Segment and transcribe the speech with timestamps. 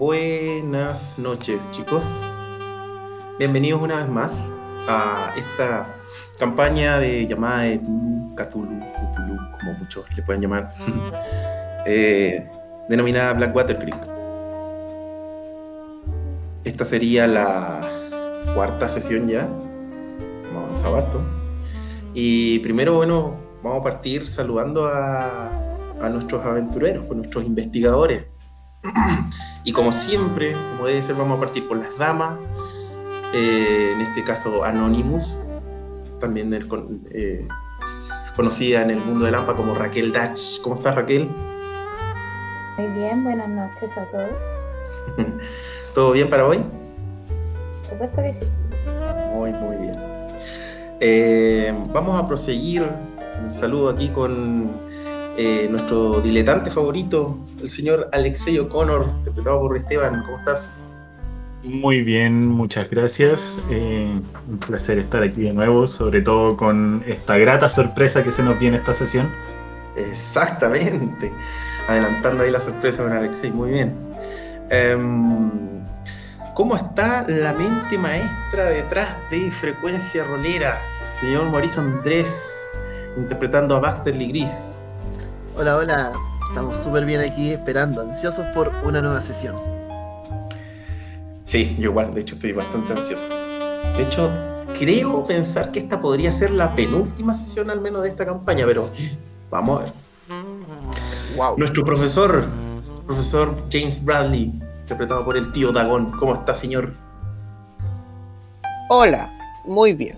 [0.00, 2.24] Buenas noches, chicos.
[3.38, 4.46] Bienvenidos una vez más
[4.88, 5.92] a esta
[6.38, 7.80] campaña de llamada de
[8.34, 8.80] Cthulhu,
[9.12, 10.72] Cthulhu, como muchos le pueden llamar,
[11.86, 12.48] eh,
[12.88, 14.00] denominada Blackwater Creek.
[16.64, 17.86] Esta sería la
[18.54, 19.46] cuarta sesión ya.
[22.14, 25.50] Y primero, bueno, vamos a partir saludando a,
[26.00, 28.39] a nuestros aventureros, pues nuestros investigadores.
[29.64, 32.38] y como siempre, como debe ser, vamos a partir por las damas.
[33.32, 35.46] Eh, en este caso, Anonymous,
[36.18, 36.68] también el,
[37.12, 37.46] eh,
[38.34, 40.38] conocida en el mundo del AMPA como Raquel Dach.
[40.62, 41.30] ¿Cómo estás, Raquel?
[42.76, 44.40] Muy bien, buenas noches a todos.
[45.94, 46.58] ¿Todo bien para hoy?
[46.58, 48.46] Por supuesto que sí.
[49.34, 49.96] Muy, muy bien.
[51.00, 52.88] Eh, vamos a proseguir.
[53.42, 54.70] Un saludo aquí con
[55.42, 60.22] eh, nuestro diletante favorito, el señor Alexei O'Connor, interpretado por Esteban.
[60.26, 60.92] ¿Cómo estás?
[61.62, 63.58] Muy bien, muchas gracias.
[63.70, 68.42] Eh, un placer estar aquí de nuevo, sobre todo con esta grata sorpresa que se
[68.42, 69.30] nos viene esta sesión.
[69.96, 71.32] Exactamente.
[71.88, 73.96] Adelantando ahí la sorpresa con Alexei, muy bien.
[74.68, 75.50] Em,
[76.54, 80.82] ¿Cómo está la mente maestra detrás de Frecuencia Rolera?
[81.10, 82.70] Señor Mauricio Andrés,
[83.16, 84.79] interpretando a Baxter Lee Gris.
[85.56, 86.12] Hola, hola.
[86.48, 89.56] Estamos súper bien aquí, esperando, ansiosos por una nueva sesión.
[91.44, 93.28] Sí, yo igual, de hecho estoy bastante ansioso.
[93.28, 94.30] De hecho,
[94.78, 98.88] creo pensar que esta podría ser la penúltima sesión al menos de esta campaña, pero
[99.50, 99.92] vamos a ver.
[101.36, 101.58] Wow.
[101.58, 102.44] Nuestro profesor,
[103.06, 106.12] profesor James Bradley, interpretado por el tío Dagón.
[106.18, 106.94] ¿Cómo está, señor?
[108.88, 109.30] Hola,
[109.64, 110.16] muy bien.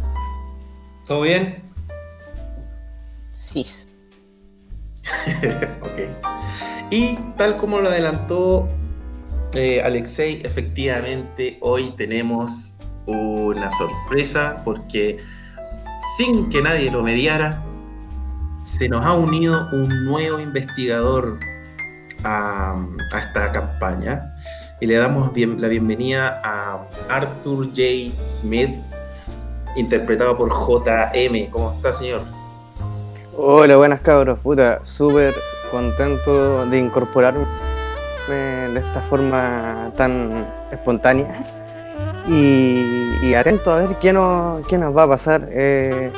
[1.07, 1.63] ¿Todo bien?
[3.35, 3.67] Sí.
[5.81, 6.91] ok.
[6.91, 8.69] Y tal como lo adelantó
[9.55, 12.77] eh, Alexei, efectivamente hoy tenemos
[13.07, 15.19] una sorpresa porque
[16.17, 17.63] sin que nadie lo mediara,
[18.65, 21.39] se nos ha unido un nuevo investigador
[22.25, 22.83] a,
[23.17, 24.35] esta campaña
[24.81, 27.83] y le damos la bienvenida a Arthur J.
[28.29, 28.71] Smith,
[29.77, 31.51] interpretado por JM.
[31.51, 32.23] ¿Cómo está, señor?
[33.35, 34.41] Hola, buenas cabros.
[34.41, 35.35] Puta, súper
[35.71, 37.47] contento de incorporarme
[38.29, 41.43] de esta forma tan espontánea.
[42.29, 45.49] Y, atento a ver qué nos, qué nos va a pasar.
[45.51, 46.13] Eh,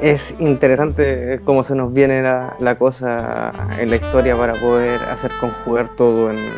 [0.00, 5.30] es interesante cómo se nos viene la, la cosa en la historia para poder hacer
[5.38, 6.50] conjugar todo en,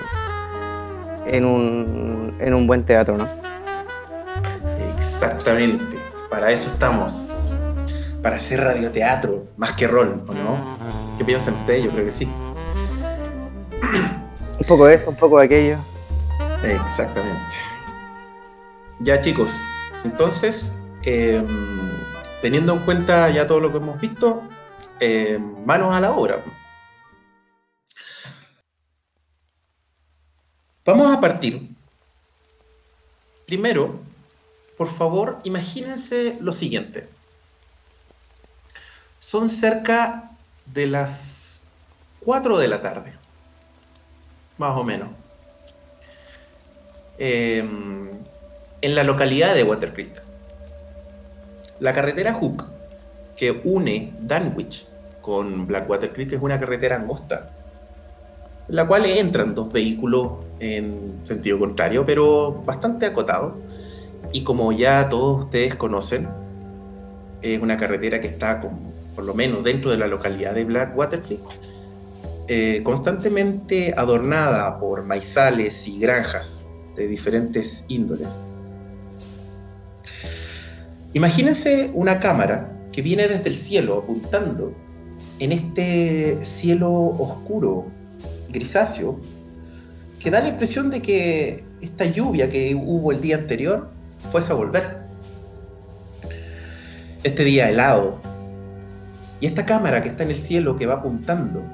[1.26, 3.26] en, un, en un buen teatro, ¿no?
[4.94, 5.98] Exactamente,
[6.30, 7.51] para eso estamos.
[8.22, 10.78] Para hacer radioteatro, más que rol, ¿o no?
[11.18, 11.82] ¿Qué piensan ustedes?
[11.84, 12.26] Yo creo que sí.
[14.58, 15.76] Un poco de esto, un poco de aquello.
[16.62, 17.56] Exactamente.
[19.00, 19.50] Ya chicos,
[20.04, 21.44] entonces, eh,
[22.40, 24.44] teniendo en cuenta ya todo lo que hemos visto,
[25.00, 26.44] eh, manos a la obra.
[30.84, 31.68] Vamos a partir.
[33.46, 33.98] Primero,
[34.78, 37.08] por favor, imagínense lo siguiente.
[39.32, 40.32] Son cerca
[40.66, 41.62] de las
[42.22, 43.14] 4 de la tarde,
[44.58, 45.08] más o menos
[47.16, 47.64] eh,
[48.82, 50.22] en la localidad de Water Creek.
[51.80, 52.66] La carretera Hook,
[53.34, 54.86] que une Danwich
[55.22, 57.52] con Blackwater Creek, es una carretera angosta,
[58.68, 63.54] en la cual entran dos vehículos en sentido contrario, pero bastante acotados.
[64.30, 66.28] Y como ya todos ustedes conocen,
[67.40, 71.22] es una carretera que está como, por lo menos dentro de la localidad de Blackwater
[71.22, 71.40] Creek,
[72.48, 78.44] eh, constantemente adornada por maizales y granjas de diferentes índoles.
[81.14, 84.74] Imagínense una cámara que viene desde el cielo apuntando
[85.38, 87.86] en este cielo oscuro,
[88.50, 89.20] grisáceo,
[90.18, 93.90] que da la impresión de que esta lluvia que hubo el día anterior
[94.30, 94.98] fuese a volver.
[97.22, 98.20] Este día helado.
[99.42, 101.64] Y esta cámara que está en el cielo que va apuntando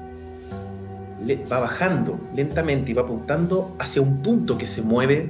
[1.51, 5.29] va bajando lentamente y va apuntando hacia un punto que se mueve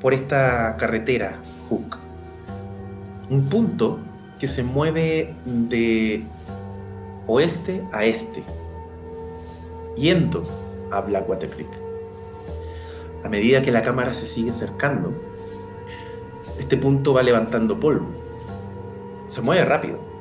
[0.00, 1.96] por esta carretera Hook.
[3.30, 3.98] Un punto
[4.38, 6.22] que se mueve de
[7.26, 8.44] oeste a este,
[9.96, 10.44] yendo
[10.92, 11.70] a Blackwater Creek.
[13.24, 15.12] A medida que la cámara se sigue acercando,
[16.60, 18.06] este punto va levantando polvo.
[19.26, 20.15] Se mueve rápido.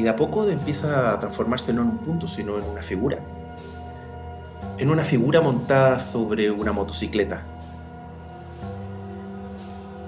[0.00, 3.18] Y de a poco empieza a transformarse no en un punto, sino en una figura.
[4.78, 7.42] en una figura montada sobre una motocicleta.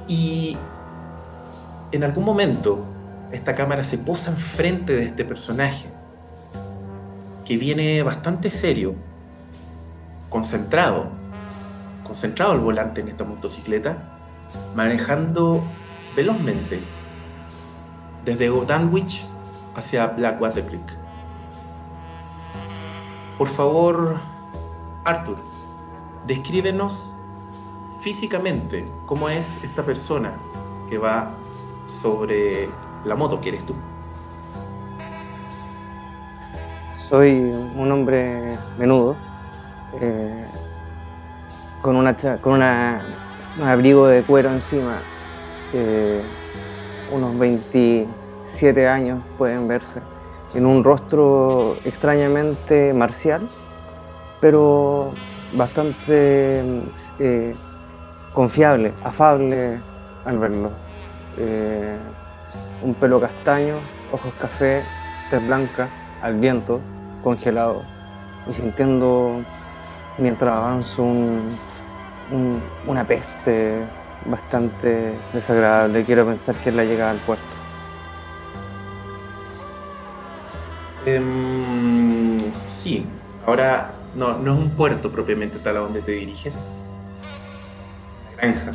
[0.08, 0.56] Y
[1.92, 2.82] en algún momento
[3.32, 5.90] esta cámara se posa enfrente de este personaje,
[7.44, 8.94] que viene bastante serio,
[10.30, 11.10] concentrado,
[12.02, 13.98] concentrado al volante en esta motocicleta,
[14.74, 15.62] manejando
[16.16, 16.80] velozmente
[18.24, 19.26] desde Danwich
[19.74, 21.02] hacia Blackwater Creek.
[23.38, 24.20] Por favor,
[25.04, 25.36] Arthur,
[26.26, 27.20] descríbenos
[28.00, 30.32] físicamente cómo es esta persona
[30.88, 31.30] que va
[31.84, 32.68] sobre
[33.04, 33.74] la moto que eres tú.
[37.08, 37.30] Soy
[37.76, 39.16] un hombre menudo,
[40.00, 40.46] eh,
[41.82, 43.04] con, una, con una,
[43.58, 45.02] un abrigo de cuero encima,
[47.12, 47.34] unos
[48.52, 50.00] 27 años pueden verse,
[50.54, 53.48] en un rostro extrañamente marcial,
[54.40, 55.12] pero
[55.54, 56.62] bastante
[57.18, 57.54] eh,
[58.34, 59.78] confiable, afable
[60.26, 60.70] al verlo.
[61.38, 61.96] Eh,
[62.82, 63.76] un pelo castaño,
[64.12, 64.82] ojos café,
[65.30, 65.88] tez blanca,
[66.20, 66.80] al viento,
[67.24, 67.82] congelado,
[68.48, 69.40] y sintiendo
[70.18, 71.04] mientras avanzo
[72.86, 73.82] una peste
[74.26, 76.04] bastante desagradable.
[76.04, 77.61] Quiero pensar que es la llegada al puerto.
[81.06, 83.06] Em, sí,
[83.46, 86.68] ahora no, no es un puerto propiamente tal a donde te diriges,
[88.28, 88.72] una granja.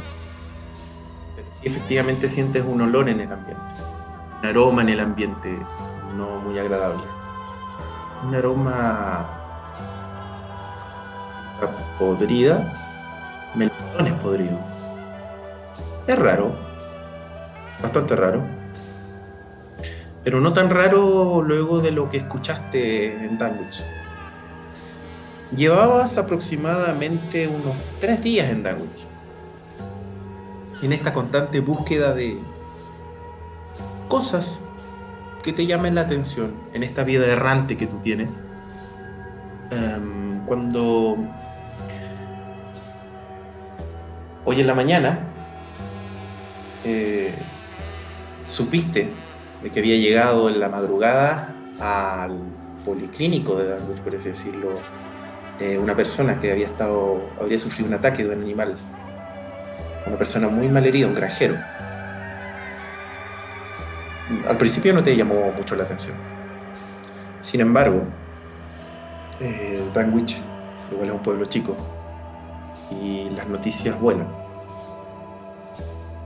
[1.35, 3.87] Pero sí efectivamente sientes un olor en el ambiente
[4.39, 5.57] un aroma en el ambiente
[6.15, 7.03] no muy agradable.
[8.23, 9.29] Un aroma
[11.97, 12.73] podrida,
[13.55, 14.59] melones podrido.
[16.05, 16.55] Es raro,
[17.81, 18.43] bastante raro,
[20.27, 23.85] pero no tan raro luego de lo que escuchaste en Danwich.
[25.55, 29.07] Llevabas aproximadamente unos tres días en Danwich,
[30.81, 32.37] en esta constante búsqueda de,
[34.09, 34.59] cosas
[35.43, 38.45] que te llamen la atención en esta vida errante que tú tienes.
[39.71, 41.19] Em, cuando
[44.43, 45.19] hoy en la mañana
[46.83, 47.33] eh,
[48.43, 49.25] supiste
[49.63, 52.37] de que había llegado en la madrugada al
[52.85, 54.69] policlínico de Danwood, por así decirlo,
[55.59, 58.77] eh, una persona que había estado, habría sufrido un ataque de un animal,
[60.05, 61.57] una persona muy mal herida, un granjero
[64.47, 66.17] al principio no te llamó mucho la atención.
[67.41, 68.03] Sin embargo,
[69.39, 70.41] eh, Danwich
[70.91, 71.75] igual es un pueblo chico
[73.01, 74.27] y las noticias vuelan.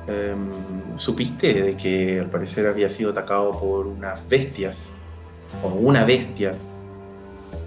[0.07, 4.94] Em, supiste de que al parecer había sido atacado por unas bestias
[5.63, 6.56] o una bestia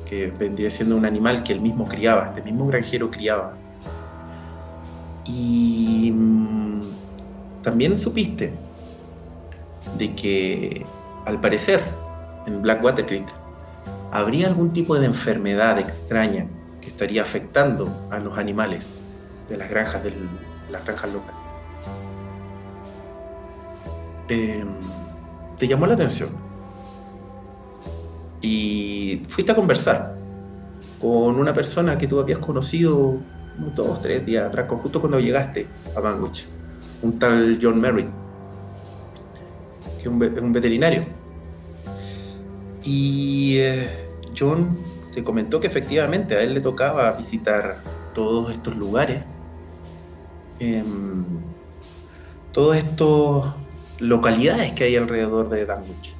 [0.05, 3.57] que vendría siendo un animal que él mismo criaba, este mismo granjero criaba.
[5.25, 6.81] Y mm,
[7.63, 8.53] también supiste
[9.97, 10.85] de que
[11.25, 11.81] al parecer
[12.47, 13.29] en Blackwater Creek
[14.11, 16.47] habría algún tipo de enfermedad extraña
[16.81, 19.01] que estaría afectando a los animales
[19.49, 20.13] de las granjas, de
[20.71, 21.44] las granjas locales.
[24.29, 24.69] Em,
[25.59, 26.31] te llamó la atención
[28.41, 30.17] y fuiste a conversar
[31.01, 33.19] con una persona que tú habías conocido
[33.75, 36.49] dos, tres días atrás, justo cuando llegaste a Banwich,
[37.03, 38.09] un tal John Merritt
[40.09, 41.05] un, un veterinario.
[42.83, 43.89] Y eh,
[44.37, 44.77] John
[45.13, 47.79] te comentó que efectivamente a él le tocaba visitar
[48.13, 49.23] todos estos lugares,
[50.59, 51.25] em,
[52.53, 53.55] todas estas
[54.01, 56.15] localidades que hay alrededor de Danwich.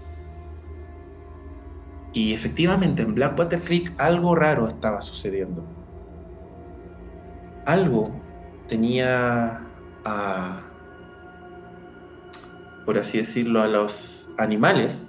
[2.13, 5.65] Y efectivamente en Blackwater Creek algo raro estaba sucediendo.
[7.67, 8.05] Algo
[8.69, 9.67] tenía
[10.05, 10.71] a
[12.85, 15.09] por así decirlo, a los animales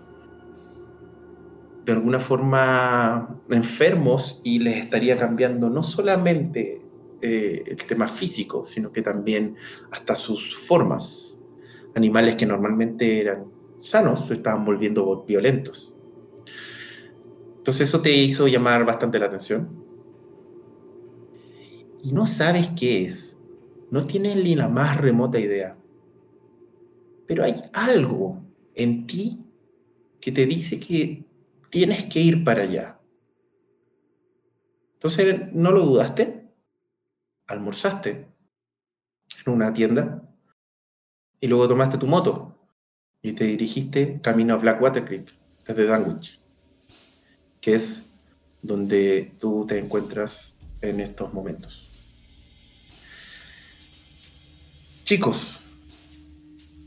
[1.86, 6.82] de alguna forma enfermos y les estaría cambiando no solamente
[7.22, 9.56] eh, el tema físico, sino que también
[9.92, 11.35] hasta sus formas.
[11.96, 13.46] Animales que normalmente eran
[13.80, 15.98] sanos se estaban volviendo violentos.
[17.58, 19.84] Entonces eso te hizo llamar bastante la atención.
[22.04, 23.40] Y no sabes qué es.
[23.90, 25.78] No tienes ni la más remota idea
[27.26, 29.44] pero hay algo en ti
[30.20, 31.26] que te dice que
[31.70, 33.00] tienes que ir para allá.
[34.94, 36.50] Entonces, ¿no lo dudaste?
[37.48, 38.28] Almorzaste
[39.46, 40.24] en una tienda
[41.46, 42.58] y luego tomaste tu moto
[43.22, 45.32] y te dirigiste camino a Blackwater Creek
[45.68, 46.40] desde Danwich,
[47.62, 48.08] que es
[48.64, 51.88] donde tú te encuentras en estos momentos.
[55.04, 55.60] Chicos,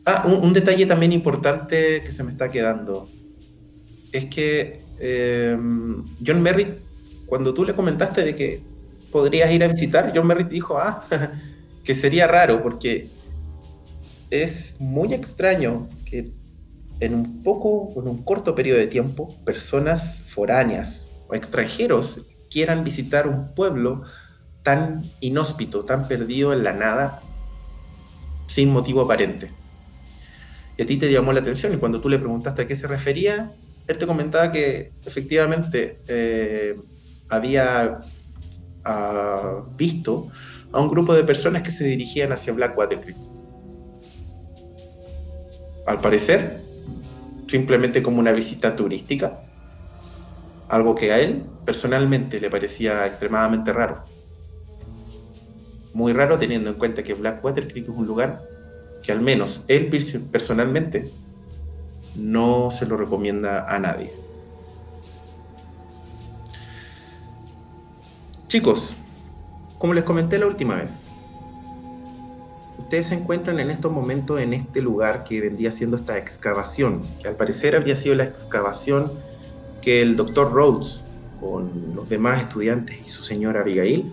[0.07, 3.09] ah, un, detalle también importante que se me está quedando
[4.11, 5.57] es que eh,
[6.27, 6.71] John Merritt,
[7.27, 8.61] cuando tú le comentaste de que
[9.13, 11.07] podrías ir a visitar, John Merritt dijo, ah,
[11.85, 13.18] que sería raro porque
[14.31, 16.33] es muy extraño que
[17.01, 23.29] en un poco, en un corto periodo de tiempo, personas foráneas o extranjeros quieran visitar
[23.29, 24.03] un pueblo
[24.63, 27.23] tan inhóspito, tan perdido en la nada,
[28.47, 29.51] sin motivo aparente.
[30.77, 32.87] Y a ti te llamó la atención y cuando tú le preguntaste a qué se
[32.87, 33.53] refería,
[33.87, 36.77] él te comentaba que efectivamente eh,
[37.29, 38.01] había
[38.85, 40.29] ah, visto
[40.73, 43.17] a un grupo de personas que se dirigían hacia Blackwater Creek.
[45.89, 46.61] Al parecer,
[47.47, 49.41] simplemente como una visita turística,
[50.69, 54.05] algo que a él personalmente le parecía extremadamente raro.
[55.95, 58.47] Muy raro teniendo en cuenta que Blackwater Creek es un lugar
[59.03, 59.89] que al menos él
[60.31, 61.11] personalmente
[62.17, 64.13] no se lo recomienda a nadie.
[68.47, 68.99] Chicos,
[69.79, 71.08] como les comenté la última vez,
[72.89, 77.29] ustedes se encuentran en estos momentos en este lugar que vendría siendo esta excavación, que
[77.29, 79.13] al parecer habría sido la excavación
[79.83, 81.05] que el doctor Rhodes,
[81.39, 84.11] con los demás estudiantes y su señora Abigail,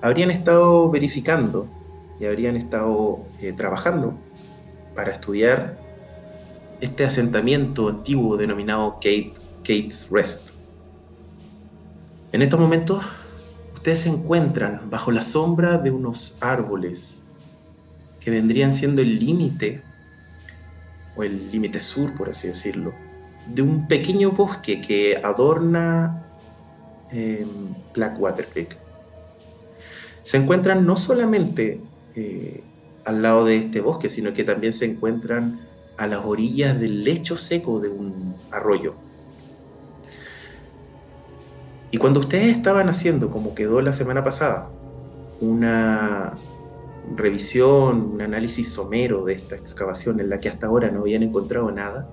[0.00, 1.66] habrían estado verificando
[2.20, 4.14] y habrían estado eh, trabajando
[4.94, 5.76] para estudiar
[6.80, 9.32] este asentamiento antiguo denominado Kate,
[9.64, 10.50] Kate's Rest.
[12.30, 13.04] En estos momentos,
[13.74, 17.21] ustedes se encuentran bajo la sombra de unos árboles
[18.22, 19.82] que vendrían siendo el límite,
[21.16, 22.94] o el límite sur, por así decirlo,
[23.46, 26.24] de un pequeño bosque que adorna
[27.10, 27.44] eh,
[27.94, 28.76] Blackwater Creek.
[30.22, 31.80] Se encuentran no solamente
[32.14, 32.62] eh,
[33.04, 35.60] al lado de este bosque, sino que también se encuentran
[35.98, 38.94] a las orillas del lecho seco de un arroyo.
[41.90, 44.70] Y cuando ustedes estaban haciendo, como quedó la semana pasada,
[45.40, 46.34] una
[47.14, 51.70] revisión, un análisis somero de esta excavación en la que hasta ahora no habían encontrado
[51.70, 52.08] nada,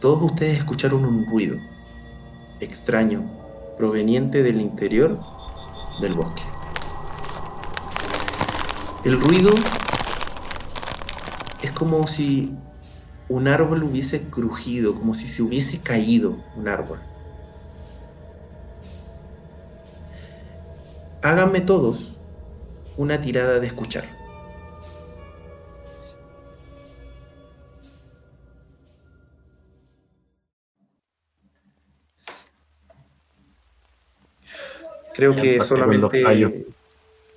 [0.00, 1.56] todos ustedes escucharon un ruido
[2.60, 3.30] extraño
[3.76, 5.18] proveniente del interior
[6.00, 6.42] del bosque.
[9.04, 9.52] El ruido
[11.62, 12.54] es como si
[13.28, 16.98] un árbol hubiese crujido, como si se hubiese caído un árbol.
[21.22, 22.17] Háganme todos
[22.98, 24.04] una tirada de escuchar.
[35.14, 36.66] Creo que solamente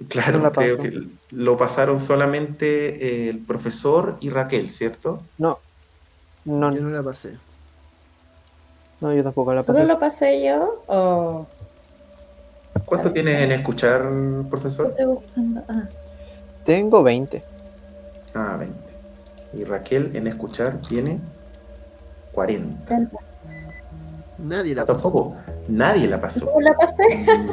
[0.09, 5.21] Claro, creo que lo pasaron solamente eh, el profesor y Raquel, ¿cierto?
[5.37, 5.59] No,
[6.45, 7.37] no, Yo no la pasé.
[8.99, 9.87] no, yo tampoco la ¿Solo pasé.
[9.87, 11.47] lo pasé yo o
[12.85, 14.03] ¿Cuánto tienes en escuchar,
[14.49, 14.87] profesor?
[14.91, 15.63] estoy buscando?
[15.67, 15.83] Ah,
[16.65, 17.43] Tengo 20.
[18.33, 18.75] Ah, 20.
[19.53, 21.19] Y Raquel en escuchar tiene
[22.33, 22.85] 40.
[22.85, 23.17] treinta.
[24.37, 24.93] Nadie la pasó.
[25.01, 25.35] Tampoco,
[25.67, 26.45] nadie la pasó.
[26.47, 27.03] ¿Cómo la pasé?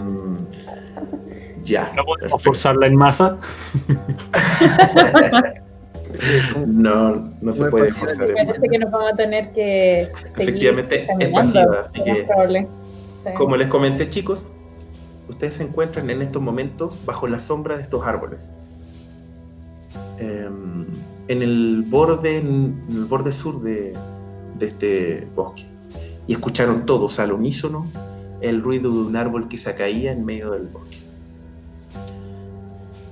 [0.00, 0.46] Mm,
[1.64, 1.92] ya.
[1.94, 3.37] No podemos forzarla en masa.
[6.66, 8.32] No, no se puede forzar.
[8.32, 12.66] Parece que nos vamos a tener que seguir Efectivamente, es pasiva, así que- probable.
[13.25, 13.32] Sí.
[13.37, 14.52] Como les comenté, chicos,
[15.28, 18.58] ustedes se encuentran en estos momentos bajo la sombra de estos árboles.
[20.18, 20.87] Em,
[21.28, 23.94] en el borde, el borde sur de,
[24.58, 25.64] de este bosque.
[26.26, 27.87] Y escucharon todos al unísono
[28.40, 30.99] el ruido de un árbol que se caía en medio del bosque.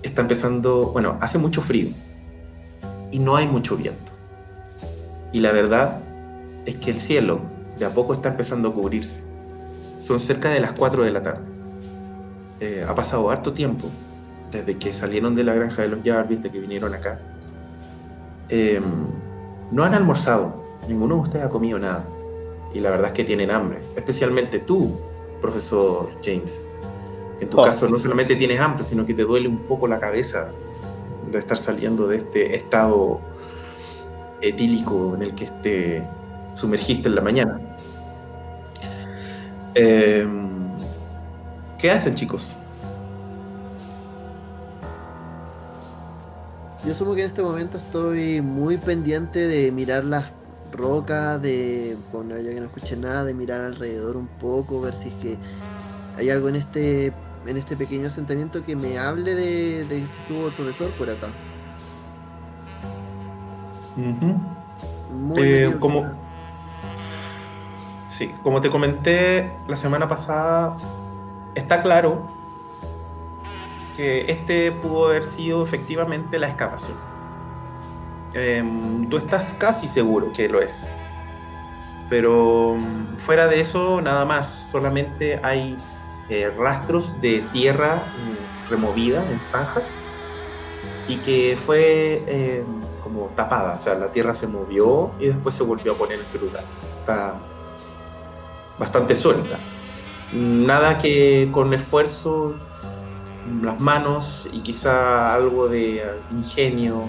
[0.02, 1.88] Está empezando, bueno, hace mucho frío
[3.11, 4.12] y no hay mucho viento.
[5.32, 6.00] Y la verdad
[6.64, 7.40] es que el cielo
[7.78, 9.25] de a poco está empezando a cubrirse.
[9.99, 11.55] Son cerca de las 4 de la tarde.
[12.60, 13.88] Eh, ha pasado harto tiempo
[14.50, 17.20] desde que salieron de la granja de los Jarvis, de que vinieron acá.
[18.48, 18.80] Eh,
[19.70, 22.04] no han almorzado, ninguno de ustedes ha comido nada.
[22.72, 24.98] Y la verdad es que tienen hambre, especialmente tú,
[25.40, 26.70] profesor James.
[27.40, 27.64] En tu Oh.
[27.64, 30.52] caso no solamente tienes hambre, sino que te duele un poco la cabeza
[31.30, 33.20] de estar saliendo de este estado
[34.40, 36.02] etílico en el que te
[36.54, 37.60] sumergiste en la mañana.
[39.75, 40.26] Eh,
[41.78, 42.59] ¿Qué hacen, chicos?
[46.85, 50.26] Yo asumo que en este momento estoy muy pendiente de mirar las
[50.73, 55.09] rocas, de, bueno, ya que no escuché nada, de mirar alrededor un poco, ver si
[55.09, 55.38] es que
[56.16, 57.12] ¿Hay algo en este
[57.47, 61.28] en este pequeño asentamiento que me hable de, de si estuvo el profesor por acá?
[63.97, 64.37] Ujú.
[65.09, 65.78] Muy Eh, bien.
[65.78, 66.04] como,
[68.06, 70.76] sí, como te comenté la semana pasada,
[71.56, 72.22] está claro
[73.96, 76.96] que este pudo haber sido efectivamente la excavación.
[78.34, 80.94] Em, tú estás casi seguro que lo es.
[82.10, 84.46] Pero mm, fuera de eso, nada más.
[84.46, 85.76] Solamente hay
[86.28, 89.88] eh, rastros de tierra mm, removida en zanjas
[91.08, 92.64] y que fue eh,
[93.02, 96.26] como tapada, o sea, la tierra se movió y después se volvió a poner en
[96.26, 96.64] su lugar.
[97.00, 97.40] Está
[98.78, 99.58] bastante suelta.
[100.33, 102.54] Nada que con esfuerzo,
[103.62, 107.04] las manos y quizá algo de ingenio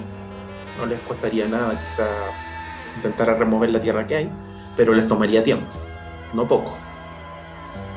[0.78, 2.06] no les costaría nada, quizá
[2.96, 4.32] intentar remover la tierra que hay,
[4.76, 5.66] pero les tomaría tiempo,
[6.32, 6.76] no poco.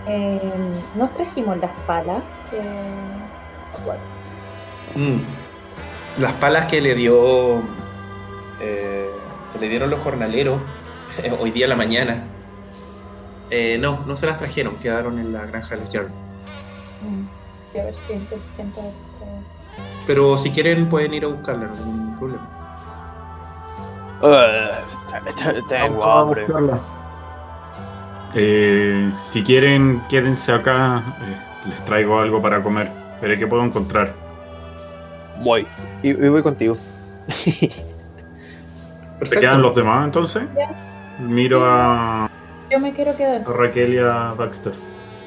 [0.08, 0.40] Eh,
[0.96, 2.62] nos trajimos las palas que.
[5.00, 5.20] Mm.
[6.20, 7.62] Las palas que le dio.
[8.60, 9.10] eh,
[9.54, 10.62] que le dieron los jornaleros
[11.40, 12.24] hoy día a la mañana.
[13.52, 16.18] Eh, no, no se las trajeron, quedaron en la granja de los Jarvis.
[17.02, 17.26] mm,
[17.80, 18.14] a ver si
[20.06, 22.52] Pero si quieren pueden ir a buscarla, no hay ningún problema.
[24.24, 24.72] Eh,
[25.70, 26.48] tengo Vamos a hambre.
[28.34, 31.18] Eh, si quieren, quédense acá.
[31.22, 32.92] eh, les traigo algo para comer.
[33.22, 34.20] Veré qué puedo encontrar.
[35.36, 35.68] Voy.
[36.02, 36.78] Y, y voy contigo.
[39.24, 40.50] ¿Se quedan los demás entonces?
[41.18, 42.31] Miro a
[42.72, 43.44] Yo me quiero quedar.
[43.48, 44.74] Raquel y a Baxter.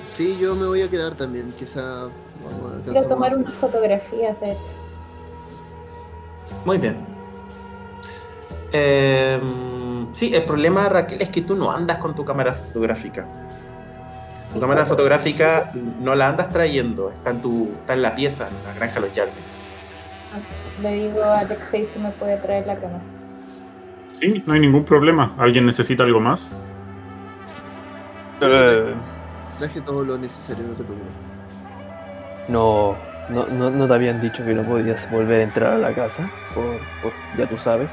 [0.07, 1.53] Sí, yo me voy a quedar también.
[1.59, 4.73] Quizá vamos, Quiero tomar a- unas fotografías, de hecho.
[6.65, 6.97] Muy bien.
[8.73, 9.39] Eh,
[10.13, 13.27] sí, el problema, Raquel, es que tú no andas con tu cámara fotográfica.
[14.53, 18.67] Tu cámara fotográfica no la andas trayendo, está en, tu, está en la pieza, en
[18.69, 19.43] la granja de los Jarvis.
[20.81, 23.03] Le digo a Alexei si me puede traer la cámara.
[24.13, 25.35] Sí, no hay ningún problema.
[25.39, 26.51] ¿Alguien necesita algo más?
[28.47, 28.95] Eh,
[29.59, 31.15] Traje todo lo necesario, no te preocupes.
[32.49, 32.97] no,
[33.31, 36.29] no, no, no te habían dicho que no podías volver a entrar a la casa.
[36.55, 36.65] Por,
[37.01, 37.91] por- ya tú sabes.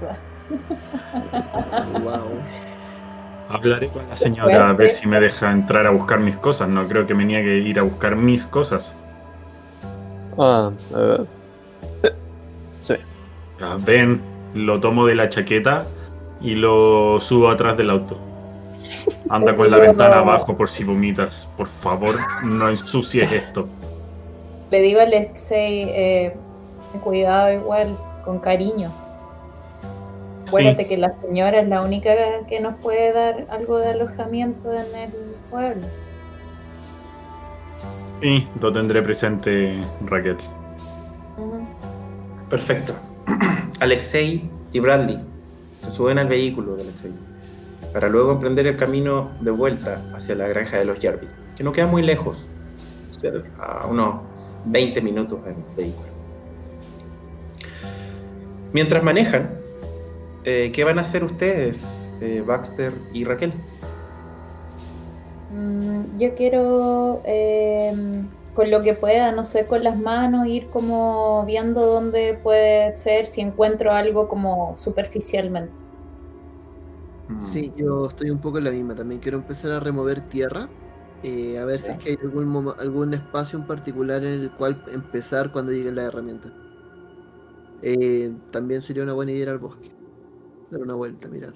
[2.02, 2.42] Wow.
[3.48, 6.68] Hablaré con la señora a ver si me deja entrar a buscar mis cosas.
[6.68, 8.94] No creo que me niegue a ir a buscar mis cosas.
[10.38, 11.24] Ah, eh,
[13.58, 14.20] Ya, ven,
[14.54, 15.86] lo tomo de la chaqueta
[16.40, 18.18] y lo subo atrás del auto.
[19.28, 21.48] Anda con la ventana abajo por si vomitas.
[21.56, 23.68] Por favor, no ensucies esto.
[24.70, 26.36] Le digo a Alexei, eh,
[27.02, 28.90] cuidado igual, con cariño.
[30.48, 32.12] Acuérdate que la señora es la única
[32.48, 35.10] que nos puede dar algo de alojamiento en el
[35.50, 35.86] pueblo.
[38.22, 40.36] Sí, lo tendré presente, Raquel.
[42.48, 42.94] Perfecto.
[43.80, 45.35] Alexei y Bradley
[45.80, 47.12] se suben al vehículo de Alexei
[47.92, 51.72] para luego emprender el camino de vuelta hacia la granja de los Jarvis, que no
[51.72, 52.46] queda muy lejos,
[53.58, 54.16] a unos
[54.66, 56.06] 20 minutos en vehículo.
[58.72, 59.50] Mientras manejan,
[60.44, 63.52] eh, ¿qué van a hacer ustedes, eh, Baxter y Raquel?
[65.52, 67.94] Mm, Yo quiero, eh,
[68.56, 73.26] con lo que pueda, no sé, con las manos, ir como viendo dónde puede ser,
[73.28, 75.74] si encuentro algo como superficialmente.
[77.28, 78.94] Mm, Sí, yo estoy un poco en la misma.
[78.94, 80.70] También quiero empezar a remover tierra.
[81.22, 84.84] eh, a ver si es que hay algún, algún espacio en particular en el cual
[84.88, 86.52] empezar cuando lleguen las herramientas.
[87.80, 89.96] Eh, también sería una buena idea ir al bosque.
[90.70, 91.54] Dar una vuelta, mirar.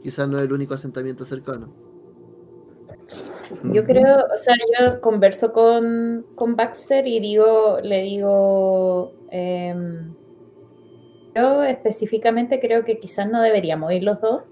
[0.00, 1.74] Quizás no es el único asentamiento cercano.
[3.72, 10.14] Yo creo, o sea, yo converso con, con Baxter y digo, le digo, em,
[11.34, 14.44] yo específicamente creo que quizás no deberíamos ir los dos,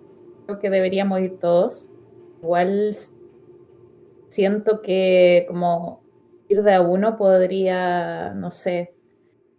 [0.47, 1.89] creo que deberíamos ir todos.
[2.43, 2.95] Igual
[4.29, 6.03] siento que como
[6.49, 8.95] ir de a uno podría, no sé,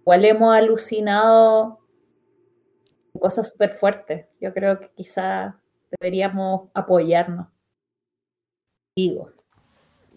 [0.02, 1.80] igual hemos alucinado
[3.20, 4.28] cosas súper fuertes.
[4.42, 5.54] Yo creo que quizás
[5.92, 7.53] deberíamos apoyarnos.
[8.96, 9.32] Digo.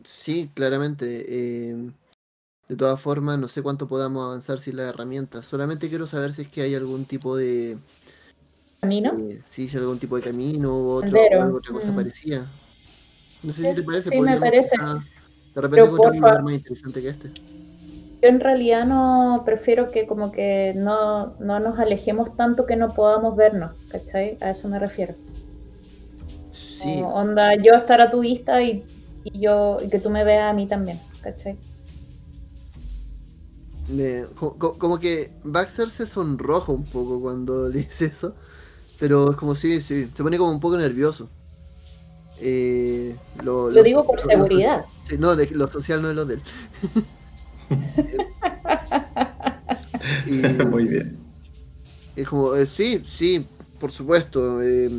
[0.03, 1.25] Sí, claramente.
[1.29, 1.91] eh,
[2.69, 5.47] de todas formas, no sé cuánto podamos avanzar sin las herramientas.
[5.47, 7.79] Solamente quiero saber si es que hay algún tipo de.
[8.81, 9.17] ¿Camino?
[9.19, 11.97] eh, si hay algún tipo de camino u otro, o otra cosa mm.
[11.97, 12.47] parecida.
[13.43, 14.11] No sé Sí, si te parece.
[14.11, 14.77] sí, me parece.
[15.55, 17.31] De repente encontrar un lugar más interesante que este.
[18.23, 22.95] Yo en realidad no prefiero que como que no, no nos alejemos tanto que no
[22.95, 24.37] podamos vernos, ¿cachai?
[24.41, 25.15] A eso me refiero.
[26.57, 28.85] Sí, Como, onda, yo estar a tu vista y,
[29.25, 31.57] y yo y que tú me veas a mí también, ¿cachai?
[33.89, 38.35] me- como que Baxter se sonroja un poco cuando le dice eso,
[38.99, 41.29] pero es como si sí, se pone como un poco nervioso.
[42.41, 44.85] Eh, lo, Lo digo por lo- seguridad.
[45.09, 46.43] Sí, no, de- lo social no es lo de él.
[50.27, 51.19] y Muy bien.
[52.17, 53.47] es como, eh, sí, sí,
[53.81, 54.63] por supuesto.
[54.63, 54.91] eh,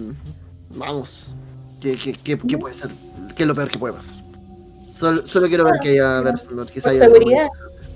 [0.75, 1.33] vamos.
[1.81, 2.89] ¿Qué, qué, qué- qué puede ser?
[3.35, 4.15] ¿Qué es lo peor que puede pasar?
[4.91, 6.21] Solo, solo quiero ver que haya.
[6.21, 6.33] ver-
[6.73, 7.47] quizá Por haya algo- seguridad.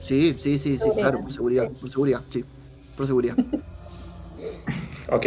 [0.01, 1.77] Sí, sí, sí, sí, Seguridad, claro, por seguridad, sí.
[1.79, 2.45] por seguridad, sí,
[2.97, 3.35] por seguridad.
[5.11, 5.25] Ok.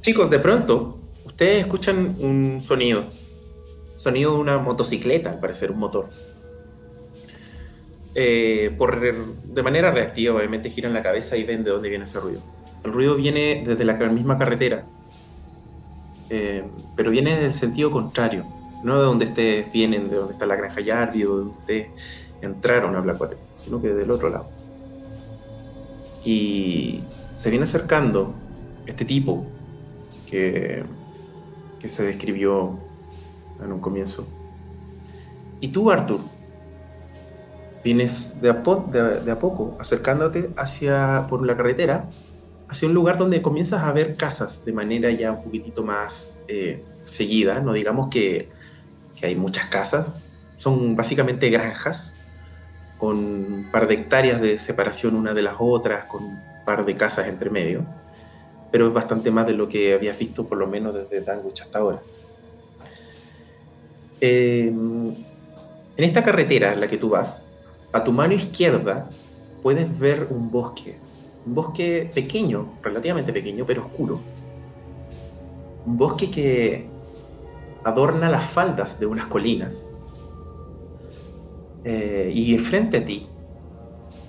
[0.00, 3.04] Chicos, de pronto, ustedes escuchan un sonido.
[3.94, 6.08] Sonido de una motocicleta, al parecer, un motor.
[8.14, 12.20] Eh, por, de manera reactiva, obviamente, giran la cabeza y ven de dónde viene ese
[12.20, 12.40] ruido.
[12.84, 14.86] El ruido viene desde la misma carretera,
[16.34, 16.64] eh,
[16.96, 18.46] pero viene del sentido contrario.
[18.82, 21.88] No de donde ustedes vienen, de donde está la granja Yardi, o de donde ustedes
[22.40, 24.48] entraron a Blackwater, sino que del otro lado.
[26.24, 27.02] Y
[27.34, 28.32] se viene acercando
[28.86, 29.44] este tipo
[30.26, 30.84] que,
[31.78, 32.78] que se describió
[33.62, 34.26] en un comienzo.
[35.60, 36.20] Y tú, Arthur,
[37.84, 42.08] vienes de a, de a poco acercándote hacia, por la carretera,
[42.72, 46.82] hacia un lugar donde comienzas a ver casas de manera ya un poquitito más eh,
[47.04, 47.60] seguida.
[47.60, 48.48] No digamos que,
[49.22, 50.16] hay muchas casas,
[50.56, 52.14] son básicamente granjas
[52.98, 56.96] con un par de hectáreas de separación una de las otras, con un par de
[56.96, 57.84] casas entre medio,
[58.72, 61.78] pero es bastante más de lo que habías visto por lo menos desde Danwich hasta
[61.78, 61.98] ahora.
[64.20, 65.14] Eh, en
[65.96, 67.46] esta carretera en la que tú vas,
[67.92, 69.08] a tu mano izquierda
[69.62, 70.96] puedes ver un bosque,
[71.46, 74.20] un bosque pequeño, relativamente pequeño, pero oscuro.
[75.86, 76.86] Un bosque que
[77.84, 79.92] adorna las faldas de unas colinas.
[81.84, 83.26] Eh, y frente a ti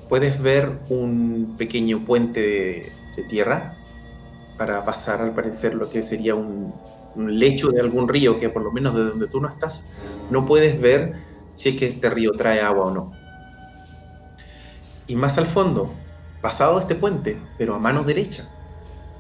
[0.10, 3.78] puedes ver un pequeño puente de, tierra
[4.58, 6.74] para pasar al parecer lo que sería un,
[7.16, 9.86] un lecho de algún río que por lo menos de donde tú no estás
[10.32, 11.14] no puedes ver
[11.54, 13.12] si es que este río trae agua o no.
[15.08, 15.94] Y más al fondo,
[16.44, 18.50] pasado este puente, pero a mano derecha,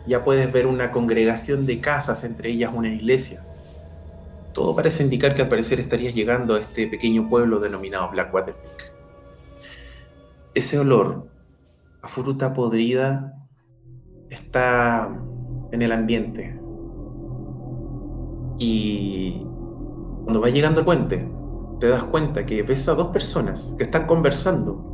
[0.05, 3.45] ya puedes ver una congregación de casas, entre ellas una iglesia.
[4.51, 8.91] Todo parece indicar que al parecer estarías llegando a este pequeño pueblo denominado Blackwater Peak.
[10.53, 11.29] Ese olor
[12.01, 13.33] a fruta podrida
[14.29, 15.07] está
[15.71, 16.59] en el ambiente.
[18.59, 19.47] Y
[20.25, 21.25] cuando vas llegando al puente,
[21.79, 24.92] te das cuenta que ves a dos personas que están conversando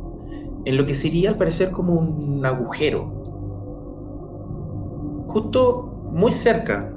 [0.64, 3.20] en lo que sería al parecer como un agujero.
[5.26, 6.92] Justo muy cerca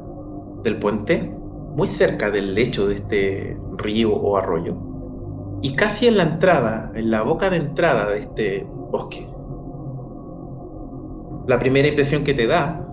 [0.63, 1.33] del puente,
[1.75, 4.75] muy cerca del lecho de este río o arroyo,
[5.61, 9.29] y casi en la entrada, en la boca de entrada de este bosque.
[11.47, 12.87] La primera impresión que te da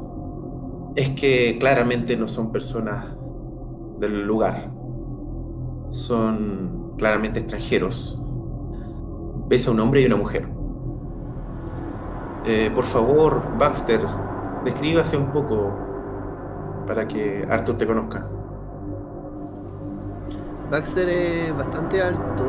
[0.96, 3.06] es que claramente no son personas
[3.98, 4.72] del lugar.
[5.90, 8.22] Son claramente extranjeros.
[9.48, 10.48] Ves a un hombre y una mujer.
[12.46, 14.00] Eh, por favor, Baxter,
[14.64, 15.76] descríbase un poco
[16.86, 18.26] para que Arthur te conozca.
[20.70, 22.44] Baxter es bastante alto,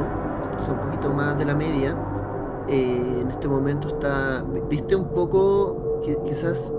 [0.57, 1.95] es un poquito más de la media.
[2.67, 6.73] Eh, en este momento está, viste un poco, qui- quizás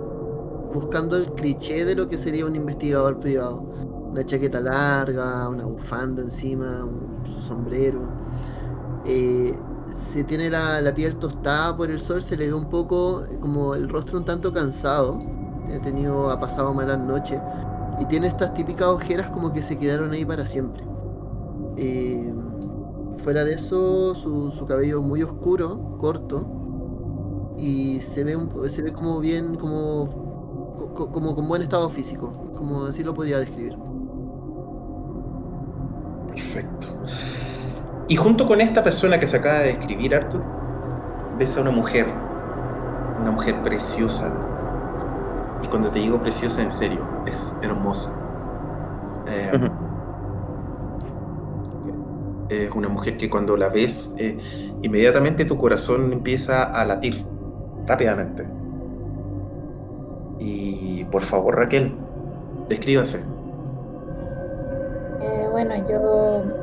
[0.72, 3.62] buscando el cliché de lo que sería un investigador privado.
[4.10, 8.00] Una chaqueta larga, una bufanda encima, un sombrero.
[9.04, 9.58] Eh,
[9.96, 13.38] se tiene la, la piel tostada por el sol, se le ve un poco eh,
[13.40, 15.18] como el rostro un tanto cansado.
[15.74, 17.40] Ha tenido, ha pasado malas noches.
[18.00, 20.84] Y tiene estas típicas ojeras como que se quedaron ahí para siempre.
[21.76, 22.32] Eh,
[23.24, 26.46] fuera de eso, su, cabello muy oscuro, corto,
[27.56, 31.90] y se ve, un- se ve como bien, como, co- co- como con buen estado
[31.90, 33.76] físico, como así lo podría describir.
[36.28, 36.88] Perfecto.
[38.12, 40.42] Y junto con esta persona que se acaba de describir, Arthur,
[41.38, 42.04] ves a una mujer.
[43.18, 44.30] Una mujer preciosa.
[45.62, 48.12] Y cuando te digo preciosa, en serio, es hermosa.
[49.26, 49.66] Eh, Ujú.
[52.50, 54.36] es una mujer que cuando la ves, eh,
[54.82, 57.24] inmediatamente tu corazón empieza a latir
[57.86, 58.46] rápidamente.
[60.38, 61.94] Y por favor, Raquel,
[62.68, 63.24] descríbase.
[65.22, 66.61] Eh, bueno, yo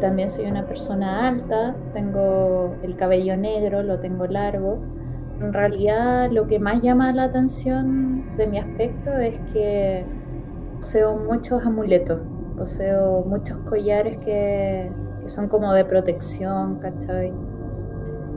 [0.00, 4.78] también soy una persona alta, tengo el cabello negro, lo tengo largo.
[5.40, 10.04] En realidad lo que más llama la atención de mi aspecto es que
[10.76, 12.20] poseo muchos amuletos,
[12.56, 14.90] poseo muchos collares que,
[15.26, 17.32] son como de protección, ¿cachai?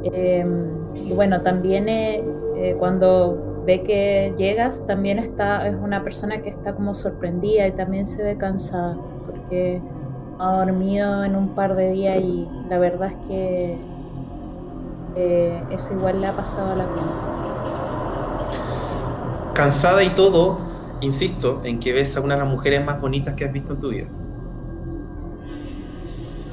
[0.04, 2.23] Em, y bueno, también eh,
[2.56, 7.71] eh, cuando ve que llegas, también está, es una persona que está como sorprendida y
[7.73, 8.97] también se ve cansada,
[9.28, 9.82] porque
[10.39, 13.78] dormido en un par de días y la verdad es que
[15.15, 17.13] eh, eso igual le ha pasado a la cuenta.
[19.54, 20.60] Cansada y todo,
[21.02, 23.80] insisto en que ves a una de las mujeres más bonitas que has visto en
[23.80, 24.08] tu vida.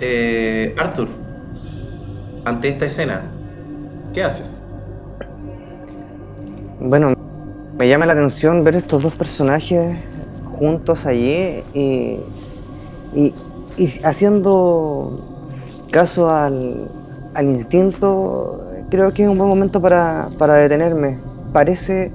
[0.00, 1.08] Eh, Arthur,
[2.44, 3.22] ante esta escena,
[4.12, 4.64] ¿qué haces?
[6.80, 7.14] Bueno,
[7.78, 9.96] me llama la atención ver estos dos personajes
[10.58, 12.20] juntos allí y,
[13.14, 13.32] y-
[13.76, 15.18] y haciendo
[15.90, 16.88] caso al,
[17.34, 21.18] al instinto, creo que es un buen momento para, para detenerme.
[21.52, 22.10] Parece,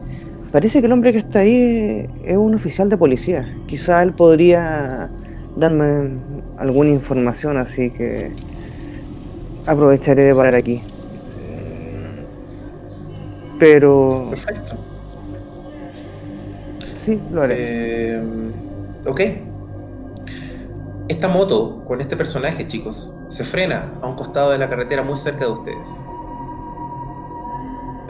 [0.51, 3.45] parece que el hombre que está ahí es un oficial de policía.
[3.67, 5.09] Quizá él podría
[5.55, 6.11] darme
[6.57, 8.31] alguna información, así que
[9.67, 10.81] aprovecharé de parar aquí.
[13.59, 14.75] Pero Perfecto.
[16.95, 17.55] sí, lo haré.
[17.57, 18.23] Eh,
[19.05, 19.21] ok.
[21.11, 25.17] Esta moto con este personaje, chicos, se frena a un costado de la carretera muy
[25.17, 25.89] cerca de ustedes.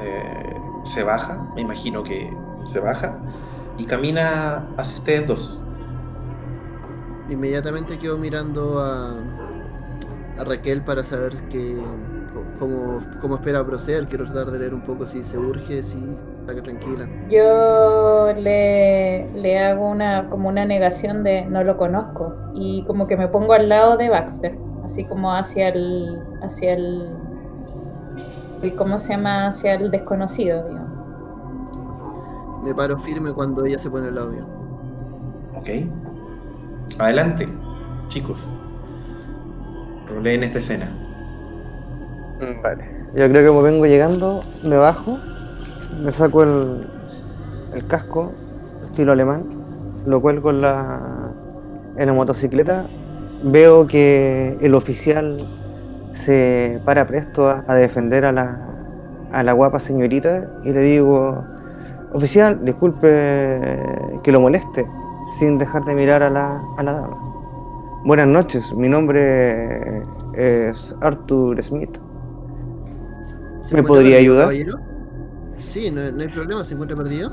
[0.02, 2.32] Eh, se baja, me imagino que
[2.64, 3.18] se baja,
[3.80, 5.66] y camina hacia ustedes dos.
[7.28, 9.16] Inmediatamente quedo mirando a,
[10.38, 11.82] a Raquel para saber que,
[12.62, 14.08] cómo, cómo espera proceder.
[14.08, 15.97] Quiero tratar de leer un poco si se urge, si
[16.39, 17.08] está que tranquila.
[17.30, 23.17] Yo le, le hago una como una negación de no lo conozco y como que
[23.17, 27.10] me pongo al lado de Baxter, así como hacia el hacia el,
[28.62, 29.47] el- ¿cómo se llama?
[29.47, 30.91] hacia el desconocido, digamos.
[32.63, 34.45] Me paro firme cuando ella se pone al lado mío.
[35.56, 35.69] Ok.
[37.00, 37.47] Adelante,
[38.08, 38.62] chicos.
[40.08, 40.91] Roleen esta escena.
[42.41, 42.84] Mm, Vale.
[43.13, 45.17] Yo creo que como vengo llegando, me bajo,
[46.04, 46.88] me saco el,
[47.73, 48.32] el casco,
[48.84, 49.43] estilo alemán,
[50.06, 51.32] lo cuelgo en la,
[52.13, 52.88] motocicleta,
[53.43, 55.38] veo que el oficial
[56.13, 58.60] se para presto a, a defender a la,
[59.32, 61.45] a la guapa señorita y le digo,
[62.13, 63.82] oficial, disculpe
[64.23, 64.86] que lo moleste,
[65.39, 67.17] sin dejar de mirar a la, a la dama.
[68.04, 70.01] Buenas noches, mi nombre
[70.34, 71.99] es Arthur Smith.
[73.62, 74.50] ¿Se ¿Me podría ayudar?
[74.50, 74.74] caballero?
[75.60, 77.32] Sí, no, no hay problema, ¿se encuentra perdido?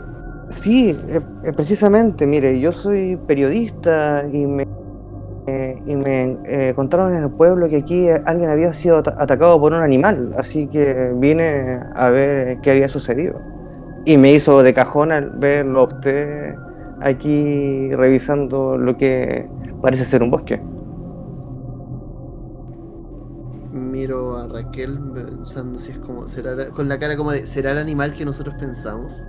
[0.49, 4.65] Sí, eh, eh, precisamente, mire, yo soy periodista y me,
[5.47, 9.61] eh, y me eh, contaron en el pueblo que aquí alguien había sido ata- atacado
[9.61, 13.47] por un animal, así que vine a ver qué había sucedido.
[14.05, 16.61] Y me hizo de cajón al verlo a usted
[17.01, 20.63] aquí revisando lo que parece ser un bosque.
[23.79, 26.27] Miro a Raquel pensando si es como.
[26.29, 27.47] Será, con la cara como de.
[27.47, 29.25] ¿Será el animal que nosotros pensamos?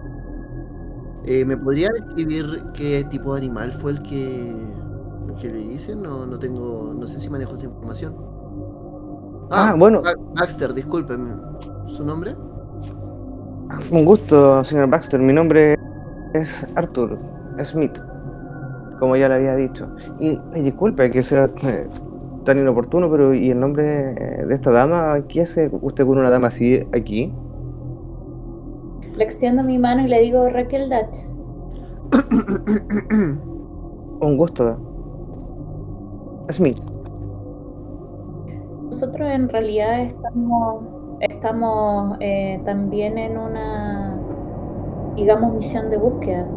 [1.25, 4.49] Eh, ¿Me podría describir qué tipo de animal fue el que.
[5.27, 6.01] el que le dicen?
[6.01, 6.93] No, no tengo.
[6.97, 8.15] No sé si manejo esa información.
[9.51, 10.01] Ah, bueno.
[10.01, 11.33] Ba- Baxter, discúlpeme.
[11.87, 12.35] ¿Su nombre?
[13.91, 15.75] Un gusto, señor Baxter, mi nombre
[16.33, 17.17] es Arthur
[17.63, 17.97] Smith,
[18.99, 19.87] como ya le había dicho.
[20.19, 21.89] Y, y disculpe que sea eh,
[22.49, 25.23] tan inoportuno, pero ¿y el nombre eh, de esta dama?
[25.27, 27.31] ¿Qué hace usted con una dama así aquí?
[29.15, 31.15] Le extiendo mi mano y le digo Raquel Dach.
[34.21, 34.79] Un gusto.
[36.49, 36.79] Smith.
[38.85, 40.83] Nosotros en realidad estamos,
[41.19, 44.19] estamos eh, también en una,
[45.15, 46.47] digamos, misión de búsqueda.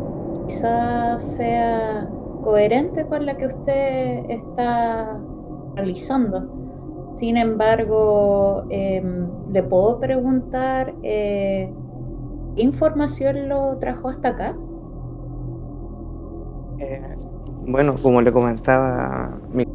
[0.47, 2.09] Quizás sea
[2.43, 5.19] coherente con la que usted está
[5.75, 6.63] realizando.
[7.17, 11.71] Sin embargo, em, le puedo preguntar eh,
[12.57, 14.57] qué información lo trajo hasta acá.
[16.79, 17.15] Eh,
[17.67, 19.67] bueno, como le comentaba mi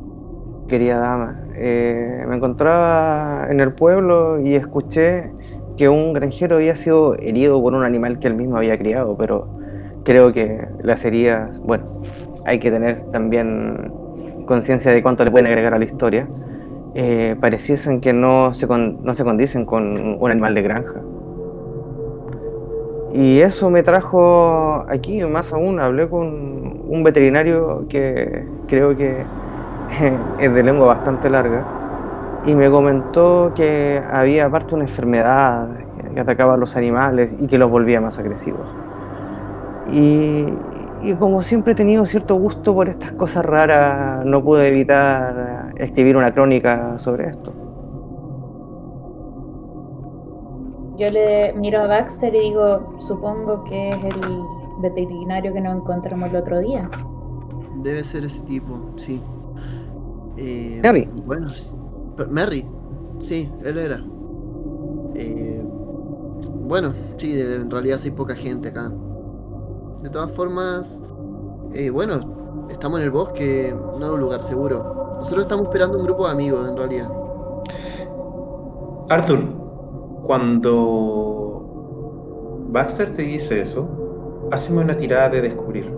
[0.67, 5.31] querida dama, eh, me encontraba en el pueblo y escuché
[5.77, 9.47] que un granjero había sido herido por un animal que él mismo había criado, pero
[10.03, 11.85] creo que las heridas, bueno,
[12.45, 13.91] hay que tener también
[14.47, 16.27] conciencia de cuánto le pueden agregar a la historia,
[16.95, 21.01] eh, pareciesen que no se, no se condicen con un animal de granja.
[23.13, 29.23] Y eso me trajo aquí, más aún, hablé con un veterinario que creo que
[30.39, 31.63] es de lengua bastante larga
[32.45, 35.67] y me comentó que había aparte una enfermedad
[36.13, 38.67] que atacaba a los animales y que los volvía más agresivos.
[39.91, 40.45] Y,
[41.03, 46.17] y como siempre he tenido cierto gusto por estas cosas raras, no pude evitar escribir
[46.17, 47.53] una crónica sobre esto.
[50.97, 54.43] Yo le miro a Baxter y digo, supongo que es el
[54.81, 56.89] veterinario que nos encontramos el otro día.
[57.83, 59.21] Debe ser ese tipo, sí.
[60.37, 61.07] Eh, Merry.
[61.25, 61.47] Bueno,
[62.29, 62.65] Merry.
[63.19, 64.03] Sí, él era.
[65.15, 65.63] Eh,
[66.67, 68.91] bueno, sí, en realidad sí hay poca gente acá.
[70.01, 71.03] De todas formas,
[71.73, 75.11] eh, bueno, estamos en el bosque, no es un lugar seguro.
[75.17, 77.09] Nosotros estamos esperando un grupo de amigos, en realidad.
[79.09, 79.39] Arthur,
[80.23, 81.63] cuando
[82.69, 83.87] Baxter te dice eso,
[84.51, 85.91] hazme una tirada de descubrir.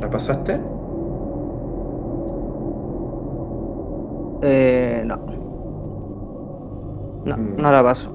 [0.00, 0.60] ¿La pasaste?
[4.42, 5.16] Eh, no.
[7.24, 7.56] No, Mm.
[7.60, 8.08] no la paso.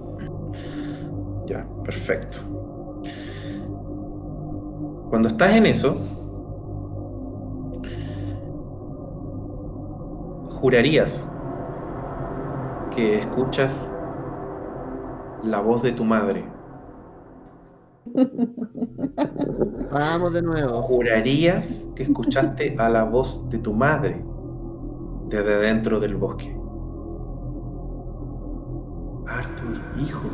[1.84, 2.40] Perfecto.
[5.10, 5.98] Cuando estás en eso,
[10.50, 11.30] jurarías
[12.96, 13.94] que escuchas
[15.44, 16.46] la voz de tu madre.
[19.92, 20.82] Vamos de nuevo.
[20.84, 24.24] Jurarías que escuchaste a la voz de tu madre
[25.28, 26.58] desde dentro del bosque.
[29.28, 30.30] Arthur, hijo.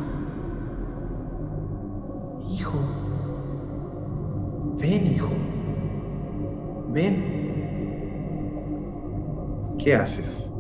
[2.52, 2.78] Hijo.
[4.80, 5.30] Ven, hijo.
[6.92, 7.40] Ven.
[9.78, 10.52] ¿Qué haces?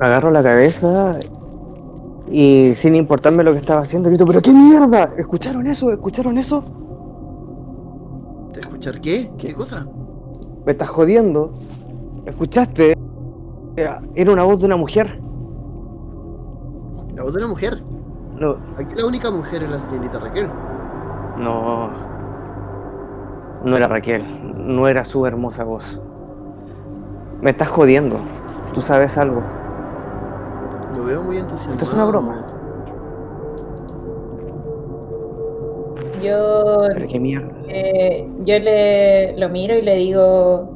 [0.00, 1.18] Agarro la cabeza
[2.30, 5.90] y sin importarme lo que estaba haciendo, grito, pero qué mierda, ¿escucharon eso?
[5.92, 6.62] ¿Escucharon eso?
[8.52, 9.30] ¿Te escuchar qué?
[9.38, 9.54] ¿Qué, ¿Qué?
[9.54, 9.86] cosa?
[10.64, 11.52] Me estás jodiendo.
[12.26, 12.96] ¿Escuchaste?
[13.76, 15.20] Era una voz de una mujer.
[17.14, 17.82] La voz de una mujer.
[18.42, 20.48] No, Aquí la única mujer es la señorita Raquel.
[21.38, 21.90] no.
[23.64, 24.24] No era Raquel,
[24.56, 25.84] no era su hermosa voz.
[27.40, 28.16] Me estás jodiendo.
[28.74, 29.40] Tú sabes algo.
[30.96, 31.74] Lo veo muy entusiasmado.
[31.74, 32.44] Esto es una broma.
[36.20, 37.52] Yo, Pero qué mierda.
[37.68, 40.68] eh, yo le lo miro y le digo,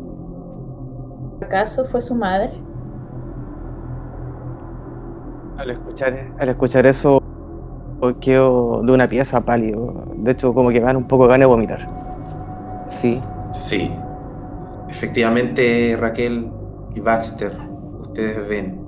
[1.42, 2.52] ¿acaso fue su madre?
[5.59, 7.20] Al escuchar, al escuchar eso,
[8.14, 10.05] quedo de una pieza pálido.
[10.16, 11.87] De hecho, como que me dan un poco ganas de vomitar.
[12.88, 13.21] Sí,
[13.57, 13.90] Sí.
[14.88, 16.51] Efectivamente, Raquel
[16.95, 17.57] y Baxter,
[18.03, 18.81] ustedes ven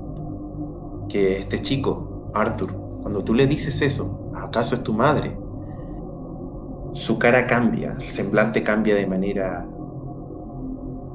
[1.08, 5.36] que este chico, Arthur, cuando tú le dices eso, ¿acaso es tu madre?
[6.92, 9.66] Su cara cambia, el semblante cambia de manera,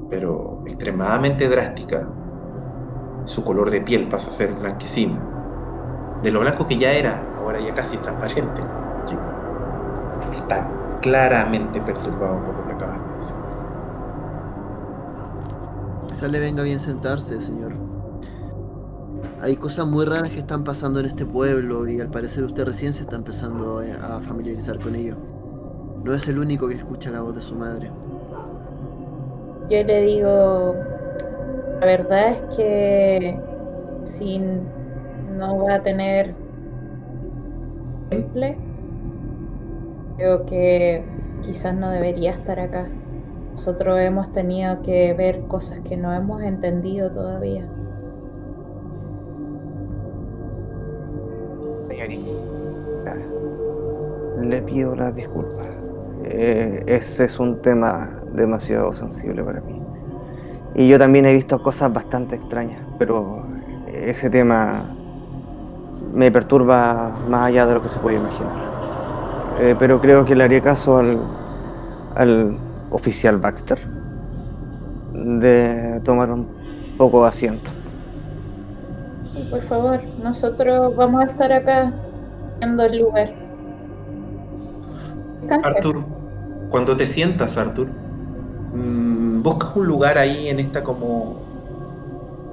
[0.10, 2.12] pero extremadamente drástica.
[3.26, 5.33] Su color de piel pasa a ser blanquecino.
[6.24, 8.62] De lo blanco que ya era, ahora ya casi es transparente.
[9.06, 9.22] Chico.
[10.34, 10.70] Está
[11.02, 13.36] claramente perturbado por lo que acabas de decir.
[16.08, 17.74] Quizás le venga bien sentarse, señor.
[19.42, 22.94] Hay cosas muy raras que están pasando en este pueblo y al parecer usted recién
[22.94, 25.18] se está empezando a familiarizar con ello.
[26.06, 27.92] No es el único que escucha la voz de su madre.
[29.70, 30.76] Yo le digo,
[31.82, 33.40] la verdad es que
[34.04, 34.40] si
[35.38, 36.34] no va a tener
[38.10, 38.58] temple,
[40.16, 41.04] creo que
[41.42, 42.88] quizás no debería estar acá.
[43.52, 47.66] Nosotros hemos tenido que ver cosas que no hemos entendido todavía.
[51.74, 53.16] señorita.
[54.42, 55.72] Le pido las disculpas.
[56.26, 59.82] Eh, ese es un tema demasiado sensible para mí.
[60.76, 63.46] Y yo también he visto cosas bastante extrañas, pero
[63.88, 64.96] ese tema
[66.14, 68.74] me perturba más allá de lo que se puede imaginar.
[69.60, 71.20] Eh, pero creo que le haría caso al,
[72.16, 72.58] al
[72.92, 73.80] oficial Baxter
[75.14, 76.48] de tomar un
[76.98, 77.72] poco de asiento.
[79.50, 81.94] Por favor, nosotros vamos a estar acá
[82.60, 83.34] viendo el lugar.
[85.64, 86.04] Arthur,
[86.70, 87.88] cuando te sientas, Arthur,
[88.74, 91.43] mm, buscas un lugar ahí en esta como...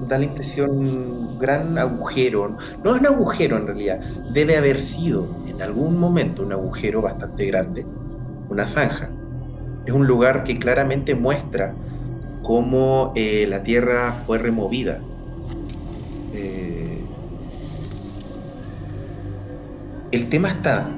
[0.09, 2.57] Da la impresión gran agujero.
[2.82, 4.01] No es un agujero en realidad.
[4.32, 7.86] Debe haber sido en algún momento un agujero bastante grande,
[8.48, 9.11] una zanja.
[9.86, 11.74] Es un lugar que claramente muestra
[12.42, 15.01] cómo eh, la tierra fue removida.
[16.32, 17.05] Eh,
[20.12, 20.88] el tema está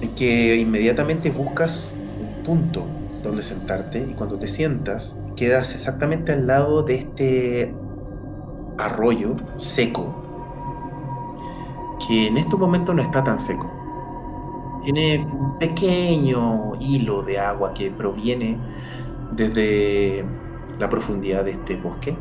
[0.00, 2.86] en que inmediatamente buscas un punto
[3.22, 7.74] donde sentarte y cuando te sientas quedas exactamente al lado de este
[8.78, 10.14] arroyo seco
[12.06, 13.70] que en estos momentos no está tan seco.
[14.82, 18.58] Tiene un pequeño hilo de agua que proviene
[19.32, 20.24] desde
[20.78, 22.16] la profundidad de este bosque.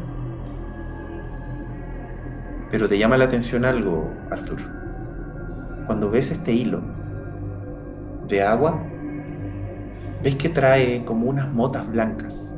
[2.71, 4.59] Pero te llama la atención algo, Arthur.
[5.85, 6.81] Cuando ves este hilo
[8.27, 8.83] de agua,
[10.21, 12.53] ves que trae como unas motas blancas.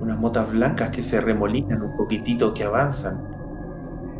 [0.00, 3.20] Unas motas blancas que se remolinan un poquitito, que avanzan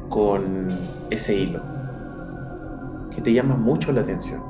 [0.08, 0.78] con
[1.10, 1.62] ese hilo.
[3.10, 4.42] Que te llama mucho la atención.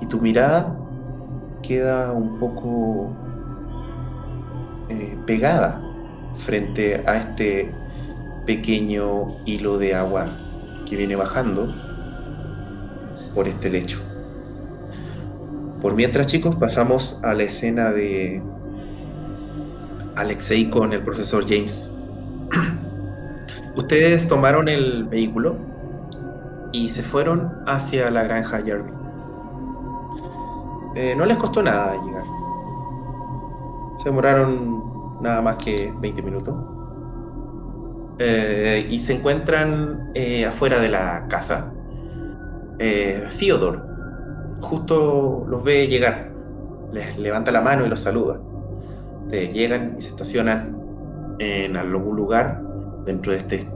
[0.00, 0.76] Y tu mirada
[1.62, 3.10] queda un poco
[4.88, 5.82] eh, pegada
[6.34, 7.74] frente a este
[8.46, 10.36] pequeño hilo de agua
[10.86, 11.74] que viene bajando
[13.34, 14.00] por este lecho.
[15.82, 18.42] Por mientras, chicos, pasamos a la escena de
[20.16, 21.92] Alexei con el profesor James.
[23.76, 25.56] Ustedes tomaron el vehículo
[26.72, 28.92] y se fueron hacia la granja Jeremy.
[30.94, 32.24] Eh, no les costó nada llegar.
[33.98, 36.54] Se demoraron nada más que 20 minutos.
[38.18, 41.72] Eh, y se encuentran eh, afuera de la casa.
[42.78, 43.80] Theodore
[44.60, 46.32] justo los ve llegar.
[46.92, 48.40] Les levanta la mano y los saluda.
[49.26, 50.76] Ustedes llegan y se estacionan
[51.40, 52.62] en algún lugar
[53.04, 53.66] dentro de este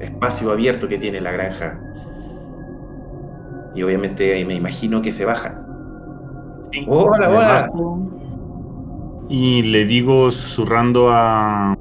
[0.00, 1.78] espacio abierto que tiene la granja.
[3.74, 5.66] Y obviamente me imagino que se bajan.
[6.88, 7.70] hola, hola.
[9.28, 11.74] Y le digo susurrando a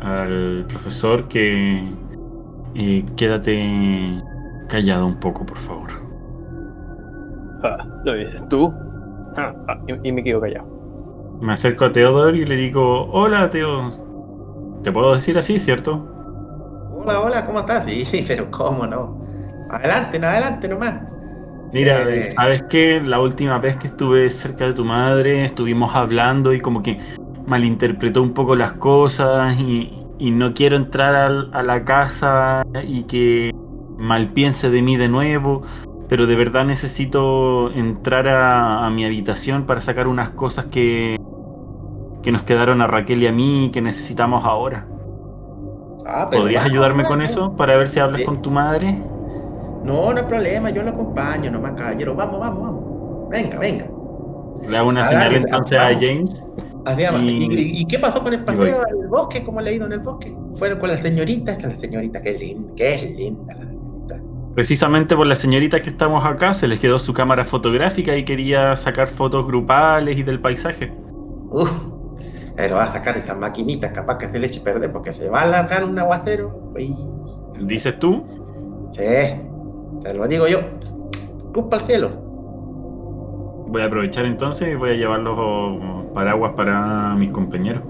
[0.00, 1.80] al profesor que
[2.74, 4.20] eh, quédate
[4.68, 5.90] callado un poco, por favor.
[7.62, 8.72] Ah, ¿Lo dices tú?
[9.36, 10.71] Ah, ah, y, y me quedo callado.
[11.42, 13.90] Me acerco a Teodor y le digo, hola Teo.
[14.84, 16.06] ¿Te puedo decir así, cierto?
[16.94, 17.84] Hola, hola, ¿cómo estás?
[17.84, 19.18] Sí, sí, pero ¿cómo no?
[19.68, 21.00] Adelante, no, adelante nomás.
[21.72, 22.30] Mira, Eh.
[22.36, 23.00] ¿sabes qué?
[23.04, 27.00] La última vez que estuve cerca de tu madre, estuvimos hablando y como que
[27.46, 33.02] malinterpretó un poco las cosas y, y no quiero entrar al- a la casa y
[33.04, 33.50] que
[33.98, 35.62] mal piense de mí de nuevo,
[36.08, 41.18] pero de verdad necesito entrar a, a mi habitación para sacar unas cosas que,
[42.22, 44.86] que nos quedaron a Raquel y a mí que necesitamos ahora.
[46.06, 48.26] Ah, pero ¿Podrías ayudarme con eso para ver si hablas Sí.
[48.26, 49.00] con tu madre?
[49.84, 52.14] No, no hay problema, yo lo acompaño, nomás caballero.
[52.14, 53.28] Vamos, vamos, vamos.
[53.30, 53.86] Venga, venga.
[54.68, 55.92] Le hago una Ah, señal entonces a.
[55.94, 56.44] James.
[57.20, 59.42] Y- ¿Y, y, y qué pasó con el paseo al bosque?
[59.44, 60.32] ¿Cómo le ha ido en el bosque?
[60.54, 63.66] Fueron con la señorita, esta la señorita, qué linda, qué linda la.
[64.54, 68.76] Precisamente por la señorita que estamos acá, se les quedó su cámara fotográfica y quería
[68.76, 70.92] sacar fotos grupales y del paisaje.
[71.50, 71.70] Uf,
[72.54, 75.40] pero va a sacar estas maquinitas, capaz que se le eche perder porque se va
[75.40, 76.72] a alargar un aguacero.
[76.78, 76.94] Y...
[77.60, 78.24] ¿Dices tú?
[78.90, 79.02] Sí,
[80.02, 80.58] te lo digo yo.
[81.54, 82.10] Culpa al cielo.
[83.68, 87.82] Voy a aprovechar entonces y voy a llevar los paraguas para mis compañeros.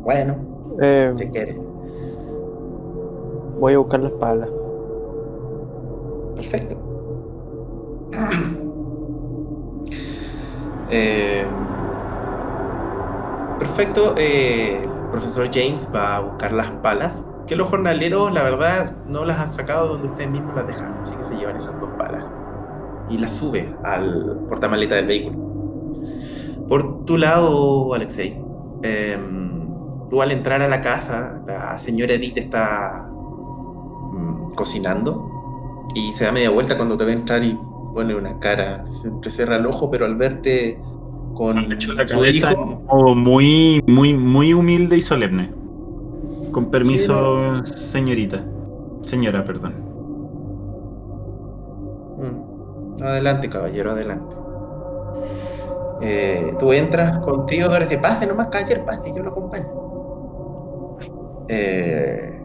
[0.00, 0.36] Bueno,
[0.80, 1.56] Eh, si quieres.
[3.60, 4.48] voy a buscar la espalda.
[6.34, 6.76] Perfecto.
[10.94, 11.46] Eh,
[13.58, 14.14] perfecto.
[14.18, 17.26] eh, profesor James va a buscar las palas.
[17.46, 20.98] Que los jornaleros, la verdad, no las han sacado donde ustedes mismos las dejaron.
[21.00, 22.24] Así que se llevan esas dos palas.
[23.08, 25.38] Y las sube al portamaleta del vehículo.
[26.68, 28.38] Por tu lado, Alexei,
[28.82, 29.66] em,
[30.08, 35.41] tú al entrar a la casa, la señora Edith está mm, cocinando
[35.94, 37.58] y se da media vuelta cuando te ve entrar y
[37.94, 40.78] pone una cara, se entrecierra el ojo, pero al verte
[41.34, 45.52] con la su cabeza hijo, muy, muy, muy humilde y solemne.
[46.52, 48.44] Con permiso, señorita.
[49.00, 49.74] Señora, perdón.
[52.18, 53.02] Mm.
[53.02, 54.36] Adelante, caballero, adelante.
[56.02, 59.66] Eh, tú entras contigo, tú dice, pase nomás, caballero, pase, yo lo acompaño.
[61.48, 62.42] Eh,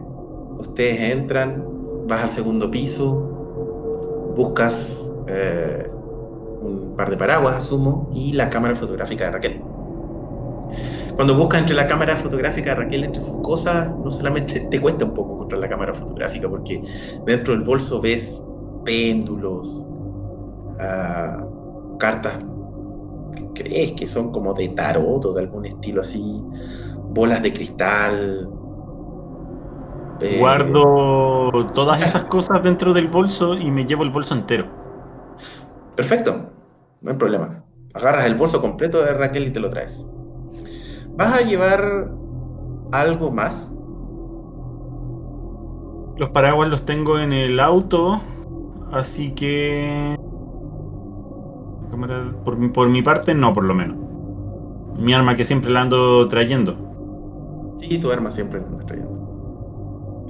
[0.58, 1.77] ustedes entran,
[2.08, 5.88] vas al segundo piso, buscas eh,
[6.60, 9.62] un par de paraguas, asumo, y la cámara fotográfica de Raquel.
[11.14, 15.04] Cuando buscas entre la cámara fotográfica de Raquel, entre sus cosas, no solamente te cuesta
[15.04, 16.82] un poco encontrar la cámara fotográfica, porque
[17.26, 18.42] dentro del bolso ves
[18.84, 19.86] péndulos,
[20.80, 21.44] ah,
[21.98, 22.46] cartas
[23.34, 26.42] que crees que son como de tarot o de algún estilo así,
[27.10, 28.48] bolas de cristal.
[30.20, 34.66] Eh, Guardo todas esas cosas dentro del bolso y me llevo el bolso entero.
[35.96, 36.34] Perfecto,
[37.02, 37.64] no hay problema.
[37.94, 40.08] Agarras el bolso completo de Raquel y te lo traes.
[41.16, 42.10] ¿Vas a llevar
[42.92, 43.72] algo más?
[46.16, 48.20] Los paraguas los tengo en el auto,
[48.92, 50.16] así que...
[52.44, 53.96] Por, mi- por mi parte, no, por lo menos.
[54.96, 56.76] Mi arma que siempre la ando trayendo.
[57.76, 59.17] Sí, tu arma siempre la andas trayendo.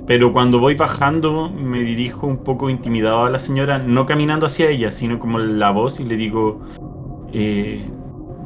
[0.09, 4.71] Pero cuando voy bajando, me dirijo un poco intimidado a la señora, no caminando hacia
[4.71, 6.63] ella, sino como la voz y le digo,
[7.35, 7.87] eh,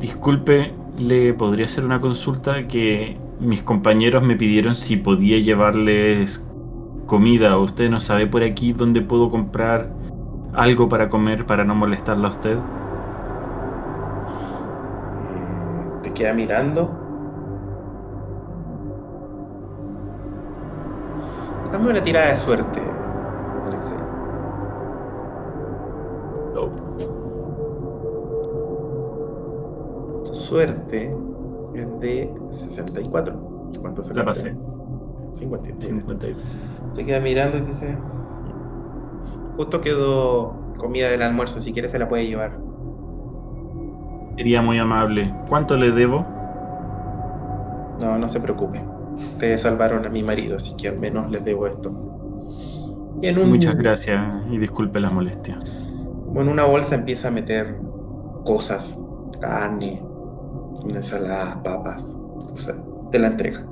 [0.01, 6.45] disculpe, ¿le podría hacer una consulta que mis compañeros me pidieron si podía llevarles
[7.07, 7.57] comida?
[7.57, 9.89] ¿Usted no sabe por aquí dónde puedo comprar
[10.55, 12.59] algo para comer para no molestarla a usted?
[16.03, 17.02] Te queda mirando.
[21.73, 22.81] Dame una tirada de suerte,
[23.67, 23.99] Alexei.
[30.27, 31.17] Tu suerte
[31.75, 33.71] es de 64.
[33.75, 34.55] ¿Y cuánto se La pasé.
[35.33, 35.85] 52.
[35.85, 36.43] 52.
[36.95, 37.99] Te queda mirando y te dice:
[39.57, 41.59] Justo quedó comida del almuerzo.
[41.61, 42.59] Si quieres, se la puede llevar.
[44.37, 45.35] Sería muy amable.
[45.49, 46.25] ¿Cuánto le debo?
[48.01, 48.83] No, no se preocupe.
[49.15, 51.93] Ustedes salvaron a mi marido, así que al menos les debo esto.
[53.21, 55.59] Y en un, Muchas gracias y disculpe la molestia.
[56.35, 57.77] En una bolsa empieza a meter
[58.45, 58.99] cosas,
[59.41, 60.03] carne,
[60.85, 62.19] una ensalada, papas.
[62.37, 62.75] O sea,
[63.11, 63.67] te la entrega.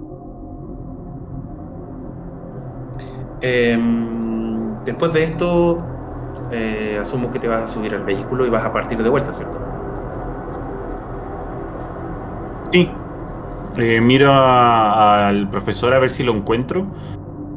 [3.41, 5.78] Em, después de esto,
[6.53, 9.32] eh, asumo que te vas a subir al vehículo y vas a partir de vuelta,
[9.32, 9.69] ¿cierto?
[13.76, 16.86] Eh, miro a- al profesor a ver si lo encuentro.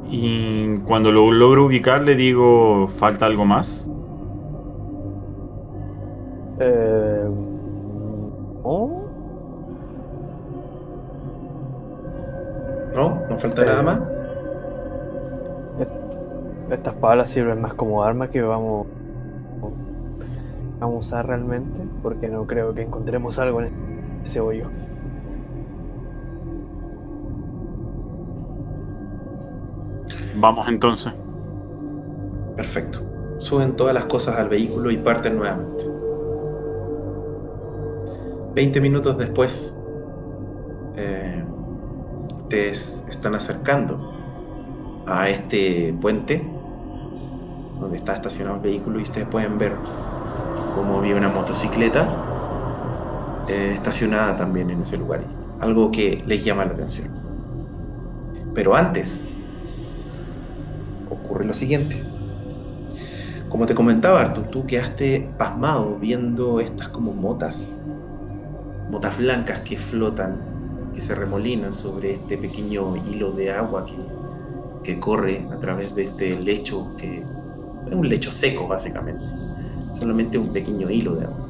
[0.09, 3.89] Y cuando lo logro ubicar le digo, ¿falta algo más?
[6.59, 7.25] Eh,
[8.63, 9.03] ¿no?
[12.95, 13.21] ¿No?
[13.29, 14.01] ¿No falta nada más?
[16.69, 18.87] Estas palas sirven más como arma que vamos,
[20.79, 23.69] vamos a usar realmente, porque no creo que encontremos algo en
[24.23, 24.67] ese hoyo.
[30.35, 31.13] Vamos entonces.
[32.55, 32.99] Perfecto.
[33.39, 35.85] Suben todas las cosas al vehículo y parten nuevamente.
[38.53, 39.77] Veinte minutos después,
[40.95, 41.43] eh,
[42.35, 46.47] ustedes están acercando a este puente
[47.79, 49.75] donde está estacionado el vehículo y ustedes pueden ver
[50.75, 52.07] cómo había una motocicleta
[53.49, 55.23] eh, estacionada también en ese lugar.
[55.59, 57.11] Algo que les llama la atención.
[58.53, 59.27] Pero antes,
[61.23, 62.03] ocurre lo siguiente.
[63.49, 67.83] Como te comentaba, Artur, tú quedaste pasmado viendo estas como motas,
[68.89, 70.41] motas blancas que flotan,
[70.93, 73.95] que se remolinan sobre este pequeño hilo de agua que,
[74.83, 77.23] que corre a través de este lecho, que
[77.87, 79.23] es un lecho seco básicamente,
[79.91, 81.47] solamente un pequeño hilo de agua.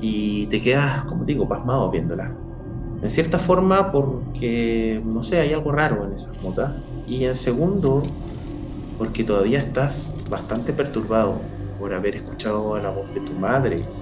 [0.00, 2.34] Y te quedas, como digo, pasmado viéndola.
[3.02, 6.72] En cierta forma porque, no sé, hay algo raro en esas motas.
[7.06, 8.02] Y en segundo,
[9.02, 13.96] porque todavía estás bastante perturbado por haber escuchado a la voz de tu madre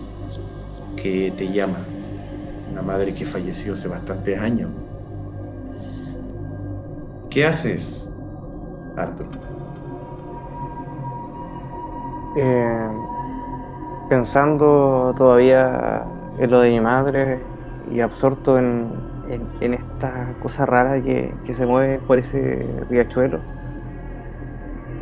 [0.94, 1.96] que te llama.
[2.66, 4.74] Una madre que falleció hace bastantes años.
[7.28, 8.14] ¿Qué haces,
[8.96, 9.40] Arthur?
[12.34, 13.10] Eh,
[14.08, 17.50] pensando todavía en lo de mi madre
[17.82, 23.46] y absorto en, en- esta cosa rara que, que se mueve por ese riachuelo,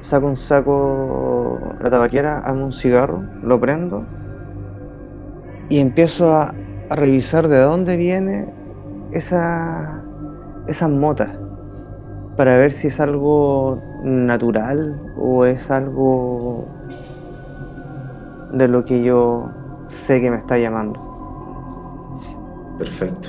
[0.09, 4.05] saco un saco, la tabaquera, hago un cigarro, lo prendo
[5.69, 6.55] y empiezo a,
[6.91, 8.51] revisar de dónde viene
[9.13, 10.03] esa,
[10.69, 11.29] esas motas
[12.35, 16.67] para ver si es algo natural o es algo
[18.55, 19.51] de lo que yo
[19.89, 20.99] sé que me está llamando.
[22.79, 23.29] Perfecto.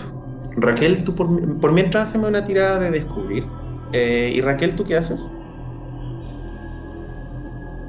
[0.56, 3.46] Raquel, tú por, por mientras haceme una tirada de descubrir.
[3.92, 5.34] Eh, ¿Y Raquel, tú qué haces?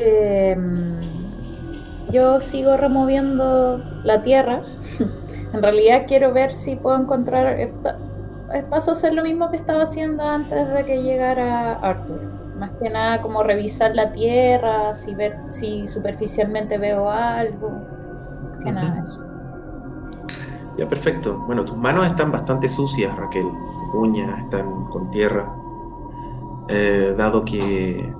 [0.00, 0.98] Em,
[2.10, 4.62] yo sigo removiendo la tierra.
[5.52, 7.60] en realidad quiero ver si puedo encontrar.
[7.60, 7.98] Esta,
[8.70, 12.20] paso a hacer lo mismo que estaba haciendo antes de que llegara Arthur.
[12.58, 17.70] Más que nada como revisar la tierra, si ver si superficialmente veo algo.
[17.70, 19.08] Más que nada Ujú.
[19.08, 19.30] eso.
[20.78, 21.42] Ya, perfecto.
[21.46, 23.44] Bueno, tus manos están bastante sucias, Raquel.
[23.44, 25.46] Tus uñas están con tierra.
[26.68, 28.14] Eh, dado que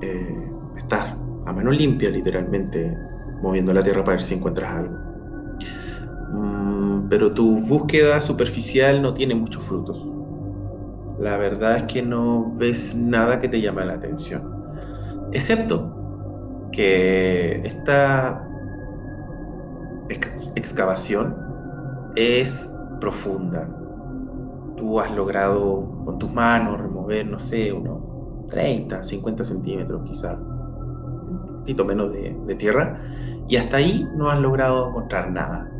[0.00, 0.45] eh,
[0.76, 1.16] estás
[1.46, 3.02] a mano limpia, literalmente,
[3.40, 5.00] moviendo la tierra para ver si encuentras algo.
[6.28, 10.12] Mm, pero tu búsqueda superficial no tiene muchos frutos.
[11.18, 14.42] la verdad es que no ves nada que te llame la atención.
[15.32, 15.96] Excepto
[16.72, 18.50] que esta
[20.08, 21.46] ex- excavación
[22.14, 23.76] es profunda.
[24.76, 28.02] Tú has logrado con tus manos remover, no sé, unos
[28.48, 30.55] 30, 50 centímetros quizá, un
[31.66, 32.96] poquito menos de, de tierra,
[33.48, 35.74] y hasta ahí no has logrado encontrar nada.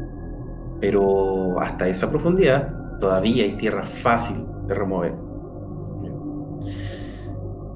[0.81, 5.21] Pero hasta esa profundidad todavía hay tierra fácil de remover.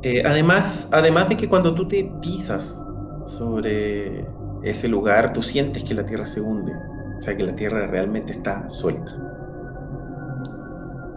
[0.03, 2.91] Eh, además, además de que cuando tú te pisas
[3.25, 6.73] sobre ese lugar, tú sientes que la tierra se hunde.
[7.19, 9.21] O sea, que la tierra realmente está suelta.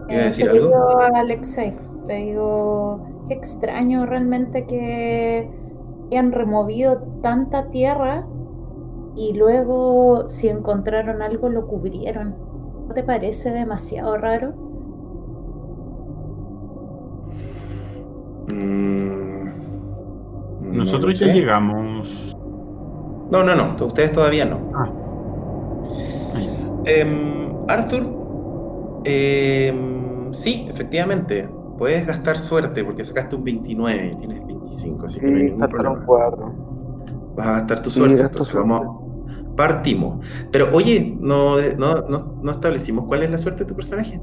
[0.08, 0.70] ¿Iba a Eh, decir algo?
[0.70, 1.82] digo a Alexei.
[2.06, 5.63] Le digo, qué extraño realmente que
[6.14, 8.26] hayan removido tanta tierra
[9.16, 12.36] y luego si encontraron algo lo cubrieron.
[12.88, 14.54] ¿No te parece demasiado raro?
[18.48, 19.46] Mm,
[20.62, 22.36] no Nosotros ya llegamos.
[23.32, 23.76] No, no, no.
[23.86, 24.60] Ustedes todavía no.
[24.76, 24.90] Ah.
[26.86, 28.04] Em, Arthur,
[29.06, 31.50] em, sí, efectivamente.
[31.78, 35.68] Puedes gastar suerte porque sacaste un 29 y tienes 25, así que no hay ningún
[35.68, 36.06] problema.
[37.36, 38.70] Vas a gastar tu suerte, entonces suerte.
[38.70, 39.02] vamos.
[39.56, 40.26] Partimos.
[40.52, 44.20] Pero oye, no, no, no, no establecimos cuál es la suerte de tu personaje.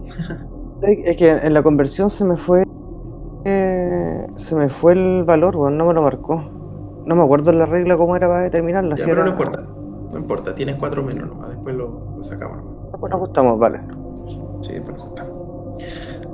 [0.82, 2.64] Es que en la conversión se me fue.
[3.44, 6.42] eh, se me fue el valor, weón, no me lo marcó.
[7.07, 8.96] No me acuerdo la regla cómo era para determinarla.
[8.96, 9.66] Ya, si pero era- no importa.
[10.12, 11.51] No importa, tienes cuatro menos nomás.
[11.51, 12.59] Después lo, lo sacamos.
[12.59, 13.01] nomás.
[13.01, 13.80] Bueno, ajustamos, vale.
[14.61, 15.05] Sí, después lo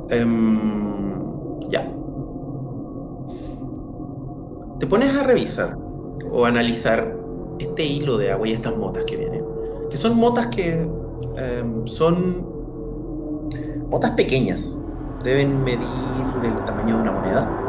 [0.08, 1.82] Em, ya.
[4.78, 5.76] Te pones a revisar
[6.30, 7.16] o analizar
[7.58, 9.44] este hilo de agua y estas motas que vienen.
[9.90, 10.88] Que son motas que
[11.36, 12.46] em, son
[13.90, 14.78] motas pequeñas.
[15.24, 15.88] Deben medir
[16.42, 17.62] del tamaño de una moneda.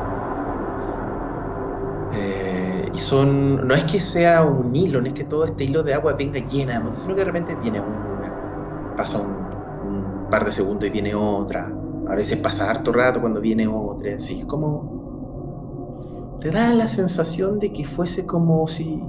[2.14, 3.68] Eh, y son.
[3.68, 6.40] No es que sea un hilo, no es que todo este hilo de agua venga
[6.46, 8.96] llena de motas, sino que de repente viene una.
[8.96, 9.48] Pasa un,
[9.88, 11.72] un par de segundos y viene otra.
[12.10, 14.16] A veces pasa harto rato cuando viene otra.
[14.16, 16.38] Así es como.
[16.42, 19.04] Te da la sensación de que fuese como si.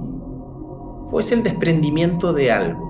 [1.09, 2.89] fuese el desprendimiento de algo.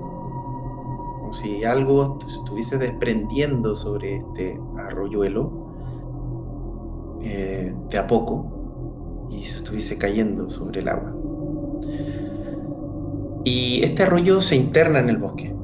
[1.20, 5.68] Como si algo se estuviese desprendiendo sobre este arroyuelo.
[7.22, 9.26] eh, de a poco.
[9.30, 11.14] Y se estuviese cayendo sobre el agua.
[13.44, 15.54] Y este arroyo se interna en el bosque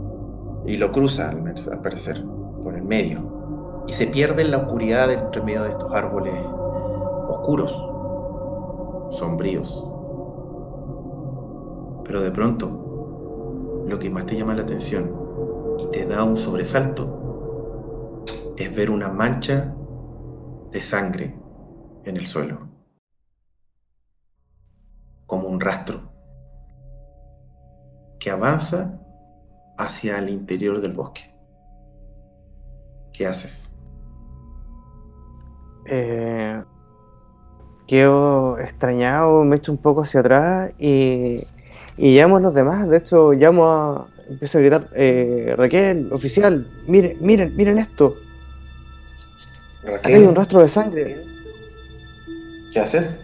[0.66, 2.24] y lo cruza, al parecer,
[2.62, 3.35] por el medio.
[3.86, 6.34] Y se pierde en la oscuridad entre medio de estos árboles
[7.28, 7.72] oscuros,
[9.10, 9.88] sombríos.
[12.04, 15.14] Pero de pronto, lo que más te llama la atención
[15.78, 18.22] y te da un sobresalto
[18.56, 19.74] es ver una mancha
[20.70, 21.38] de sangre
[22.04, 22.68] en el suelo,
[25.26, 26.00] como un rastro
[28.18, 29.00] que avanza
[29.78, 31.32] hacia el interior del bosque.
[33.12, 33.75] ¿Qué haces?
[35.88, 36.62] Eh,
[37.86, 41.42] quedo extrañado, me echo un poco hacia atrás y,
[41.96, 42.88] y llamo a los demás.
[42.88, 44.08] De hecho, llamo a.
[44.28, 48.16] Empiezo a gritar: eh, Raquel, oficial, miren, miren, miren esto.
[49.86, 51.22] Acá hay un rastro de sangre.
[52.72, 53.20] ¿Qué haces?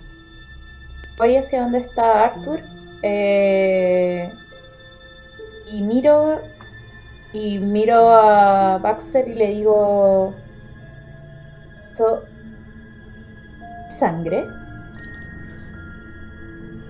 [1.19, 2.61] Voy hacia donde está Arthur
[3.03, 4.31] eh,
[5.71, 6.41] y miro
[7.33, 10.35] y miro a Baxter y le digo
[11.91, 12.23] esto
[14.03, 14.49] sangre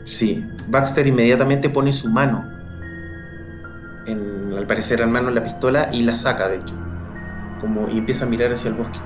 [0.05, 2.45] Sí, Baxter inmediatamente pone su mano,
[4.07, 6.75] al parecer en mano la pistola, y la saca, de hecho,
[7.61, 8.99] como, y empieza a mirar hacia el bosque.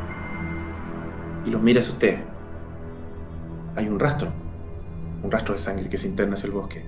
[1.45, 2.21] Y los mira hacia ustedes.
[3.77, 4.33] Hay un rastro,
[5.23, 6.85] un rastro de sangre que se interna hacia el bosque.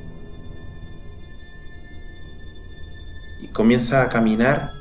[3.41, 4.73] Y comienza a caminar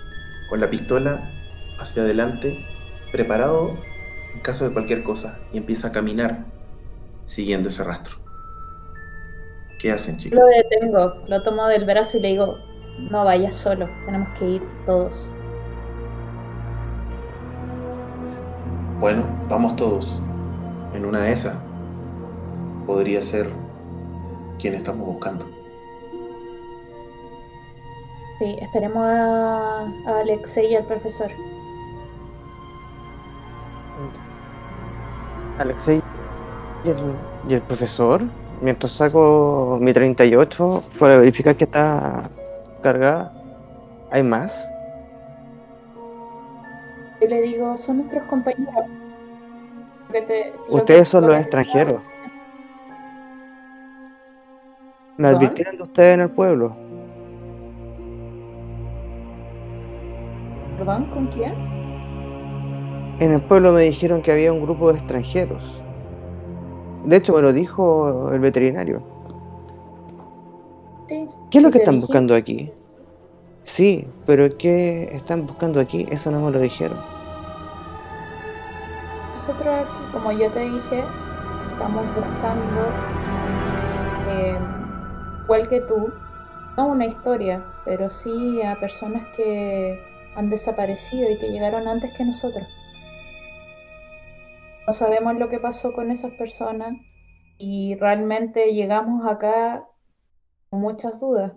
[0.49, 1.29] con la pistola
[1.79, 2.57] hacia adelante,
[3.11, 3.77] preparado
[4.37, 6.45] en caso de cualquier cosa, y empieza a caminar
[7.25, 8.17] siguiendo ese rastro.
[9.79, 10.39] ¿Qué hacen, chicos?
[10.39, 12.57] lo detengo lo tomo del brazo y le digo
[13.11, 15.29] no vayas solo tenemos que ir todos
[18.99, 20.23] Bueno, vamos todos.
[20.95, 21.55] En una de esas
[22.87, 23.47] podría ser
[24.59, 25.45] quien estamos buscando.
[28.39, 31.29] sí esperemos a, a Alexei y al profesor
[35.59, 36.01] Alexei
[37.47, 38.21] y el, profesor,
[38.61, 42.29] mientras saco mi 38 para verificar que está
[42.81, 43.31] cargada,
[44.11, 44.53] ¿hay más?
[47.19, 48.73] yo le digo son nuestros compañeros
[50.11, 52.01] que te- lo que- Ustedes son lo los extranjeros.
[55.17, 56.77] Me advirtieron de ustedes en el pueblo.
[60.77, 61.09] ¿Perdón?
[61.09, 61.76] ¿Con quién?
[63.19, 65.81] En el pueblo me dijeron que había un grupo de extranjeros.
[67.05, 69.01] De hecho, me lo dijo el veterinario.
[71.07, 72.71] ¿Qué es lo que están buscando aquí?
[73.63, 76.05] Sí, pero ¿qué están buscando aquí?
[76.09, 76.97] Eso no me lo dijeron.
[79.33, 81.03] Nosotros aquí, como yo te dije,
[81.71, 82.81] estamos buscando,
[84.29, 84.57] eh,
[85.43, 86.11] igual que tú,
[86.75, 89.99] no una historia, pero sí a personas que
[90.35, 92.67] han desaparecido y que llegaron antes que nosotros.
[94.87, 96.93] No sabemos lo que pasó con esas personas
[97.57, 99.85] y realmente llegamos acá
[100.69, 101.51] con muchas dudas.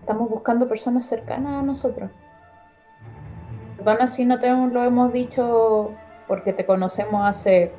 [0.00, 2.10] Estamos buscando personas cercanas a nosotros.
[3.78, 5.92] Perdona si no te lo hemos dicho
[6.28, 7.72] porque te conocemos hace,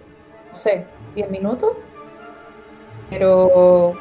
[0.47, 1.73] no sé, 10 minutos,
[3.11, 3.93] pero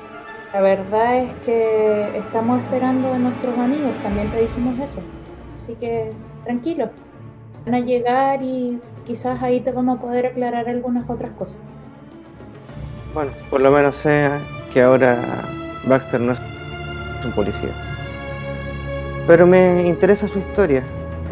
[0.54, 5.02] la verdad es que estamos esperando a nuestros amigos, también te dijimos eso.
[5.54, 6.10] Así que
[6.44, 6.88] tranquilo,
[7.66, 11.58] van a llegar y quizás ahí te vamos a poder aclarar algunas otras cosas.
[13.12, 14.28] Bueno, por lo menos sé
[14.72, 15.44] que ahora
[15.86, 16.40] Baxter no es
[17.24, 17.70] un policía.
[19.26, 20.82] Pero me interesa su historia.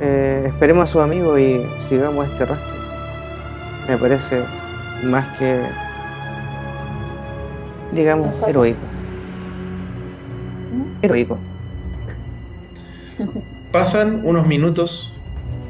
[0.01, 2.73] Eh, esperemos a su amigo y sigamos este rastro.
[3.89, 4.43] Me parece
[5.05, 5.61] más que,
[7.93, 8.81] digamos, heroico.
[10.73, 10.87] ¿no?
[11.03, 11.39] Heroico.
[13.73, 15.12] Pasan unos minutos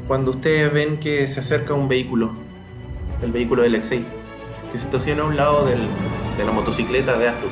[0.07, 2.35] cuando ustedes ven que se acerca un vehículo,
[3.21, 4.05] el vehículo del Alexei,
[4.71, 7.49] que se estaciona a un lado de la motocicleta de Arthur.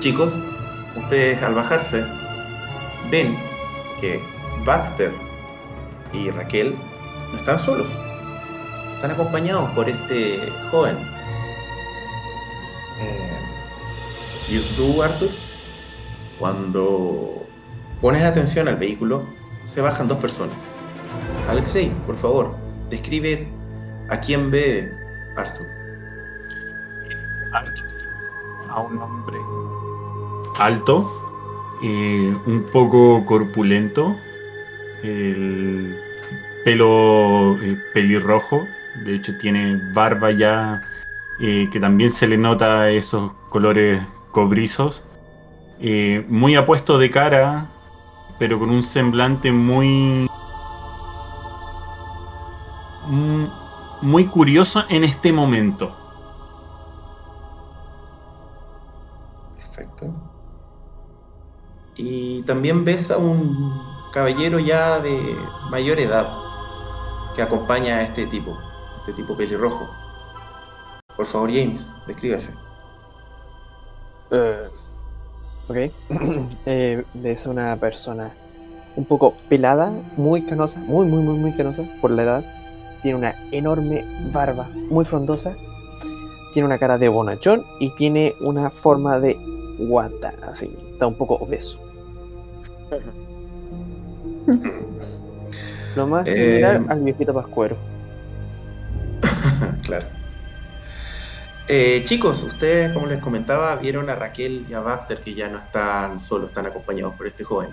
[0.00, 0.40] Chicos,
[0.96, 2.04] ustedes al bajarse
[3.10, 3.36] ven
[4.00, 4.20] que
[4.64, 5.12] Baxter
[6.12, 6.74] y Raquel
[7.32, 7.88] no están solos,
[8.94, 10.40] están acompañados por este
[10.70, 10.96] joven.
[13.00, 13.38] Eh,
[14.50, 15.28] ¿Y tú, Arthur?
[16.38, 17.46] Cuando
[18.00, 19.26] pones atención al vehículo,
[19.64, 20.77] se bajan dos personas.
[21.48, 22.54] Alexei, por favor,
[22.90, 23.48] describe
[24.08, 24.92] a quién ve
[25.36, 25.66] Arthur.
[27.52, 27.82] alto,
[28.68, 29.38] a un hombre
[30.58, 31.10] alto,
[31.82, 34.16] eh, un poco corpulento,
[35.02, 35.96] el
[36.64, 38.66] pelo eh, pelirrojo,
[39.04, 40.82] de hecho tiene barba ya
[41.40, 44.02] eh, que también se le nota esos colores
[44.32, 45.04] cobrizos,
[46.28, 47.70] muy apuesto de cara,
[48.38, 50.28] pero con un semblante muy
[53.08, 55.96] muy curioso en este momento.
[59.56, 60.12] Perfecto.
[61.96, 63.82] Y también ves a un
[64.12, 65.36] caballero ya de
[65.70, 66.28] mayor edad
[67.34, 68.56] que acompaña a este tipo,
[68.98, 69.88] este tipo pelirrojo.
[71.16, 72.54] Por favor, James, descríbase.
[74.30, 74.68] Eh,
[75.68, 75.76] ok.
[76.66, 78.30] Eh, es una persona
[78.96, 82.57] un poco pelada, muy canosa, muy, muy, muy, muy canosa por la edad.
[83.02, 85.56] Tiene una enorme barba, muy frondosa.
[86.52, 89.36] Tiene una cara de bonachón y tiene una forma de
[89.78, 90.76] guata, así.
[90.92, 91.78] Está un poco obeso.
[95.96, 97.76] Lo más Eh, similar al viejito pascuero.
[99.82, 100.06] claro.
[101.70, 105.58] Eh, chicos, ustedes, como les comentaba, vieron a Raquel y a Baxter que ya no
[105.58, 107.70] están solos, están acompañados por este joven.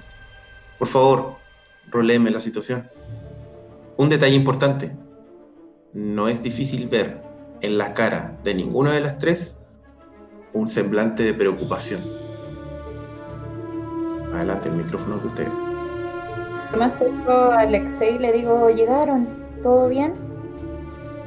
[0.78, 1.36] Por favor,
[1.90, 2.90] roléenme la situación.
[3.96, 4.92] Un detalle importante.
[5.96, 7.22] No es difícil ver
[7.62, 9.58] en la cara de ninguna de las tres
[10.52, 12.02] un semblante de preocupación.
[14.34, 15.54] Adelante, el micrófono es de ustedes.
[16.78, 19.26] Me acerco a Alexei y le digo, ¿llegaron?
[19.64, 20.16] ¿Todo bien?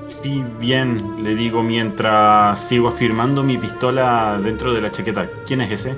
[0.09, 5.31] Sí, bien, le digo mientras sigo afirmando mi pistola dentro de la chaqueta.
[5.47, 5.97] ¿Quién es ese?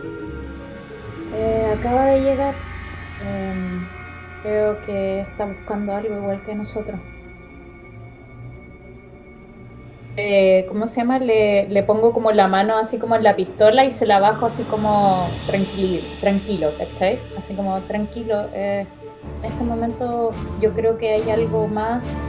[1.35, 2.55] Eh, acaba de llegar.
[3.27, 3.85] Em,
[4.45, 7.01] creo que está buscando algo igual que nosotros.
[10.23, 11.19] Eh, ¿Cómo se llama?
[11.19, 14.45] Le, le pongo como la mano así como en la pistola y se la bajo
[14.45, 17.19] así como tranquilo, tranquilo, ¿cachai?
[17.39, 18.47] Así como tranquilo.
[18.53, 18.87] eh,
[19.43, 22.23] en este momento yo creo que hay algo más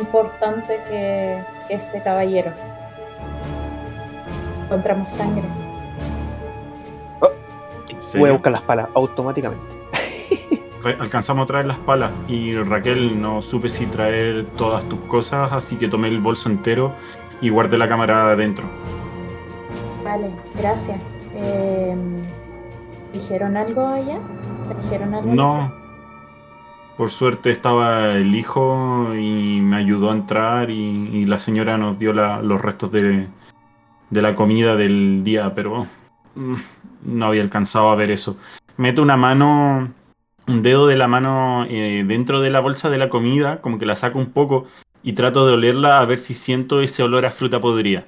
[0.00, 2.52] importante que, que este caballero.
[4.64, 5.44] Encontramos sangre.
[7.88, 9.62] ¿En Voy a buscar las palas automáticamente.
[10.98, 15.76] Alcanzamos a traer las palas y Raquel no supe si traer todas tus cosas, así
[15.76, 16.92] que tomé el bolso entero
[17.40, 18.64] y guardé la cámara adentro.
[20.04, 21.00] Vale, gracias.
[21.34, 22.22] Em,
[23.12, 24.18] ¿Dijeron algo allá?
[24.68, 25.34] ¿Te dijeron algo?
[25.34, 25.72] No,
[26.96, 30.74] Por suerte estaba el hijo y me ayudó a entrar y,
[31.12, 33.26] y la señora nos dio la- los restos de,
[34.10, 35.86] de la comida del día, pero
[36.34, 36.54] mm,
[37.06, 38.36] no había alcanzado a ver eso.
[38.76, 39.88] Meto una mano,
[40.46, 43.86] un dedo de la mano eh, dentro de la bolsa de la comida, como que
[43.86, 44.66] la saco un poco
[45.02, 48.04] y trato de olerla a ver si siento ese olor a fruta podrida.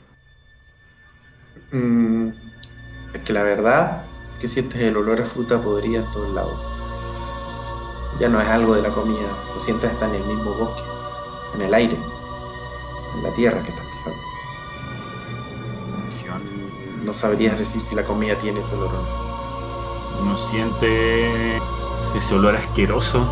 [1.73, 2.29] Mm,
[3.15, 4.05] es que la verdad
[4.39, 6.59] que sientes el olor a fruta podrida en todos lados.
[8.19, 10.83] Ya no es algo de la comida, lo sientes está en el mismo bosque,
[11.55, 11.97] en el aire,
[13.17, 14.33] en la tierra que estás pisando.
[17.05, 20.23] No sabrías decir si la comida tiene ese olor o no.
[20.23, 21.57] Uno siente
[22.15, 23.29] ese olor asqueroso.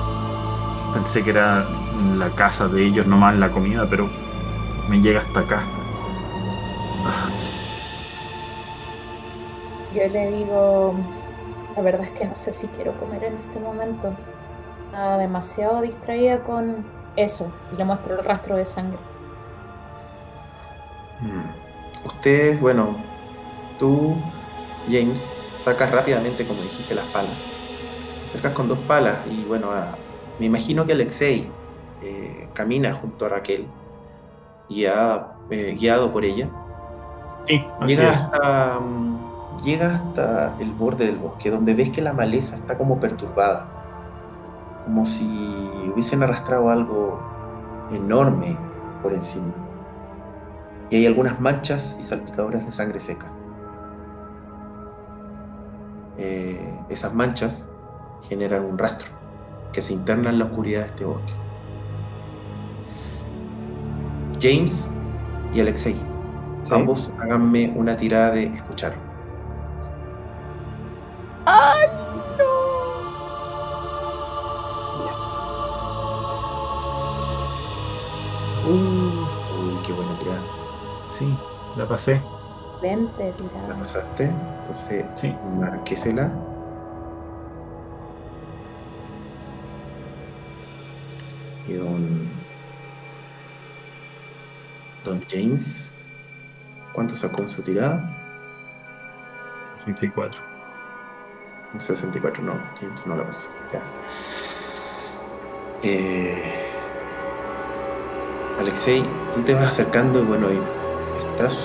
[0.92, 1.68] Pensé que era
[2.00, 4.08] la casa de ellos nomás la comida, pero
[4.88, 5.62] me llega hasta acá.
[9.94, 10.94] Yo le digo,
[11.76, 14.12] la verdad es que no sé si quiero comer en este momento.
[14.86, 16.84] Estaba demasiado distraída con
[17.16, 17.50] eso.
[17.72, 18.98] Y le muestro el rastro de sangre.
[21.20, 22.06] Mm.
[22.06, 22.96] Ustedes, bueno,
[23.78, 24.16] tú,
[24.88, 27.44] James, sacas rápidamente, como dijiste, las palas.
[28.18, 29.96] Te acercas con dos palas y bueno, a-
[30.38, 31.50] me imagino que Alexei
[32.02, 33.66] eh, camina junto a Raquel,
[34.68, 36.48] guiada- eh, guiado por ella.
[37.46, 42.54] Sí, Llega hasta, mm, llega hasta el borde del bosque, donde ves que la maleza
[42.56, 43.66] está como perturbada,
[44.84, 45.26] como si
[45.92, 47.20] hubiesen arrastrado algo
[47.90, 48.56] enorme
[49.02, 49.52] por encima.
[50.90, 53.26] Y hay algunas manchas y salpicaduras de sangre seca.
[56.18, 57.70] Eh, esas manchas
[58.22, 59.08] generan un rastro
[59.72, 61.32] que se interna en la oscuridad de este bosque.
[64.40, 64.88] James
[65.54, 65.94] y Alexei,
[66.62, 66.74] Sí.
[66.74, 68.92] Ambos háganme una tirada de escuchar.
[78.66, 80.42] Uy, qué buena tirada.
[81.08, 81.36] Sí,
[81.76, 82.20] la pasé.
[82.82, 83.76] Vente, La tirada.
[83.78, 84.32] pasaste.
[84.60, 85.34] Entonces, Sí.
[85.58, 86.32] marquésela.
[91.66, 92.39] Y don.
[95.04, 95.92] Don James.
[96.92, 98.16] ¿Cuánto sacó en su tirada?
[99.84, 100.40] 64.
[101.72, 103.48] Un 64, no, James no la pasó.
[103.72, 103.80] Ya.
[105.82, 106.70] Eh,
[108.58, 110.58] Alexei, tú te vas acercando y bueno, y
[111.18, 111.56] estás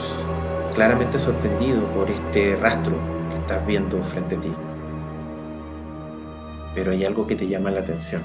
[0.74, 2.98] claramente sorprendido por este rastro
[3.30, 4.54] que estás viendo frente a ti.
[6.74, 8.24] Pero hay algo que te llama la atención.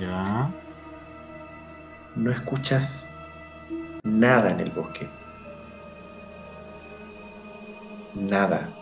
[0.00, 0.50] Ya.
[2.16, 3.11] No escuchas
[4.02, 5.08] nada en el bosque.
[8.14, 8.76] Nada.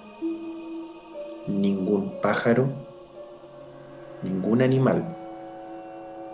[1.47, 2.69] Ningún pájaro.
[4.23, 5.17] Ningún animal.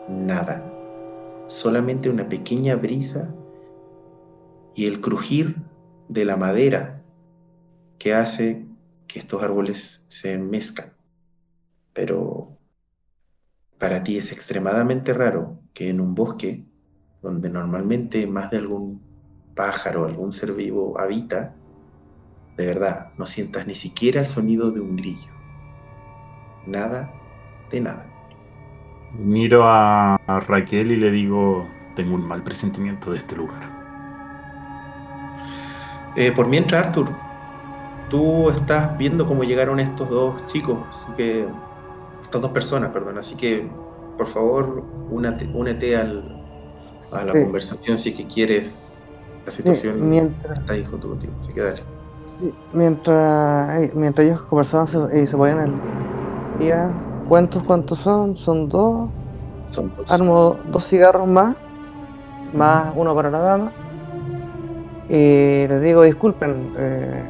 [0.08, 0.72] Nada.
[1.48, 3.34] Solamente una pequeña brisa
[4.74, 5.56] y el crujir
[6.08, 7.02] de la madera
[7.98, 8.66] que hace
[9.06, 10.92] que estos árboles se mezcan.
[11.92, 12.58] Pero
[13.78, 16.65] para ti es extremadamente raro que en un bosque
[17.26, 19.02] donde normalmente más de algún
[19.54, 21.54] pájaro, algún ser vivo habita,
[22.56, 25.32] de verdad no sientas ni siquiera el sonido de un grillo.
[26.66, 27.12] Nada
[27.70, 28.06] de nada.
[29.18, 31.66] Miro a, Raquel y le digo,
[31.96, 33.74] tengo un mal presentimiento de este lugar.
[36.16, 37.08] Eh, por mientras, Arthur,
[38.08, 41.46] tú estás viendo cómo llegaron estos dos chicos, así que.
[42.22, 43.18] Estas dos personas, perdón.
[43.18, 43.68] Así que,
[44.16, 46.35] por favor, únate, únete al,
[47.12, 47.42] a la Sí.
[47.42, 49.08] conversación si es que quieres
[49.44, 50.72] la Sí, situación mientras, está.
[50.74, 51.84] Así que dale.
[52.38, 56.90] sí, mientras, eh, mientras ellos conversaban se- y se ponían al día,
[57.28, 58.36] ¿cuántos cuántos son?
[58.36, 59.10] Son dos.
[59.68, 60.10] Son dos.
[60.10, 61.56] Armo dos cigarros más,
[62.52, 63.72] más uno para la dama.
[65.08, 67.24] Y les digo, disculpen, eh,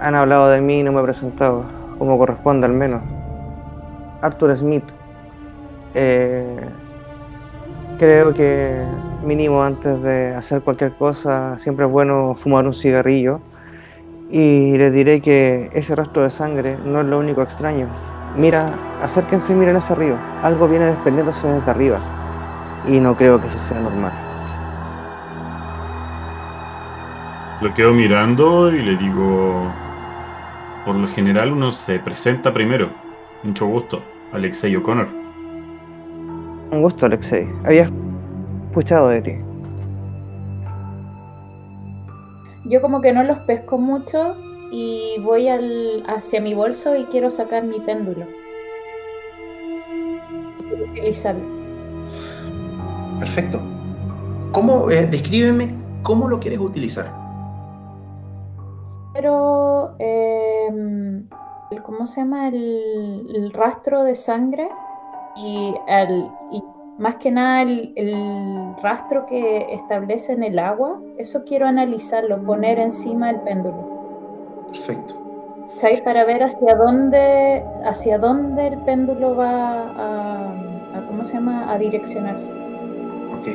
[0.00, 1.64] han hablado de mí y no me he presentado,
[1.98, 3.02] como corresponde al menos.
[4.22, 4.84] Arthur Smith.
[5.94, 6.60] Eh,
[7.98, 8.84] creo que
[9.24, 13.40] mínimo antes de hacer cualquier cosa siempre es bueno fumar un cigarrillo.
[14.30, 17.88] Y les diré que ese rastro de sangre no es lo único extraño.
[18.36, 18.70] Mira,
[19.02, 20.40] acérquense y miren hacia arriba.
[20.42, 21.98] Algo viene desprendiéndose desde arriba.
[22.86, 24.12] Y no creo que eso sea normal.
[27.60, 29.66] Lo quedo mirando y le digo,
[30.84, 32.88] por lo general uno se presenta primero.
[33.42, 34.00] Mucho gusto,
[34.32, 35.17] Alexei O'Connor.
[36.70, 37.48] Un gusto, Alexei.
[37.64, 37.90] Había
[38.68, 39.32] escuchado de ti.
[42.66, 44.36] Yo como que no los pesco mucho
[44.70, 48.26] y voy al, hacia mi bolso y quiero sacar mi péndulo.
[50.90, 51.40] utilizarlo.
[53.18, 53.60] Perfecto.
[54.52, 57.12] ¿Cómo, eh, descríbeme cómo lo quieres utilizar?
[59.14, 61.28] Pero, em,
[61.82, 62.48] ¿cómo se llama?
[62.48, 64.68] El, el rastro de sangre
[65.38, 66.62] y, el- y
[66.98, 72.78] más que nada el, el rastro que establece en el agua, eso quiero analizarlo, poner
[72.78, 74.66] encima el péndulo.
[74.70, 75.14] Perfecto.
[75.76, 76.00] ¿sabes?
[76.02, 80.48] Para ver hacia dónde, hacia dónde el péndulo va a,
[80.96, 81.72] a- ¿cómo se llama?
[81.72, 82.52] A direccionarse.
[83.32, 83.48] Ok.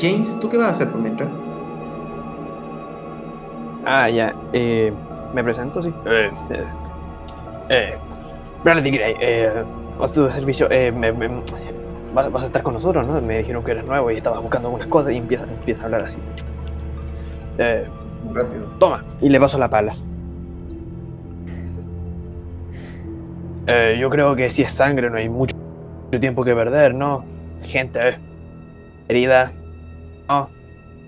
[0.00, 1.28] James, ¿tú qué vas a hacer por mientras?
[3.84, 4.32] Ah, ya.
[4.52, 4.92] Eh,
[5.34, 5.82] ¿Me presento?
[5.82, 5.92] Sí.
[6.06, 6.66] Eh, eh,
[7.68, 7.98] eh,
[9.20, 9.64] eh,
[10.02, 10.68] Hospital de servicio.
[10.70, 11.28] Eh, me- me-
[12.12, 13.20] vas, vas a estar con nosotros, ¿no?
[13.22, 16.02] Me dijeron que eres nuevo y estabas buscando algunas cosas y empieza, empieza a hablar
[16.02, 16.18] así.
[17.58, 17.86] Eh,
[18.32, 18.66] Rápido.
[18.78, 19.94] toma, y le paso la pala.
[23.66, 25.54] Eh, yo creo que si es sangre no hay mucho
[26.20, 27.24] tiempo que perder, ¿no?
[27.62, 28.18] Gente, eh,
[29.08, 29.52] herida,
[30.28, 30.50] no.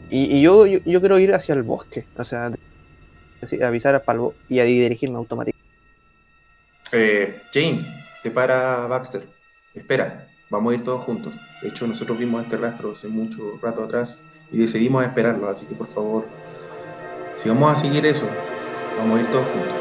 [0.08, 2.52] Y, y yo, yo, yo quiero ir hacia el bosque, o sea,
[3.64, 5.64] avisar a Palvo y ahí dirigirme automáticamente.
[6.92, 7.92] Eh, James,
[8.24, 9.28] te para Baxter.
[9.74, 11.34] Espera, vamos a ir todos juntos.
[11.60, 15.74] De hecho, nosotros vimos este rastro hace mucho rato atrás y decidimos esperarlo, así que
[15.74, 16.26] por favor,
[17.34, 18.26] si vamos a seguir eso,
[18.96, 19.74] vamos a ir todos juntos.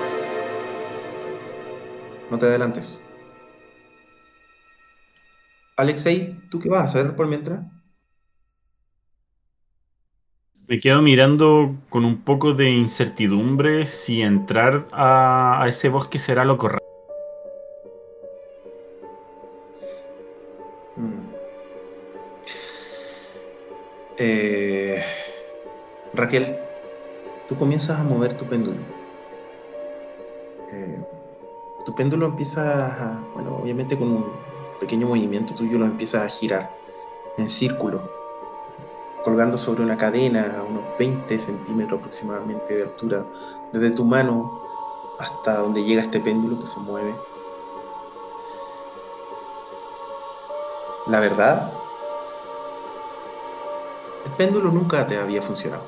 [2.29, 3.01] No te adelantes.
[5.77, 7.61] Alexei, ¿tú qué vas a hacer por mientras?
[10.67, 16.43] Me quedo mirando con un poco de incertidumbre si entrar a, a ese bosque será
[16.43, 16.82] lo correcto.
[24.17, 25.03] Eh,
[26.13, 26.59] Raquel,
[27.49, 28.79] tú comienzas a mover tu péndulo.
[30.71, 31.03] Eh,
[31.83, 34.25] tu péndulo empieza a, bueno, obviamente con un
[34.79, 36.75] pequeño movimiento tuyo lo empiezas a girar
[37.37, 38.11] en círculo,
[39.23, 43.25] colgando sobre una cadena a unos 20 centímetros aproximadamente de altura,
[43.71, 44.61] desde tu mano
[45.17, 47.15] hasta donde llega este péndulo que se mueve.
[51.07, 51.73] La verdad,
[54.25, 55.83] el péndulo nunca te había funcionado.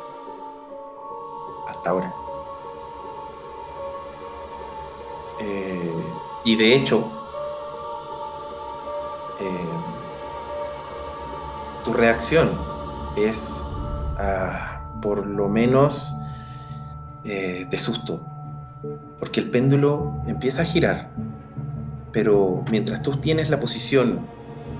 [1.67, 2.13] Hasta ahora.
[5.39, 6.13] Eh,
[6.43, 7.11] y de hecho,
[9.39, 9.69] eh,
[11.83, 12.59] tu reacción
[13.15, 13.65] es
[14.17, 16.15] ah, por lo menos
[17.23, 18.25] eh, de susto.
[19.19, 21.09] Porque el péndulo empieza a girar.
[22.11, 24.34] Pero mientras tú tienes la posición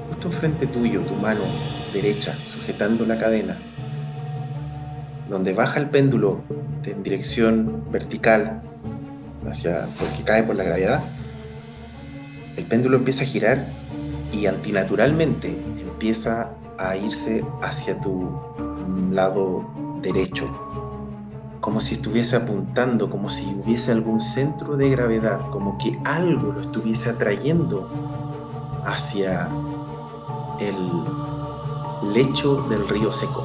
[0.10, 1.42] justo enfrente tuyo, tu mano
[1.94, 3.58] derecha sujetando la cadena,
[5.30, 6.42] donde baja el péndulo
[6.86, 8.62] en dirección vertical
[9.48, 11.02] hacia porque cae por la gravedad,
[12.58, 13.66] el péndulo empieza a girar
[14.32, 15.50] y antinaturalmente
[15.80, 18.30] empieza a irse hacia tu
[19.12, 19.66] lado
[20.02, 20.46] derecho,
[21.62, 26.62] como si estuviese apuntando, como si hubiese algún centro de gravedad, como que algo lo
[26.62, 27.90] estuviese atrayendo
[28.86, 29.50] hacia
[30.60, 31.04] el
[32.14, 33.44] lecho del río seco.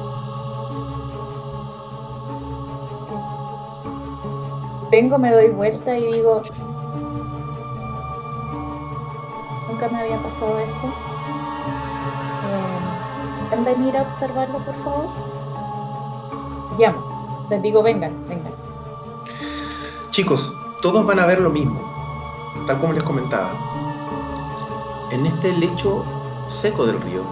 [4.91, 6.41] Vengo, me doy vuelta y digo,
[9.69, 10.87] nunca me había pasado esto.
[12.47, 15.07] Eh, ¿Pueden venir a observarlo, por favor?
[16.77, 17.45] Llamo.
[17.49, 18.53] Les digo, vengan, vengan.
[20.09, 21.79] Chicos, todos van a ver lo mismo,
[22.67, 23.53] tal como les comentaba.
[25.11, 26.03] En este lecho
[26.51, 27.23] seco del río,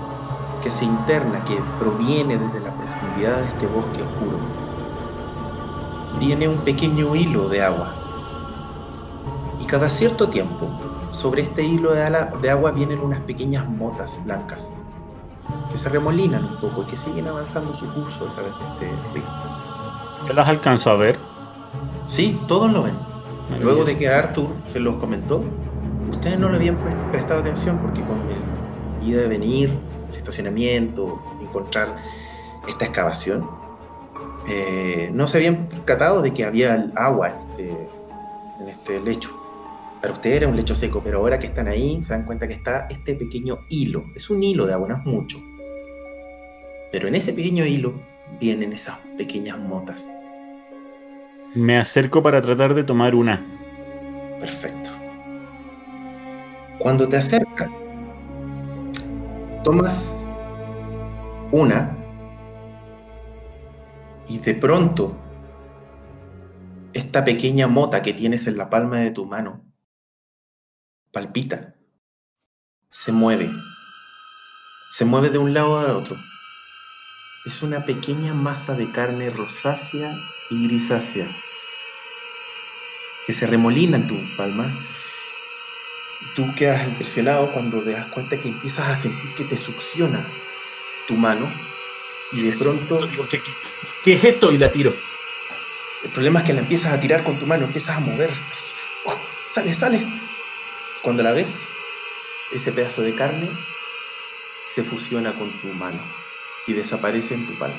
[0.61, 4.38] que se interna, que proviene desde la profundidad de este bosque oscuro,
[6.20, 7.93] viene un pequeño hilo de agua.
[9.59, 10.67] Y cada cierto tiempo,
[11.11, 14.76] sobre este hilo de, ala- de agua vienen unas pequeñas motas blancas,
[15.72, 19.03] que se remolinan un poco y que siguen avanzando su curso a través de este
[19.13, 19.24] río.
[20.28, 21.20] Yo las alcanzo a ver.
[22.07, 22.97] Sí, todos lo ven.
[23.59, 25.41] Luego de que Arthur se los comentó,
[26.09, 28.59] ustedes no le habían pre- prestado atención porque con el
[29.04, 29.72] ida de venir,
[30.10, 31.97] el estacionamiento, encontrar
[32.68, 33.50] esta excavación,
[34.47, 37.89] eh, no se habían percatado de que había agua en este,
[38.62, 39.36] en este lecho.
[40.02, 42.54] Para ustedes era un lecho seco, pero ahora que están ahí se dan cuenta que
[42.54, 44.06] está este pequeño hilo.
[44.16, 45.38] Es un hilo de agua, no es mucho.
[46.91, 47.93] Pero en ese pequeño hilo
[48.39, 50.10] vienen esas pequeñas motas.
[51.54, 53.45] Me acerco para tratar de tomar una.
[54.39, 54.89] Perfecto.
[56.80, 57.70] Cuando te acercas,
[59.64, 60.12] tomas
[61.51, 61.97] una
[64.28, 65.18] y de pronto
[66.93, 69.66] esta pequeña mota que tienes en la palma de tu mano
[71.12, 71.76] palpita
[72.89, 73.51] se mueve.
[74.91, 76.18] Se mueve de un lado al otro.
[77.45, 80.16] Es una pequeña masa de carne rosácea
[80.49, 81.28] y grisácea
[83.26, 84.66] que se remolina en tu palma.
[86.22, 90.24] Y tú quedas impresionado cuando te das cuenta que empiezas a sentir que te succiona
[91.07, 91.49] tu mano
[92.34, 93.53] y de pronto ¿Qué, qué-
[94.03, 94.51] qué es esto?
[94.51, 94.93] Y la tiro.
[96.03, 98.30] el problema es que la empiezas a tirar con tu mano, empiezas a mover.
[98.30, 98.65] así,
[99.05, 99.11] ¡uh!
[99.49, 100.05] sale, sale.
[101.01, 101.49] Cuando la ves,
[102.51, 103.49] ese pedazo de carne
[104.65, 105.99] se fusiona con tu mano
[106.67, 107.78] y desaparece en tu palma.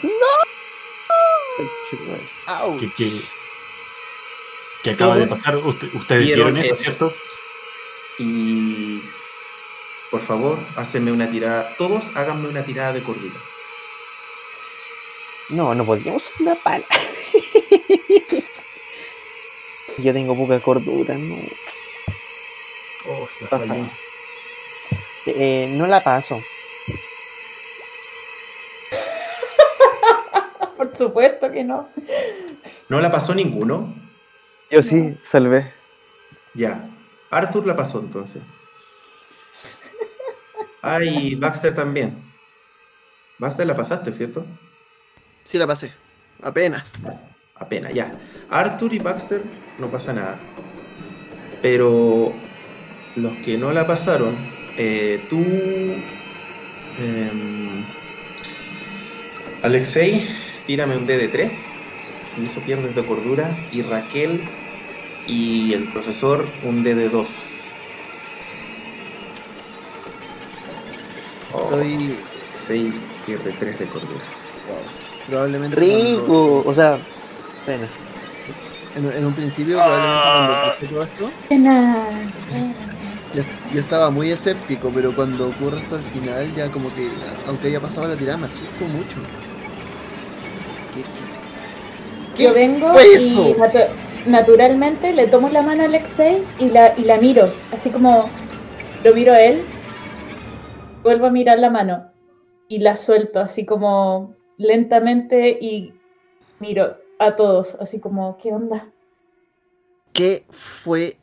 [2.46, 2.80] ¡Auch!
[2.80, 3.22] ¿Qué, qué-
[4.82, 5.56] qué acaba de pasar?
[5.58, 6.82] Usted- ustedes vieron vieron eso, eso.
[6.82, 7.14] ¿cierto?
[8.22, 9.02] Y
[10.10, 11.74] por favor, hácenme una tirada.
[11.78, 13.34] Todos háganme una tirada de cordura.
[15.48, 16.84] No, no podríamos usar una pala.
[19.98, 21.36] Yo tengo poca cordura, no.
[23.08, 23.26] Oh.
[25.24, 26.42] Eh, no la paso.
[30.76, 31.88] Por supuesto que no.
[32.90, 33.94] ¿No la pasó ninguno?
[34.70, 35.72] Yo sí, salvé.
[36.52, 36.86] Ya.
[37.30, 38.42] Arthur la pasó entonces.
[40.82, 42.22] Ay, Baxter también.
[43.38, 44.44] Baxter la pasaste, ¿cierto?
[45.44, 45.92] Sí la pasé.
[46.42, 46.94] Apenas.
[47.54, 48.12] Apenas, ya.
[48.50, 49.42] Arthur y Baxter
[49.78, 50.38] no pasa nada.
[51.62, 52.32] Pero
[53.16, 54.34] los que no la pasaron,
[54.76, 55.42] eh, tú,
[56.98, 57.84] em,
[59.62, 60.26] Alexei,
[60.66, 61.72] tírame un D de 3.
[62.40, 63.50] Y eso pierdes de cordura.
[63.72, 64.40] Y Raquel
[65.26, 67.28] y el profesor un D de 2.
[71.52, 72.16] Oh, Estoy
[72.52, 72.94] 6
[73.26, 74.20] pierde 3 de cordura.
[75.28, 75.76] probablemente.
[75.76, 76.98] Rico, o sea,
[77.66, 77.86] pena.
[78.96, 82.06] cuando- en, en un principio, probablemente cuando pasé todo esto, Pena.
[83.34, 83.42] yo,
[83.72, 87.08] yo estaba muy escéptico, pero cuando ocurre esto al final, ya como que,
[87.46, 89.16] aunque haya pasado la tirada, me asusto mucho.
[90.94, 91.02] ¿Qué,
[92.36, 93.54] qué- Yo qué vengo fue y?
[94.24, 97.52] Natu- naturalmente le tomo la mano a Alexei y la, y la miro.
[97.72, 98.30] Así como
[99.04, 99.72] lo miro a él,
[101.02, 102.12] vuelvo a mirar la mano
[102.68, 105.94] y la suelto así como lentamente y
[106.58, 108.86] miro a todos, así como, ¿qué onda?
[110.12, 111.16] ¿Qué fue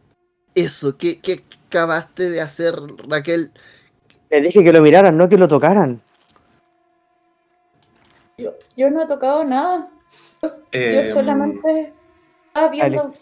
[0.55, 0.97] eso?
[0.97, 2.75] ¿Qué, qué acabaste de hacer,
[3.07, 3.51] Raquel?
[4.29, 6.01] Le dije que lo miraran, no que lo tocaran.
[8.37, 9.89] Yo, yo no he tocado nada.
[10.41, 10.49] Yo,
[10.85, 11.93] yo Em, solamente
[12.71, 13.13] viendo.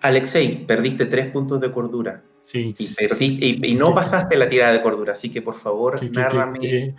[0.00, 2.22] Alexei, perdiste 3 puntos de cordura.
[2.42, 2.74] Sí.
[2.78, 6.20] Y, y- y no pasaste la tirada de cordura, así que por favor, ¿Qué, qué,
[6.20, 6.58] nárrame.
[6.58, 6.94] qué-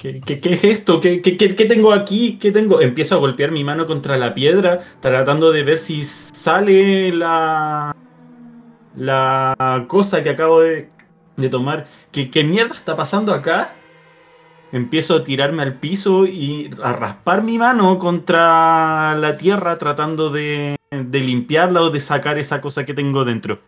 [0.00, 1.00] qué- qué- qué es esto?
[1.00, 2.38] ¿Qué, qué- qué- qué tengo aquí?
[2.38, 2.80] ¿Qué tengo?
[2.80, 7.96] Empiezo a golpear mi mano contra la piedra, tratando de ver si sale la,
[8.96, 10.88] la cosa que acabo de,
[11.36, 11.86] de tomar.
[12.12, 13.74] ¿Qué, ¿Qué mierda está pasando acá?
[14.72, 20.76] Empiezo a tirarme al piso y a raspar mi mano contra la tierra, tratando de,
[20.90, 23.60] de limpiarla o de sacar esa cosa que tengo dentro.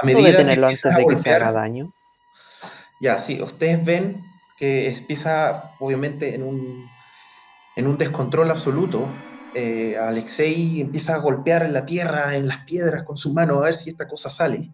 [0.00, 1.92] A medida que detenerlo antes empiezas a de que se haga daño.
[3.00, 4.24] ya, sí, ustedes ven
[4.56, 6.88] que empieza, obviamente, en un,
[7.76, 9.06] en un descontrol absoluto.
[9.54, 13.66] Eh, Alexei empieza a golpear en la tierra, en las piedras con su mano, a
[13.66, 14.70] ver si esta cosa sale.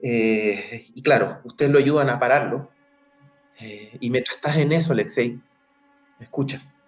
[0.00, 2.70] Eh, y claro, ustedes lo ayudan a pararlo.
[3.60, 5.40] Eh, y mientras estás en eso, Alexei,
[6.20, 6.80] escuchas,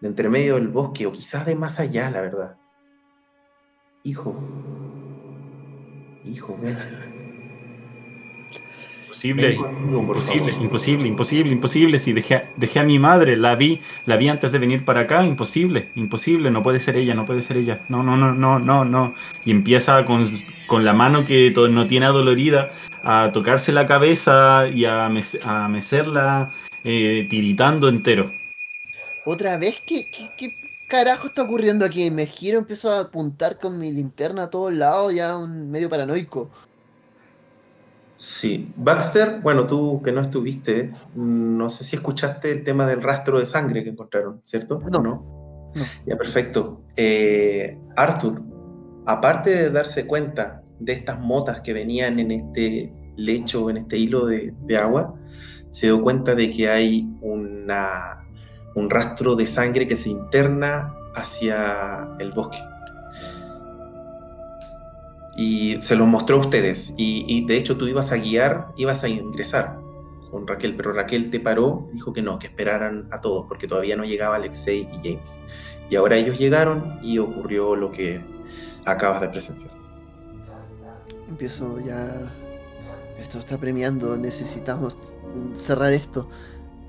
[0.00, 2.58] de entre medio del bosque, o quizás de más allá, la verdad.
[4.02, 4.34] Hijo,
[6.24, 7.09] hijo, ven.
[9.10, 9.56] Imposible.
[9.56, 11.98] Conmigo, Imposible, imposible, imposible, imposible.
[11.98, 15.24] Si dejé, dejé a mi madre, la vi, la vi antes de venir para acá,
[15.26, 17.80] imposible, imposible, no puede ser ella, no puede ser ella.
[17.88, 19.12] No, no, no, no, no, no.
[19.44, 20.30] Y empieza con,
[20.68, 22.70] con la mano que no tiene adolorida
[23.02, 26.52] a tocarse la cabeza y a, mes- a mecerla
[26.84, 28.30] eh, tiritando entero.
[29.24, 29.80] ¿Otra vez?
[29.86, 30.50] ¿Qué, qué, qué
[30.88, 32.10] carajo está ocurriendo aquí?
[32.12, 36.50] Me giro, empiezo a apuntar con mi linterna a todos lados, ya un medio paranoico.
[38.20, 43.38] Sí, Baxter, bueno, tú que no estuviste, no sé si escuchaste el tema del rastro
[43.38, 44.78] de sangre que encontraron, ¿cierto?
[44.78, 45.02] No.
[45.02, 45.70] ¿No?
[45.74, 45.84] No.
[46.04, 46.82] Ya, perfecto.
[46.98, 48.42] Eh, Arthur,
[49.06, 54.26] aparte de darse cuenta de estas motas que venían en este lecho, en este hilo
[54.26, 55.14] de, de agua,
[55.70, 58.28] se dio cuenta de que hay una,
[58.74, 62.58] un rastro de sangre que se interna hacia el bosque.
[65.40, 66.92] Y se los mostró a ustedes.
[66.98, 69.80] Y, de hecho tú ibas a guiar, ibas a ingresar
[70.30, 73.96] con Raquel, pero Raquel te paró, dijo que no, que esperaran a todos, porque todavía
[73.96, 75.40] no llegaba Alexei y James.
[75.88, 78.20] Y ahora ellos llegaron y ocurrió lo que
[78.84, 79.72] acabas de presenciar.
[81.26, 82.30] Empiezo ya
[83.18, 84.94] Esto está premiando, necesitamos
[85.54, 86.28] cerrar esto.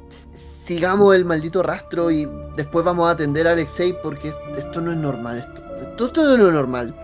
[0.09, 4.97] Sigamos el maldito rastro y después vamos a atender a Alexei porque esto no es
[4.97, 5.37] normal.
[5.37, 7.00] Esto, esto, esto no es lo normal.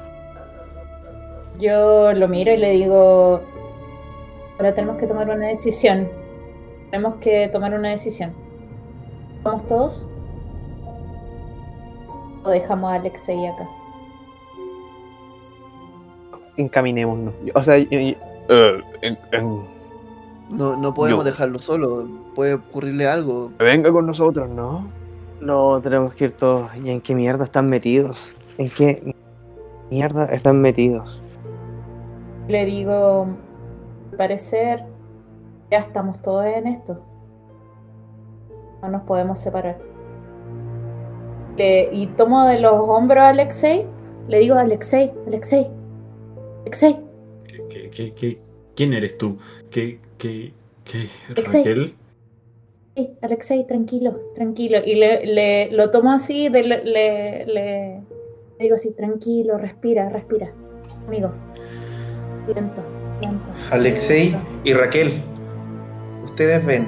[1.59, 3.41] Yo lo miro y le digo,
[4.57, 6.07] ahora tenemos que tomar una decisión.
[6.91, 8.31] Tenemos que tomar una decisión.
[9.43, 10.07] ¿Vamos todos?
[12.43, 13.67] ¿O dejamos a Alexei acá?
[16.57, 17.33] Encaminémonos.
[17.55, 18.15] O sea, en-
[19.31, 19.77] en-
[20.49, 21.29] No, no podemos Yo.
[21.29, 22.07] dejarlo solo.
[22.33, 23.51] Puede ocurrirle algo.
[23.59, 24.87] venga con nosotros, ¿no?
[25.41, 26.69] No, tenemos que ir todos.
[26.83, 28.33] ¿Y en qué mierda están metidos?
[28.57, 29.13] ¿En qué
[29.91, 31.21] mierda están metidos?
[32.47, 33.27] Le digo,
[34.11, 34.83] al parecer
[35.69, 37.01] ya estamos todos en esto.
[38.81, 39.77] No nos podemos separar.
[41.57, 43.85] Le- y tomo de los hombros a Alexei.
[44.27, 45.67] Le digo, Alexei, Alexei,
[46.61, 46.97] Alexei.
[47.47, 48.39] ¿Qué- qué- qué- qué-
[48.75, 49.37] quién eres tú?
[49.71, 50.53] ¿Qué, qué,
[50.83, 51.61] qué, Alexei.
[51.63, 51.95] Raquel?
[52.95, 54.79] Sí, Alexei, tranquilo, tranquilo.
[54.85, 58.03] Y le, le- lo tomo así, de- le, le- le
[58.59, 60.51] digo así, tranquilo, respira, respira.
[61.07, 61.31] Amigo,
[63.71, 65.21] Alexei y Raquel,
[66.23, 66.87] ustedes ven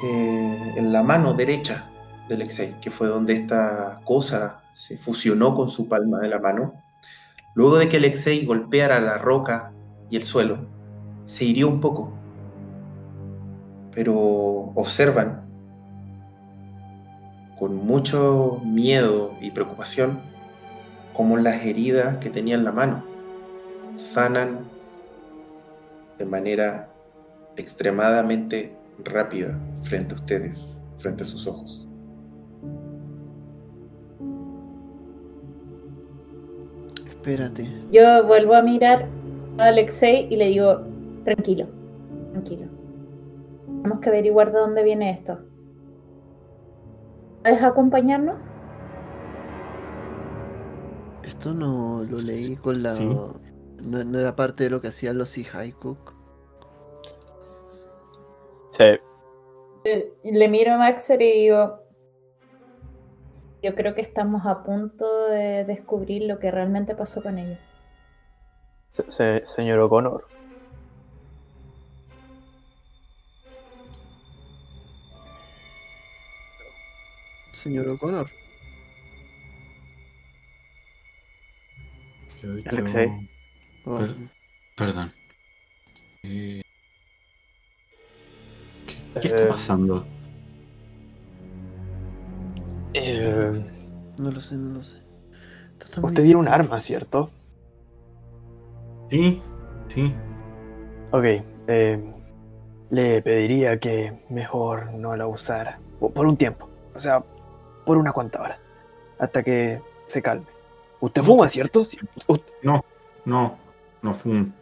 [0.00, 1.90] que en la mano derecha
[2.28, 6.82] de Alexei, que fue donde esta cosa se fusionó con su palma de la mano,
[7.54, 9.72] luego de que Alexei golpeara la roca
[10.08, 10.66] y el suelo,
[11.26, 12.12] se hirió un poco.
[13.94, 14.14] Pero
[14.74, 15.42] observan
[17.58, 20.20] con mucho miedo y preocupación
[21.12, 23.11] cómo las heridas que tenía en la mano
[23.96, 24.68] sanan
[26.18, 26.88] de manera
[27.56, 28.74] extremadamente
[29.04, 31.88] rápida frente a ustedes, frente a sus ojos.
[37.06, 37.68] Espérate.
[37.92, 39.08] Yo vuelvo a mirar
[39.58, 40.82] a Alexei y le digo,
[41.24, 41.68] tranquilo,
[42.32, 42.66] tranquilo.
[43.66, 45.38] Tenemos que averiguar de dónde viene esto.
[47.42, 48.36] ¿Puedes acompañarnos?
[51.24, 52.90] Esto no lo leí con la.
[52.90, 53.08] Sí.
[53.88, 55.36] No, no era parte de lo que hacían los
[55.72, 56.12] Cook.
[58.70, 58.84] Sí.
[59.84, 61.80] Eh, Le miro a Maxer y digo,
[63.62, 67.58] yo creo que estamos a punto de descubrir lo que realmente pasó con ellos.
[68.92, 70.26] Se- se- señor O'Connor.
[77.54, 78.28] Señor O'Connor.
[82.42, 83.28] Yo- yo- Alexei.
[83.84, 84.16] Oh, Per-
[84.76, 85.12] perdón.
[86.22, 86.62] Eh,
[88.86, 90.06] ¿Qué, qué está Eh, pasando?
[92.94, 93.64] Eh,
[94.18, 94.98] no lo sé, no lo sé.
[96.02, 97.30] Usted tiene un arma, ¿cierto?
[99.10, 99.42] Sí,
[99.88, 100.14] sí.
[101.10, 101.24] Ok.
[101.68, 102.12] eh,
[102.90, 105.78] le pediría que mejor no la usara.
[105.98, 106.68] po- Por un tiempo.
[106.94, 107.22] O sea,
[107.86, 108.58] por una cuanta hora.
[109.18, 110.46] Hasta que se calme.
[111.00, 111.84] Usted fuma, ¿cierto?
[112.62, 112.84] No,
[113.24, 113.58] no,
[114.02, 114.54] no un...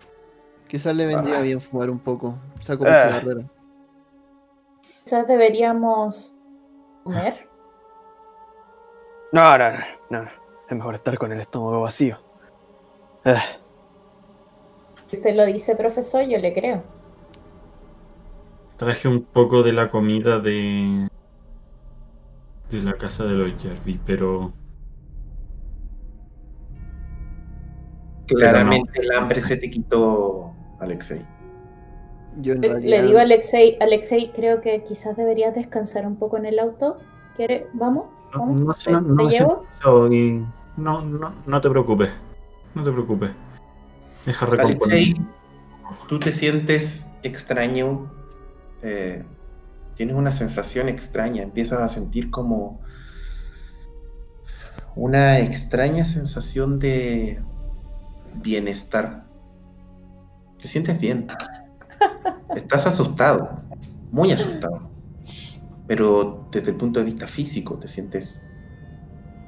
[0.68, 1.42] Quizás le vendría Ah.
[1.42, 2.36] bien fumar un poco.
[2.60, 3.08] Saco mi Ah.
[3.08, 3.44] cigarrera.
[5.04, 6.34] Quizás deberíamos
[7.02, 7.48] comer.
[9.32, 9.78] No, no, no,
[10.10, 10.28] no.
[10.68, 12.18] Es mejor estar con el estómago vacío.
[13.24, 13.42] Ah,
[15.06, 16.84] Si usted lo dice, profesor, yo le creo.
[18.76, 21.08] Traje un poco de la comida de...
[22.70, 24.52] de la casa de los Jarvis, pero...
[28.36, 31.22] Claramente el hambre se te quitó, Alexei.
[32.40, 32.90] Yo en Le, realidad.
[32.90, 36.98] le digo a Alexei, Alexei, creo que quizás deberías descansar un poco en el auto.
[37.36, 37.66] ¿Quiere?
[37.72, 38.06] ¿Vamos?
[38.32, 38.60] No, ¿Vamos?
[38.60, 40.14] no, ¿Te, no, te siento llevo?
[40.14, 40.44] y
[40.76, 42.10] no, no, no te preocupes.
[42.74, 43.30] No te preocupes.
[44.26, 44.46] Deja.
[44.46, 45.14] Alexei,
[46.08, 48.10] tú te sientes extraño,
[48.82, 49.24] eh,
[49.94, 52.80] tienes una sensación extraña, empiezas a sentir como
[54.96, 57.42] una extraña sensación de
[58.34, 59.26] bienestar.
[60.58, 61.28] Te sientes bien.
[62.54, 63.60] Estás asustado,
[64.10, 64.90] muy asustado.
[65.86, 68.42] Pero desde el punto de vista físico te sientes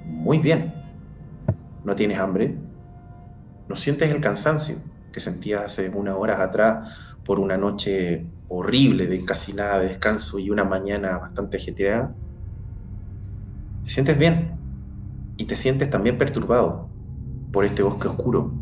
[0.05, 0.75] muy bien.
[1.85, 2.57] No tienes hambre,
[3.69, 4.77] no sientes el cansancio
[5.13, 10.39] que sentías hace unas horas atrás por una noche horrible de casi nada de descanso
[10.39, 12.15] y una mañana bastante ajetreada.
[13.85, 14.59] Te sientes bien
[15.37, 16.89] y te sientes también perturbado
[17.53, 18.53] por este bosque oscuro,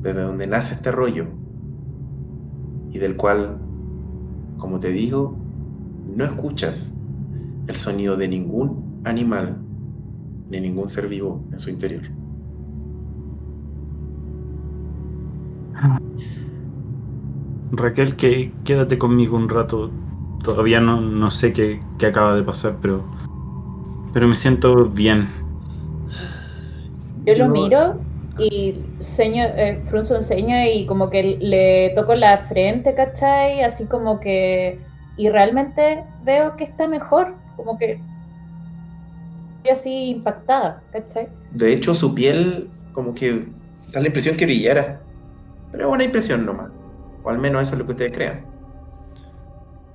[0.00, 1.26] desde donde nace este rollo
[2.90, 3.58] y del cual,
[4.58, 5.36] como te digo,
[6.16, 6.94] no escuchas
[7.68, 9.58] el sonido de ningún animal
[10.48, 12.02] ni ningún ser vivo en su interior.
[17.72, 19.90] Raquel, que quédate conmigo un rato.
[20.42, 23.04] Todavía no, no sé qué, qué acaba de pasar, pero,
[24.12, 25.28] pero me siento bien.
[27.26, 28.00] Yo lo miro
[28.38, 33.62] y seño, eh, frunzo un ceño y como que le toco la frente, ¿cachai?
[33.62, 34.80] Así como que...
[35.16, 38.00] Y realmente veo que está mejor, como que...
[39.58, 41.28] Estoy así impactada, ¿cachai?
[41.50, 43.46] De hecho, su piel como que
[43.92, 45.02] da la impresión que brillara.
[45.70, 46.70] Pero es una impresión nomás.
[47.22, 48.46] O al menos eso es lo que ustedes crean.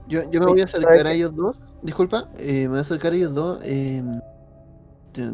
[0.07, 1.63] Yo, yo me voy a acercar a ellos dos.
[1.81, 3.59] Disculpa, eh, me voy a acercar a ellos dos.
[3.63, 4.03] eh,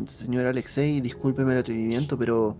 [0.07, 2.55] señor Alexei, discúlpeme el atrevimiento, pero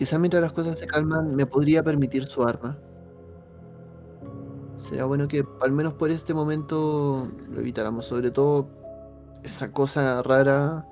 [0.00, 2.78] quizás mientras las cosas se calman me podría permitir su arma.
[4.78, 8.06] Sería bueno que al menos por este momento lo evitáramos.
[8.06, 8.66] Sobre todo
[9.44, 10.86] esa cosa rara.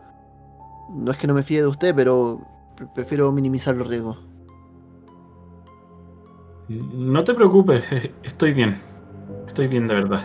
[0.90, 2.39] No es que no me fíe de usted, pero
[2.76, 4.18] pre- prefiero minimizar los riesgos.
[6.68, 7.85] No te preocupes,
[8.22, 8.78] estoy bien.
[9.47, 10.20] Estoy bien de verdad.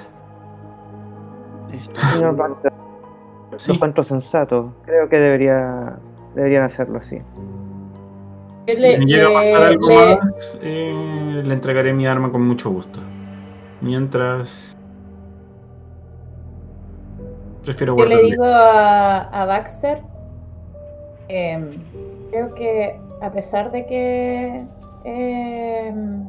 [2.11, 2.73] Señor Baxter,
[3.55, 4.73] Sí, lo encuentro sensato.
[4.85, 5.97] Creo que debería,
[6.35, 7.17] deberían hacerlo así.
[8.65, 12.69] Le, si llega a pasar algo le- más, eh, le entregaré mi arma con mucho
[12.69, 12.99] gusto.
[13.81, 14.73] Mientras...
[17.63, 20.01] Prefiero Yo le digo a, a Baxter,
[21.29, 21.77] em,
[22.29, 24.65] creo que a pesar de que
[25.05, 26.25] em,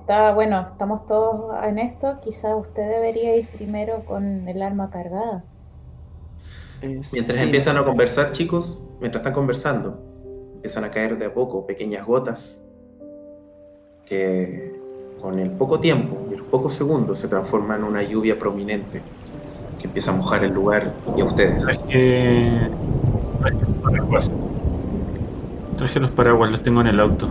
[0.00, 5.44] está bueno, estamos todos en esto, quizás usted debería ir primero con el arma cargada.
[6.80, 9.98] eh, Mientras sí, empiezan a conversar, chicos, mientras están conversando,
[10.56, 12.64] empiezan a caer de a poco pequeñas gotas
[14.06, 14.74] que
[15.20, 19.00] con el poco tiempo y los pocos segundos se transforman en una lluvia prominente
[19.78, 21.64] que empieza a mojar el lugar y a ustedes.
[21.64, 22.70] Traje...
[23.40, 24.30] traje los paraguas.
[25.76, 27.28] Traje los paraguas, los tengo en el auto.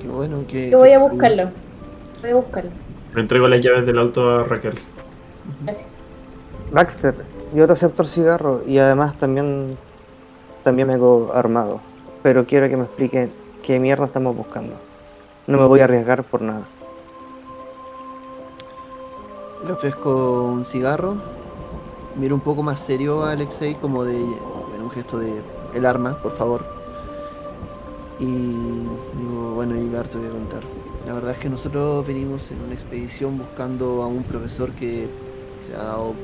[0.00, 0.70] Qué bueno que.
[0.70, 1.50] Yo voy a buscarlo.
[2.20, 2.70] Voy a buscarlo.
[3.14, 4.74] Le entrego las llaves del auto a Raquel.
[5.64, 5.88] Gracias.
[6.72, 7.14] Baxter,
[7.54, 9.76] yo te acepto el cigarro y además también,
[10.62, 11.80] también vengo armado.
[12.22, 13.32] Pero quiero que me expliquen
[13.62, 14.74] qué mierda estamos buscando.
[15.46, 16.62] No me voy a arriesgar por nada.
[19.66, 21.16] Le ofrezco un cigarro.
[22.16, 24.18] Miro un poco más serio a Alexei, como de.
[24.68, 25.40] Bueno, un gesto de.
[25.74, 26.64] El arma, por favor.
[28.18, 30.62] Y digo, bueno, Ibar, te voy a contar.
[31.06, 35.08] La verdad es que nosotros venimos en una expedición buscando a un profesor que
[35.62, 36.14] se ha dado,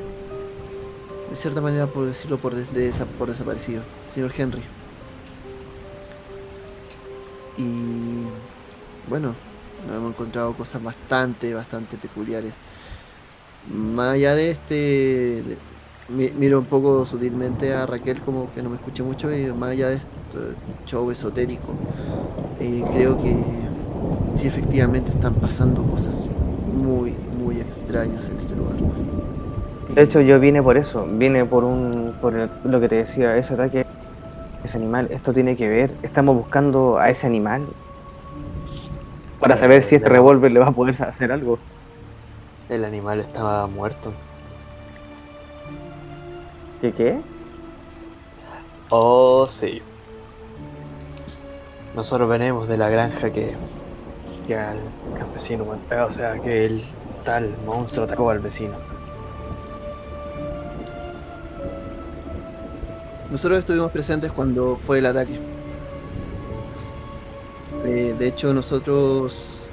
[1.30, 3.82] de cierta manera, por decirlo, por, des- desa- por desaparecido.
[4.12, 4.62] Señor Henry.
[7.56, 8.24] Y
[9.08, 9.34] bueno,
[9.86, 12.54] nos hemos encontrado cosas bastante, bastante peculiares.
[13.74, 15.44] Más allá de este,
[16.08, 19.88] miro un poco sutilmente a Raquel como que no me escuche mucho y más allá
[19.88, 20.06] de este
[20.86, 21.74] show esotérico,
[22.60, 23.36] eh, creo que
[24.36, 26.26] sí efectivamente están pasando cosas
[26.80, 28.76] muy, muy extrañas en este lugar.
[29.94, 31.06] De hecho, yo vine por eso.
[31.10, 33.84] Vine por un, por el- lo que te decía, ese ataque,
[34.64, 35.08] ese animal.
[35.10, 35.90] Esto tiene que ver.
[36.02, 37.66] Estamos buscando a ese animal
[39.40, 41.58] para saber si este revólver le va a poder hacer algo.
[42.68, 44.12] El animal estaba muerto.
[46.82, 47.18] ¿Qué qué?
[48.90, 49.82] Oh, sí.
[51.96, 53.54] Nosotros venimos de la granja que,
[54.46, 54.76] que al
[55.18, 56.84] campesino, o sea, que el
[57.24, 58.74] tal monstruo atacó al vecino.
[63.30, 65.38] Nosotros estuvimos presentes cuando fue el ataque.
[67.84, 69.64] Eh, de hecho, nosotros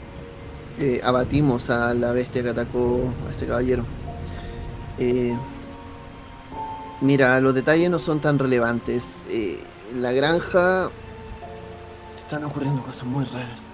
[0.78, 3.86] eh, abatimos a la bestia que atacó a este caballero.
[5.00, 5.34] Eh,
[7.00, 9.24] mira, los detalles no son tan relevantes.
[9.30, 10.90] En la granja
[12.16, 13.68] están ocurriendo cosas muy raras.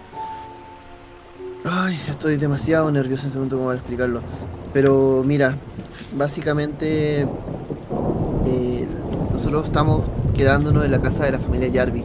[1.64, 4.22] Ay, estoy demasiado nervioso en este momento como para explicarlo.
[4.74, 5.58] Pero mira,
[6.16, 7.28] básicamente
[9.42, 10.04] nosotros estamos
[10.36, 12.04] quedándonos en la casa de la familia Jarvi.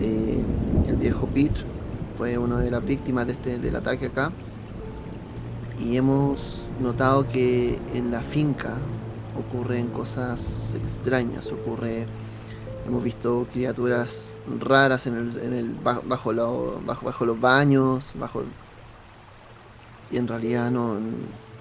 [0.00, 0.42] Eh,
[0.88, 1.60] el viejo Pete
[2.16, 4.32] fue una de las víctimas de este, del ataque acá.
[5.78, 8.78] Y hemos notado que en la finca
[9.38, 11.52] ocurren cosas extrañas.
[11.52, 12.06] Ocurre.
[12.86, 15.14] Hemos visto criaturas raras en
[15.52, 18.12] el, bajo, bajo, lo- bajo, bajo los baños.
[18.18, 18.44] Bajo.
[20.10, 20.96] Y en realidad no.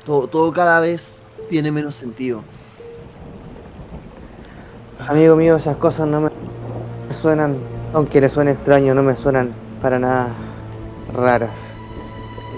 [0.06, 2.44] Todo cada vez tiene menos sentido.
[5.08, 6.28] Amigo mío, esas cosas no me
[7.14, 10.36] suenan, aunque le suene extraño, no me suenan para nada
[11.08, 11.76] raras.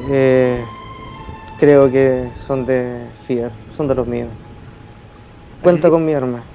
[0.09, 0.67] Eh,
[1.57, 4.38] creo que son de Fier, son de los míos.
[5.61, 6.47] Cuenta con mi arma.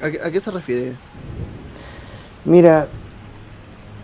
[0.00, 1.00] ¿A qué, a qué se refiere?
[2.44, 2.92] Mira,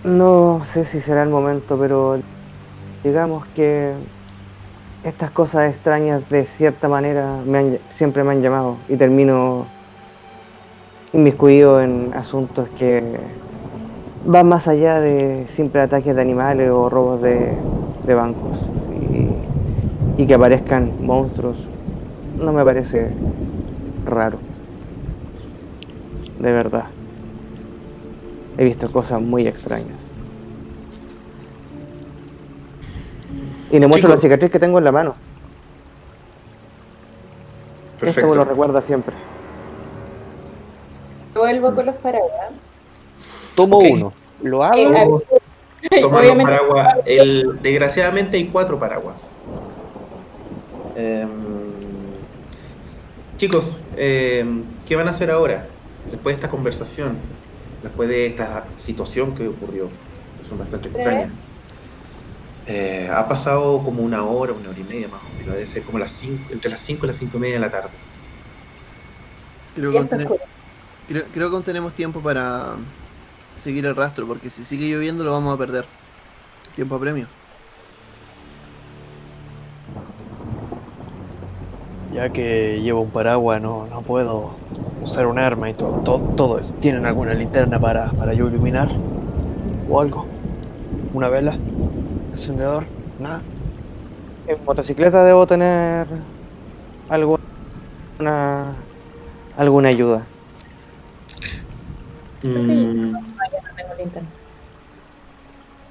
[0.03, 2.21] No sé si será el momento, pero
[3.05, 3.99] digamos que
[5.03, 9.73] estas cosas extrañas de cierta manera me han- siempre me han llamado y termino
[11.13, 13.03] inmiscuido en asuntos que
[14.25, 17.53] van más allá de simples ataques de animales o robos de,
[18.07, 18.59] de bancos.
[20.19, 21.57] Y, y que aparezcan monstruos
[22.39, 23.11] no me parece
[24.07, 24.39] raro.
[26.39, 26.85] De verdad.
[28.57, 29.97] He visto cosas muy extrañas.
[33.71, 34.23] Y le muestro la Chicos.
[34.23, 35.15] cicatriz que tengo en la mano.
[38.05, 38.45] Esto me lo Perfecto.
[38.45, 39.15] recuerda siempre
[41.35, 42.51] Vuelvo con los paraguas.
[43.55, 44.13] Tomo uno.
[44.43, 45.23] Lo Eh, abro.
[46.01, 46.97] Toma los paraguas.
[47.07, 49.33] El, desgraciadamente hay cuatro paraguas.
[50.97, 51.29] Em,
[53.37, 55.67] chicos, em, ¿qué van a hacer ahora?
[56.07, 57.17] Después de esta conversación,
[57.83, 59.89] después de esta situación que ocurrió,
[60.33, 61.31] situación bastante extraña.
[62.67, 65.83] Eh, ha pasado como una hora, una hora y media más o menos, debe ser
[65.83, 67.89] como las cinco, entre las 5 y las 5 y media de la tarde.
[69.75, 70.51] Creo que, está aún tene- oscuro.
[71.11, 72.77] Creo, creo que aún tenemos tiempo para
[73.57, 75.85] seguir el rastro, porque si sigue lloviendo lo vamos a perder.
[76.77, 77.27] Tiempo a premio.
[82.15, 84.53] Ya que llevo un paraguas, no, no puedo
[85.03, 86.73] usar un arma y todo, todo, todo eso.
[86.75, 88.89] ¿Tienen alguna linterna para, para yo iluminar?
[89.89, 90.27] ¿O algo?
[91.13, 91.59] ¿Una vela?
[92.31, 92.85] ¿Encendedor?
[93.19, 93.43] ¿Nada?
[94.47, 96.07] En motocicleta debo tener
[97.09, 97.41] alguna
[99.57, 100.23] alguna ayuda.
[102.43, 104.29] Mm, No tengo linterna.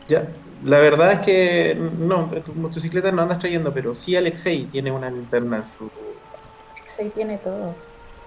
[0.07, 0.27] ya,
[0.63, 5.09] la verdad es que no, tu motocicleta no andas trayendo, pero sí Alexei tiene una
[5.09, 5.89] linterna en su...
[6.85, 7.75] Xei tiene todo.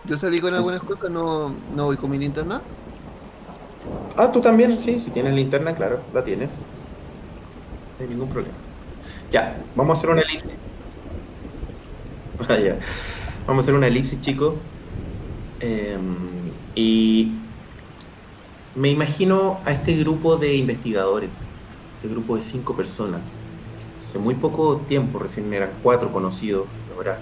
[0.05, 2.63] Yo salí con algunas cosas, no, no voy con mi linterna.
[4.17, 6.65] Ah, tú también, sí, si tienes linterna, claro, la tienes.
[7.99, 8.59] No hay ningún problema.
[9.31, 10.59] Ya, vamos a hacer una elipsis.
[12.49, 12.79] Ah, ya.
[13.47, 14.55] Vamos a hacer una elipsis, chicos.
[15.61, 17.42] Em, y
[18.75, 21.49] me imagino a este grupo de investigadores,
[21.97, 23.35] este grupo de cinco personas.
[23.99, 26.67] Hace muy poco tiempo, recién eran cuatro conocidos,
[26.97, 27.19] ahora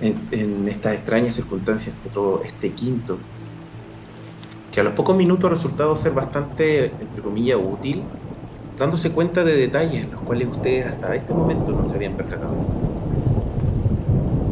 [0.00, 3.18] en, en estas extrañas circunstancias, este, este quinto
[4.72, 8.02] que a los pocos minutos ha resultado ser bastante, entre comillas, útil,
[8.76, 12.54] dándose cuenta de detalles en los cuales ustedes hasta este momento no se habían percatado.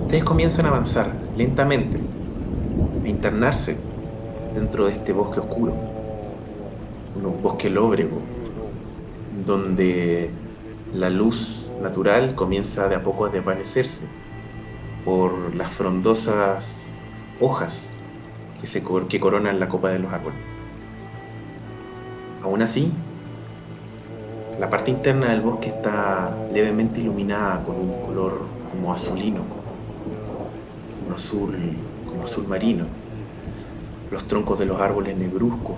[0.03, 2.01] Ustedes comienzan a avanzar lentamente,
[3.05, 3.77] a internarse
[4.57, 5.75] dentro de este bosque oscuro,
[7.15, 8.21] un bosque lóbrego,
[9.45, 10.31] donde
[10.95, 14.09] la luz natural comienza de a poco a desvanecerse
[15.05, 16.95] por las frondosas
[17.39, 17.91] hojas
[19.09, 20.39] que, coronan la copa de los árboles.
[22.43, 22.91] Aún así,
[24.59, 29.45] la parte interna del bosque está levemente iluminada con un color como azulino,
[31.07, 31.55] un azul
[32.09, 32.87] como azul marino,
[34.11, 35.77] los troncos de los árboles negruzcos.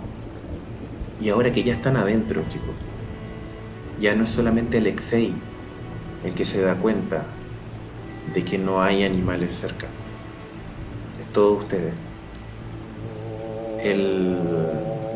[1.20, 2.96] Y ahora que ya están adentro, chicos,
[4.00, 5.34] ya no es solamente Alexei
[6.24, 7.24] el que se da cuenta
[8.32, 9.86] de que no hay animales cerca.
[11.18, 11.98] Es todos ustedes.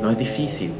[0.00, 0.72] No es difícil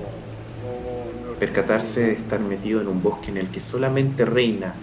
[1.39, 4.75] percatarse de estar metido en un bosque en el que solamente reina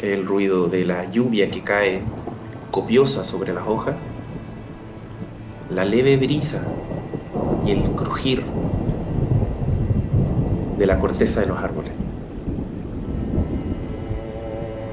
[0.00, 2.02] el ruido de la lluvia que cae
[2.70, 3.96] copiosa sobre las hojas,
[5.70, 6.62] la leve brisa
[7.64, 8.44] y el crujir
[10.76, 11.92] de la corteza de los árboles.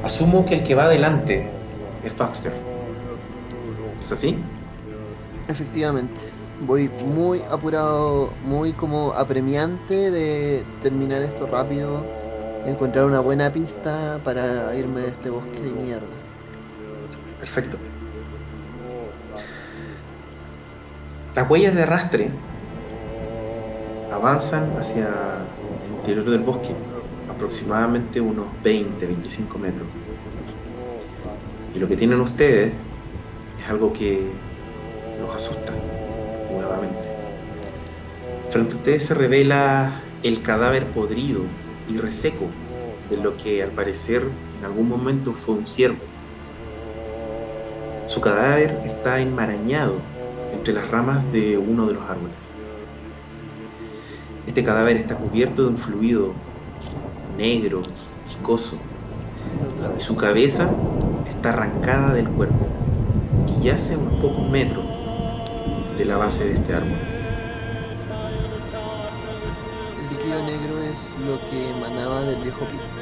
[0.03, 1.49] Asumo que el que va adelante
[2.03, 2.53] es Baxter.
[4.01, 4.37] ¿Es así?
[5.47, 6.19] Efectivamente.
[6.65, 12.05] Voy muy apurado, muy como apremiante de terminar esto rápido,
[12.65, 16.07] encontrar una buena pista para irme de este bosque de mierda.
[17.39, 17.77] Perfecto.
[21.35, 22.29] Las huellas de arrastre
[24.11, 25.07] avanzan hacia
[25.87, 26.75] el interior del bosque,
[27.27, 29.87] aproximadamente unos 20, 25 metros.
[31.73, 32.71] Y lo que tienen ustedes
[33.59, 34.29] es algo que
[35.19, 35.73] los asusta
[36.51, 37.09] nuevamente.
[38.51, 41.41] Frente a ustedes se revela el cadáver podrido
[41.89, 42.45] y reseco
[43.09, 44.21] de lo que al parecer
[44.59, 45.97] en algún momento fue un ciervo.
[48.05, 50.12] Su cadáver está enmarañado
[50.63, 52.37] entre las ramas de uno de los árboles.
[54.47, 56.31] Este cadáver está cubierto de un fluido
[57.37, 57.83] negro,
[58.25, 58.77] viscoso,
[59.97, 60.69] y su cabeza
[61.27, 62.65] está arrancada del cuerpo
[63.45, 64.85] y yace a unos pocos metros
[65.97, 66.97] de la base de este árbol.
[70.21, 72.92] frío negro es lo que emanaba del viejo pito?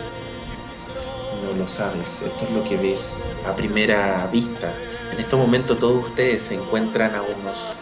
[1.43, 4.76] No lo sabes, esto es lo que ves a primera vista.
[5.11, 7.73] En estos momentos todos ustedes se encuentran a unos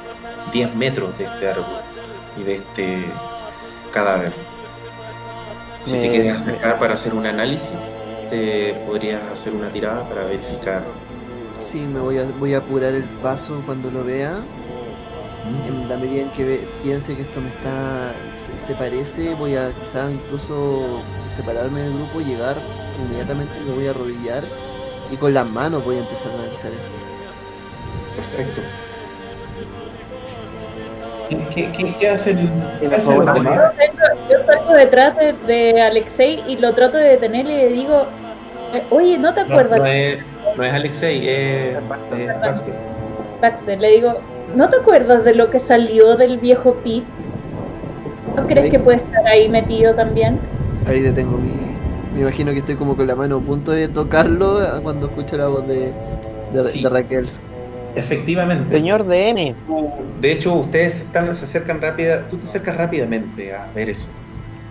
[0.52, 1.81] 10 metros de este árbol
[2.38, 3.06] y de este
[3.91, 4.34] cadáver.
[5.81, 7.98] Si te quieres acercar para hacer un análisis,
[8.30, 10.84] te podrías hacer una tirada para verificar.
[11.60, 14.40] Sí, me voy a, voy a apurar el paso cuando lo vea.
[15.65, 18.14] En la medida en que ve- piense que esto me está.
[18.38, 21.02] Se, se parece, voy a quizás incluso
[21.36, 22.57] separarme del grupo, llegar
[23.02, 24.44] inmediatamente, me voy a arrodillar
[25.10, 27.00] y con las manos voy a empezar a analizar esto.
[28.16, 28.62] Perfecto.
[31.30, 32.38] ¿Qué, qué, qué, qué hacen?
[32.80, 33.46] ¿Tiene qué hacen favor de los más?
[33.46, 33.74] demás?
[34.30, 38.08] Yo salgo detrás de, de Alexei y lo trato de detener y le digo,
[38.74, 39.80] eh, oye, ¿no te No, acuerdas?
[39.80, 40.20] no es,
[40.56, 41.88] no es Alexei, es, es
[42.42, 42.74] Baxter.
[43.42, 44.16] Baxter, le digo,
[44.56, 47.06] ¿no te acuerdas de lo que salió del viejo Pete?
[48.36, 48.72] ¿No crees Ahí.
[48.72, 50.40] que puede estar ahí metido también?
[50.88, 51.69] Ahí detengo mi.
[52.14, 55.48] Me imagino que estoy como con la mano a punto de tocarlo cuando escucho la
[55.48, 55.91] voz de,
[56.53, 56.81] de, Sí.
[56.84, 57.27] de Raquel.
[57.95, 58.69] Efectivamente.
[58.69, 59.56] Señor DM,
[60.22, 64.10] De hecho, ustedes están, se acercan rápida, tú te acercas rápidamente a ver eso.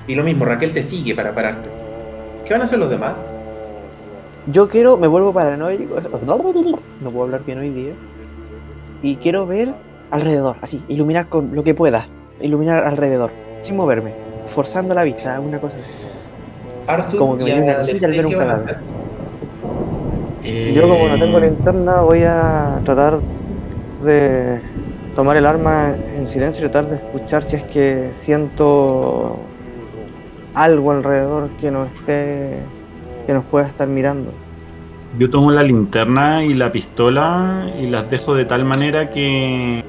[0.06, 1.68] Y lo mismo, Raquel te sigue para pararte.
[2.44, 3.14] ¿Qué van a hacer los demás?
[4.50, 5.96] yo quiero, me vuelvo paranoico.
[6.24, 7.92] No puedo hablar bien hoy día.
[9.02, 9.74] Y quiero ver
[10.10, 12.08] alrededor, así, iluminar con lo que pueda.
[12.40, 13.30] Iluminar alrededor,
[13.62, 14.14] sin moverme,
[14.54, 16.07] forzando la vista, una cosa así.
[16.88, 18.64] Arthur Como que me dio una cosita al ver un ¿qué van a cadáver.
[18.64, 18.84] hacer?
[20.42, 23.22] Eh, Yo como no tengo linterna voy a tratar
[23.98, 24.62] de
[25.14, 29.54] tomar el arma en silencio y tratar de escuchar si es que siento
[30.54, 32.76] algo alrededor que no esté
[33.26, 34.44] que nos pueda estar mirando.
[35.10, 39.82] Yo tomo la linterna y la pistola y las dejo de tal manera que,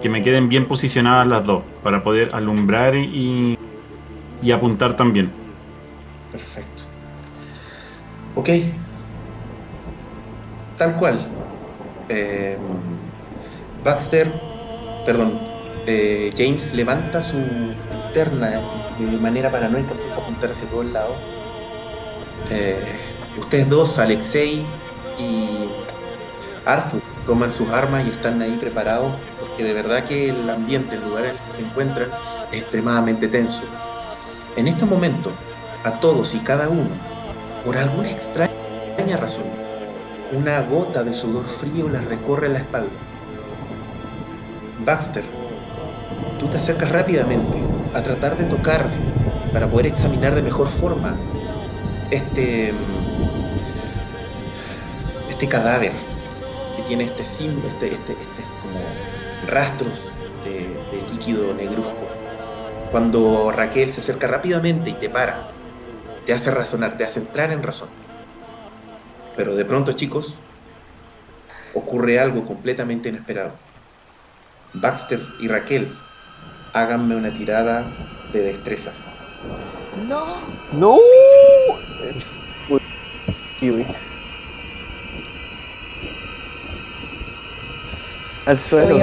[0.00, 3.56] que me queden bien posicionadas las dos para poder alumbrar y,
[4.40, 5.41] y apuntar también.
[6.32, 6.82] Perfecto.
[8.34, 8.48] Ok.
[10.78, 11.18] Tal cual.
[12.08, 12.56] Eh,
[13.84, 14.32] Baxter,
[15.04, 15.40] perdón,
[15.86, 18.60] eh, James levanta su linterna
[18.98, 21.16] de manera paranoica, empieza a apuntar hacia todos lados.
[22.50, 22.82] Eh,
[23.38, 24.64] ustedes dos, Alexei
[25.18, 25.68] y
[26.64, 31.02] Arthur, toman sus armas y están ahí preparados porque de verdad que el ambiente, el
[31.02, 32.08] lugar en el que se encuentran
[32.52, 33.64] es extremadamente tenso.
[34.56, 35.32] En estos momentos,
[35.84, 36.90] a todos y cada uno,
[37.64, 39.44] por alguna extraña razón,
[40.32, 42.92] una gota de sudor frío les recorre la espalda.
[44.84, 45.24] Baxter,
[46.38, 47.58] tú te acercas rápidamente
[47.94, 48.88] a tratar de tocar
[49.52, 51.14] para poder examinar de mejor forma
[52.10, 52.72] este
[55.28, 55.92] este cadáver
[56.76, 58.80] que tiene este sim, este, este, este como
[59.46, 60.12] rastros
[60.44, 62.08] de, de líquido negruzco.
[62.90, 65.51] Cuando Raquel se acerca rápidamente y te para,
[66.26, 67.88] te hace razonar, te hace entrar en razón.
[69.36, 70.42] Pero de pronto, chicos,
[71.74, 73.52] ocurre algo completamente inesperado.
[74.74, 75.92] Baxter y Raquel,
[76.72, 77.84] háganme una tirada
[78.32, 78.92] de destreza.
[80.08, 80.38] ¡No!
[80.72, 80.98] ¡No!
[82.68, 82.80] Uy,
[83.70, 83.86] uy.
[88.46, 88.98] Al suelo.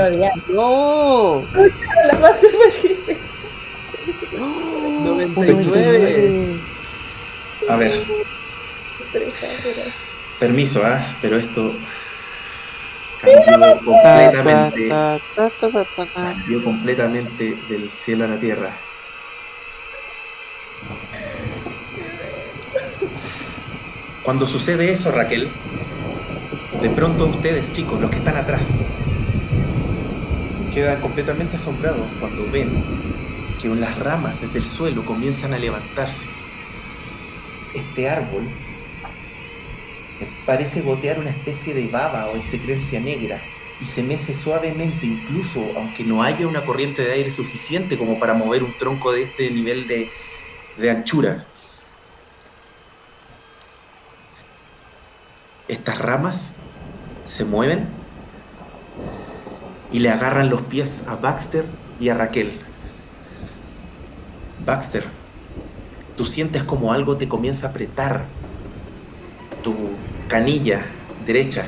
[0.49, 1.43] ¡No!
[2.07, 3.17] La base parece.
[5.03, 6.68] 99.
[7.69, 8.03] A ver,
[10.39, 10.99] permiso, ¿ah?
[11.21, 11.71] Pero esto
[13.45, 14.89] cambió completamente,
[16.15, 18.71] cambió completamente del cielo a la tierra.
[24.23, 25.49] Cuando sucede eso, Raquel,
[26.81, 28.67] de pronto ustedes, chicos, los que están atrás,
[30.73, 32.83] quedan completamente asombrados cuando ven
[33.61, 36.38] que las ramas desde el suelo comienzan a levantarse.
[37.73, 38.47] Este árbol
[40.45, 43.39] parece gotear una especie de baba o excrecrencia negra
[43.81, 48.33] y se mece suavemente incluso aunque no haya una corriente de aire suficiente como para
[48.33, 50.09] mover un tronco de este nivel de,
[50.77, 51.45] de anchura.
[55.67, 56.53] Estas ramas
[57.25, 57.87] se mueven
[59.91, 61.65] y le agarran los pies a Baxter
[61.99, 62.51] y a Raquel.
[64.65, 65.03] Baxter,
[66.19, 68.25] tú sientes como algo te comienza a apretar
[69.63, 69.73] tu
[70.27, 70.85] canilla
[71.25, 71.65] derecha.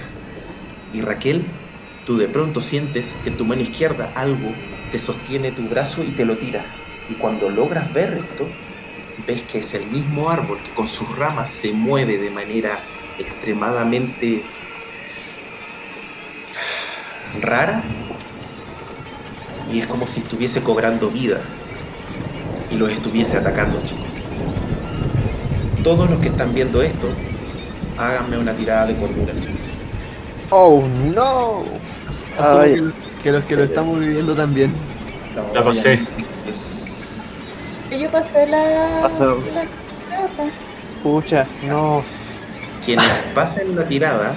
[0.94, 1.46] Y Raquel,
[2.06, 4.52] tú de pronto sientes que en tu mano izquierda algo
[4.92, 6.66] te sostiene tu brazo y te lo tira.
[7.10, 8.46] Y cuando logras ver esto,
[9.26, 12.78] ves que es el mismo árbol que con sus ramas se mueve de manera
[13.20, 14.44] extremadamente
[17.40, 17.82] rara
[19.72, 21.42] y es como si estuviese cobrando vida.
[22.72, 24.28] Y los estuviese atacando, chicos.
[25.84, 27.08] Todos los que están viendo esto,
[27.98, 29.68] háganme una tirada de cordura, chicos.
[30.52, 30.84] Oh
[31.14, 31.64] no.
[32.64, 32.92] Que,
[33.24, 34.74] que los que lo estamos viviendo también.
[35.36, 36.00] No, La pasé.
[36.48, 37.54] es-
[37.90, 39.00] Yo pasé la.
[39.02, 39.38] Pasó.
[39.54, 39.64] la.
[41.04, 42.04] Pucha, no.
[42.86, 44.36] Quienes pasen la tirada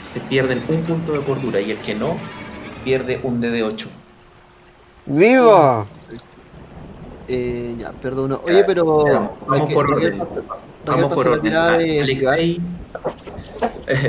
[0.00, 2.16] se pierden un punto de cordura y el que no
[2.84, 3.88] pierde un D de 8.
[5.06, 5.86] ¡Vivo!
[7.34, 8.38] Eh, ya, perdón.
[8.44, 9.06] Oye, pero.
[9.06, 10.22] Ya, vamos por orden.
[10.84, 11.54] Vamos por orden.
[11.54, 12.60] Alexei.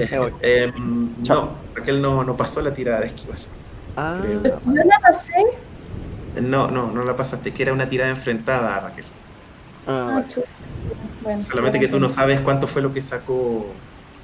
[0.10, 0.30] Chao.
[1.28, 3.38] no, Raquel no, no pasó la tirada de esquivar.
[3.96, 4.20] Ah,
[4.66, 5.34] yo la pasé.
[6.42, 9.06] No, no, no la pasaste, que era una tirada enfrentada, Raquel.
[9.88, 10.28] ah, Ah, vale.
[10.28, 10.48] chuta.
[11.22, 13.68] Bueno, Solamente que tú no sabes cuánto fue lo que sacó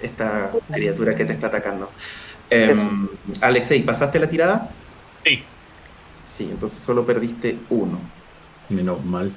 [0.01, 1.89] esta criatura que te está atacando.
[2.49, 3.07] Em,
[3.39, 4.69] Alexei, ¿pasaste la tirada?
[5.23, 5.41] Sí.
[6.25, 7.99] Sí, entonces solo perdiste uno.
[8.69, 9.31] Menos mal.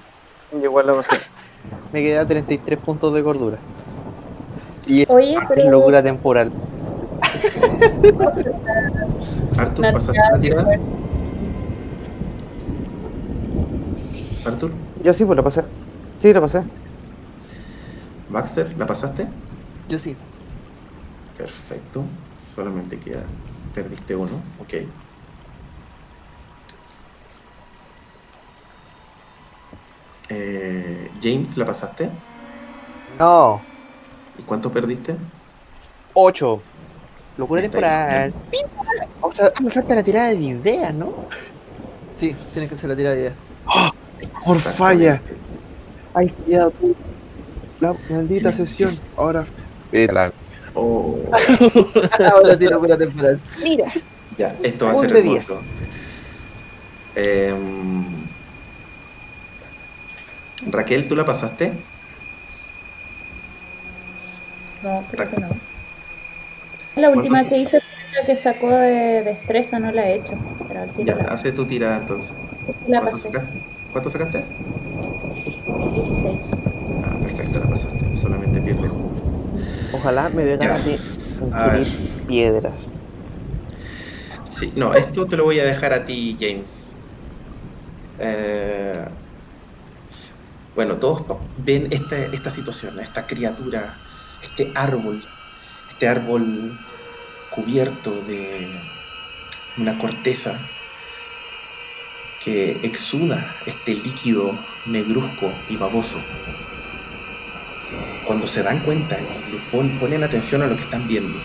[0.63, 1.17] Igual lo pasé.
[1.93, 3.59] Me quedé a 33 puntos de cordura.
[4.87, 5.71] Y Oye, es pero.
[5.71, 6.51] locura temporal.
[9.57, 10.79] Arthur, ¿pasaste la tirada?
[14.45, 14.73] Arthur,
[15.05, 15.63] Yo sí, pues la pasé.
[16.21, 16.63] Sí, la pasé.
[18.29, 19.29] Baxter, ¿la pasaste?
[19.89, 20.17] Yo sí.
[21.39, 22.03] Perfecto.
[22.43, 23.23] Solamente queda.
[23.75, 24.33] Perdiste uno.
[24.61, 24.75] Ok.
[30.35, 32.09] Eh, James, ¿la pasaste?
[33.19, 33.61] No.
[34.39, 35.17] ¿Y cuánto perdiste?
[36.15, 36.63] 8.
[37.37, 38.35] Locura Está temporal.
[39.21, 41.13] O sea, me falta la tirada de ideas, ¿no?
[42.17, 43.35] Sí, tienes que hacer la tirada de idea.
[44.47, 44.73] Por Exactamente.
[44.79, 45.21] falla.
[46.15, 46.95] Ay, ya tú.
[47.81, 48.99] La maldita sesión.
[49.17, 49.45] Ahora.
[50.75, 51.19] Oh,
[52.33, 53.39] Ahora sí, locura temporal.
[53.63, 53.93] Mira.
[54.39, 55.61] ya, esto va a ser hermoso.
[57.15, 58.02] Em,
[60.71, 61.73] Raquel, ¿tú la pasaste?
[64.83, 65.49] No, creo que no.
[66.97, 70.35] La última ¿Cuántos- que hice fue la que sacó de destreza, no la he hecho.
[70.69, 72.33] Pero Ya, la, hace tu tirada entonces.
[72.89, 73.29] la ¿Cuánto, pasé.
[73.33, 73.47] saca-
[73.93, 74.45] ¿Cuánto sacaste?
[75.95, 76.51] 16.
[77.05, 78.17] Ah, perfecto, la pasaste.
[78.17, 79.11] Solamente pierdes uno.
[79.93, 80.99] Ojalá me dé ganas de
[82.27, 82.73] piedras.
[84.49, 86.95] Sí, no, esto te lo voy a dejar a ti, James.
[88.19, 89.05] Eh,
[90.75, 91.23] bueno, todos
[91.59, 93.97] ven esta, esta situación, esta criatura,
[94.43, 95.23] este árbol,
[95.89, 96.79] este árbol
[97.51, 98.69] cubierto de
[99.77, 100.59] una corteza
[102.45, 106.19] que exuda este líquido negruzco y baboso.
[108.27, 111.39] Cuando se dan cuenta y ponen atención a lo que están viendo,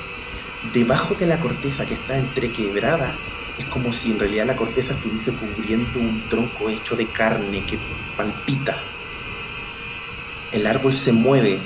[0.74, 3.14] debajo de la corteza que está entrequebrada,
[3.60, 7.78] es como si en realidad la corteza estuviese cubriendo un tronco hecho de carne que
[8.16, 8.78] palpita.
[10.52, 11.60] El árbol se mueve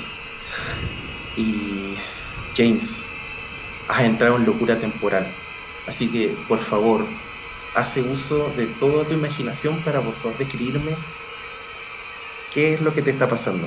[1.36, 1.94] y
[2.56, 3.06] James,
[3.88, 5.26] has entrado en locura temporal.
[5.86, 7.04] Así que, por favor,
[7.74, 10.92] hace uso de toda tu imaginación para, por favor, describirme
[12.52, 13.66] qué es lo que te está pasando.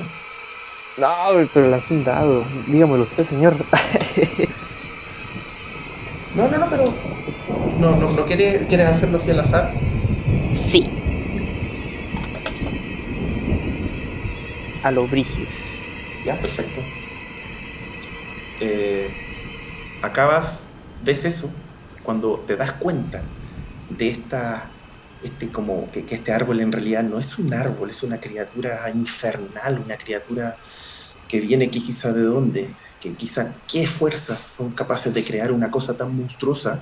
[0.96, 1.08] No,
[1.52, 2.44] pero le hace un dado.
[2.66, 3.54] Dígamelo usted, señor.
[6.34, 6.84] No, no, no, pero...
[7.78, 9.72] No, no, no quieres, quieres hacerlo así al azar.
[10.52, 10.86] sí.
[14.86, 15.48] A lo brígido.
[16.24, 16.80] Ya, perfecto.
[18.60, 19.10] Eh,
[20.00, 20.68] acabas,
[21.02, 21.50] ves eso,
[22.04, 23.20] cuando te das cuenta
[23.90, 24.70] de esta,
[25.24, 28.88] este como que, que este árbol en realidad no es un árbol, es una criatura
[28.94, 30.56] infernal, una criatura
[31.26, 35.68] que viene que quizá de dónde, que quizá qué fuerzas son capaces de crear una
[35.68, 36.78] cosa tan monstruosa.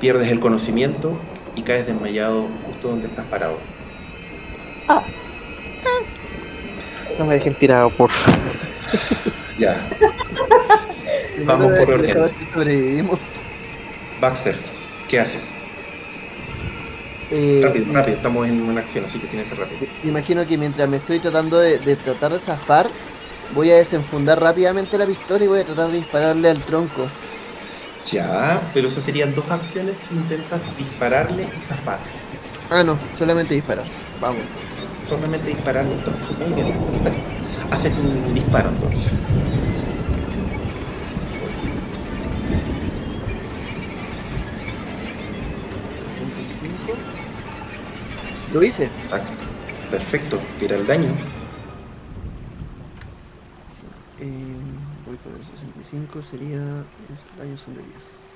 [0.00, 1.20] Pierdes el conocimiento
[1.54, 3.58] y caes desmayado justo donde estás parado.
[7.18, 8.10] No me dejen tirado, por.
[9.58, 9.80] Ya.
[11.46, 12.30] Vamos por orden.
[14.20, 14.54] Baxter,
[15.08, 15.54] ¿qué haces?
[17.30, 19.90] Eh, Rápido, rápido, estamos en una acción, así que tienes que ser rápido.
[20.02, 22.90] Me imagino que mientras me estoy tratando de, de tratar de zafar,
[23.54, 27.06] voy a desenfundar rápidamente la pistola y voy a tratar de dispararle al tronco.
[28.10, 31.98] Ya, pero eso serían dos acciones si intentas dispararle y zafar.
[32.70, 33.86] Ah, no, solamente disparar.
[34.20, 34.42] Vamos.
[34.68, 36.34] So- Solamente dispararle al tronco.
[36.38, 37.20] Muy bien, perfecto.
[37.70, 39.12] Hace tu disparo entonces.
[45.74, 46.94] ¿65?
[48.54, 48.84] Lo hice.
[49.04, 49.32] Exacto.
[49.90, 51.08] Perfecto, tira el daño.
[53.68, 53.82] Sí.
[54.20, 54.56] Eh,
[55.06, 56.58] voy con el 65, sería.
[56.58, 58.26] Los daños son de 10.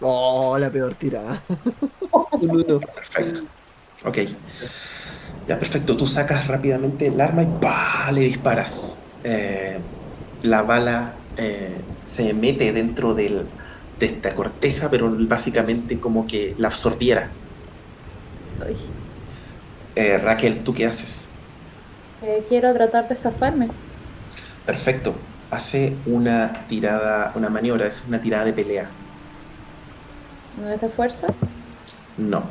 [0.00, 1.46] Oh, la peor tirada.
[2.38, 2.80] Un uno.
[2.94, 3.40] Perfecto.
[4.04, 4.18] Ok.
[5.46, 5.96] Ya, perfecto.
[5.96, 8.10] Tú sacas rápidamente el arma y ¡pah!
[8.12, 9.06] le disparas.
[9.22, 9.88] Eh,
[10.40, 13.54] la bala eh, se mete dentro del-
[13.94, 17.40] de esta corteza, pero básicamente como que la absorbiera.
[19.96, 21.38] Eh, Raquel, ¿tú qué haces?
[22.20, 23.78] eh, quiero tratar de zafarme.
[24.64, 25.30] Perfecto.
[25.50, 28.98] Hace una tirada, una maniobra, es una tirada de pelea.
[30.56, 31.26] ¿No es de fuerza?
[32.16, 32.42] No.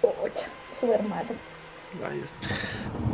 [0.00, 0.46] Pucha,
[0.78, 1.28] súper malo.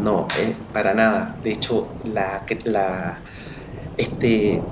[0.00, 1.36] No, eh, para nada.
[1.42, 3.18] De hecho, la, la,
[3.96, 4.62] este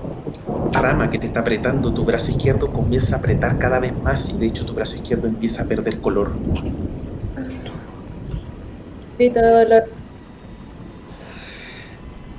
[0.72, 4.38] rama que te está apretando tu brazo izquierdo comienza a apretar cada vez más y
[4.38, 6.30] de hecho tu brazo izquierdo empieza a perder color.
[9.18, 9.84] Grito de dolor.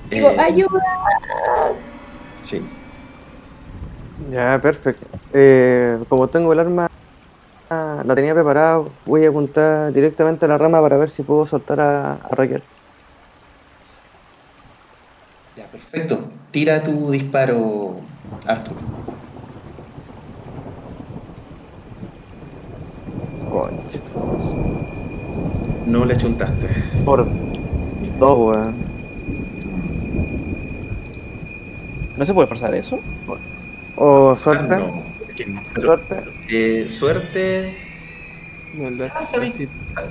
[0.09, 0.81] Digo, Eh, ¡ayuda!
[2.41, 2.65] Sí.
[4.31, 5.07] Ya, perfecto.
[5.33, 6.87] Eh, como tengo el arma,
[7.69, 11.79] la tenía preparada, voy a apuntar directamente a la rama para ver si puedo soltar
[11.79, 12.63] a, a Raquel.
[15.55, 16.19] Ya, perfecto.
[16.51, 17.95] Tira tu disparo,
[18.45, 18.75] Arthur.
[23.51, 23.99] Concha.
[25.85, 26.67] No le chuntaste.
[27.05, 27.27] Por
[28.19, 28.75] dos, weón.
[32.17, 32.99] ¿No se puede forzar eso?
[33.97, 34.75] O Ah, suerte.
[34.77, 35.03] no.
[35.35, 35.61] Que no.
[35.75, 36.23] Suerte.
[36.49, 37.75] Eh, suerte.
[39.13, 39.53] Ah, sabí.
[39.95, 40.03] la-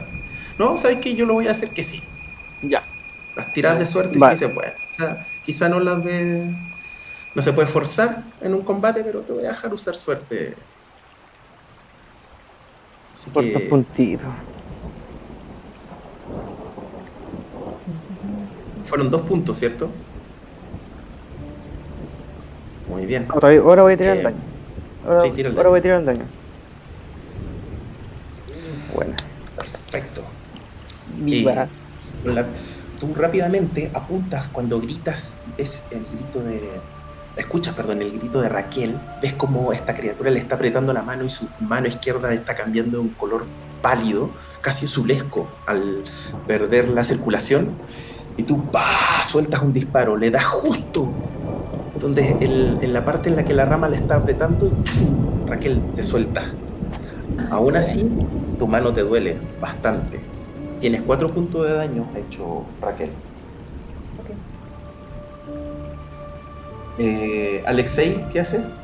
[0.59, 2.03] No, sabes que yo lo voy a hacer que sí.
[2.63, 2.83] Ya.
[3.37, 4.35] Las tiradas de suerte Vale.
[4.35, 4.73] sí se pueden.
[4.91, 6.51] O sea, quizá no las de.
[7.35, 10.55] No se puede forzar en un combate, pero te voy a dejar usar suerte.
[13.13, 13.61] Así Por que.
[13.61, 14.27] puntitos.
[18.85, 19.91] Fueron dos puntos, ¿cierto?
[22.89, 23.27] Muy bien.
[23.29, 24.37] Ahora voy a tirar Eh, el daño.
[25.07, 25.71] Ahora, sí, tira el ahora daño.
[25.71, 26.25] voy a tirar el daño.
[28.95, 29.17] Buena.
[29.57, 30.23] Perfecto.
[31.19, 31.67] Viva.
[32.25, 32.47] Con la-
[32.99, 36.61] tú rápidamente apuntas cuando gritas, ves el grito de.
[37.37, 41.23] Escuchas, perdón, el grito de Raquel, ves como esta criatura le está apretando la mano
[41.25, 43.45] y su mano izquierda está cambiando de un color
[43.83, 44.31] pálido,
[44.63, 46.03] casi azulesco, al
[46.47, 47.73] perder la circulación.
[48.39, 48.63] Y tú
[49.25, 51.09] sueltas un disparo, le das justo
[52.01, 54.71] donde el- en la parte en la que la rama le está apretando.
[55.47, 56.43] Raquel te suelta.
[57.51, 58.09] Aún así,
[58.59, 60.21] tu mano te duele bastante.
[60.81, 63.11] Tienes cuatro puntos de daño hecho, Raquel.
[64.21, 64.31] Ok.
[66.99, 68.75] Eh, Alexei, ¿qué haces?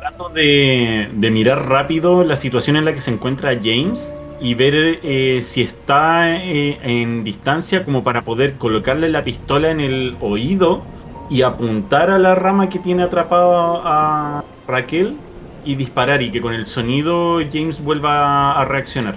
[0.00, 4.12] Trato de, de mirar rápido la situación en la que se encuentra James
[4.42, 9.80] y ver eh, si está eh, en distancia como para poder colocarle la pistola en
[9.80, 10.82] el oído
[11.30, 15.16] y apuntar a la rama que tiene atrapado a Raquel
[15.64, 19.14] y disparar y que con el sonido James vuelva a reaccionar.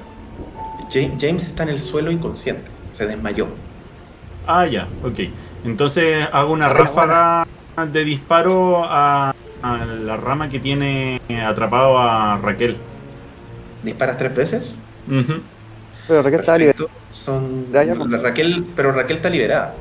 [0.91, 3.47] Ja- James está en el suelo inconsciente, se desmayó.
[4.47, 5.19] Ah, ya, ok.
[5.63, 7.43] Entonces hago una Buena, ráfaga
[7.91, 9.31] de disparo a,
[9.63, 12.77] a la rama que tiene atrapado a Raquel.
[13.83, 14.75] ¿Disparas tres veces?
[15.07, 16.53] Pero Raquel está.
[16.57, 16.89] Perfecto.
[17.11, 17.65] Son...
[17.73, 19.73] Raquel, pero Raquel está liberada.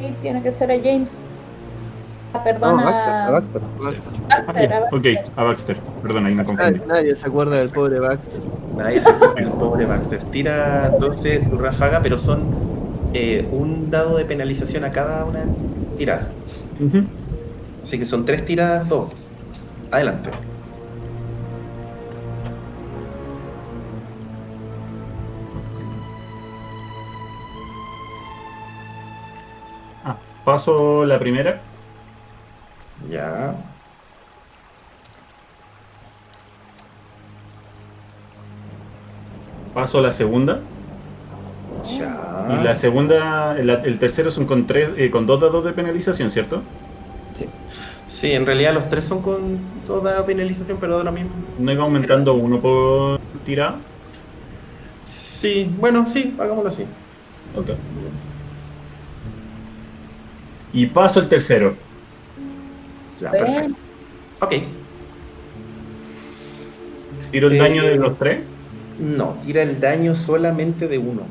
[0.00, 1.24] Sí, tiene que ser a James.
[2.32, 2.84] Ah, No, perdona.
[2.84, 3.62] Baxter, a Baxter.
[4.28, 5.24] Baxter, a Ok, Baxter.
[5.36, 5.76] a Baxter.
[6.02, 6.72] Perdón, ahí me confundí.
[6.72, 8.40] Nadie, nadie se acuerda del pobre Baxter.
[8.76, 10.22] Nadie se acuerda del pobre Baxter.
[10.24, 12.44] Tira 12 tu ráfaga, pero son
[13.14, 15.44] eh, un dado de penalización a cada una
[15.96, 16.28] tirada.
[17.82, 19.34] Así que son tres tiradas dobles.
[19.90, 20.30] Adelante.
[30.48, 31.60] Paso la primera.
[33.10, 33.54] Ya.
[39.74, 40.60] Paso la segunda.
[41.98, 42.58] Ya.
[42.58, 46.30] Y la segunda, el, el tercero son con tres, eh, con dos dados de penalización,
[46.30, 46.62] ¿cierto?
[48.06, 51.30] Sí, en realidad los tres son con toda penalización, pero de lo mismo.
[51.58, 53.76] ¿No iba aumentando uno por tirada?
[55.02, 56.86] Sí, bueno, sí, hagámoslo así.
[57.54, 57.68] Ok.
[60.72, 61.74] Y paso el tercero.
[63.20, 63.82] Ya, perfecto.
[64.40, 64.54] Ok.
[67.30, 68.40] ¿Tiro el Eh, daño de los tres?
[69.00, 71.22] No, tira el daño solamente de uno.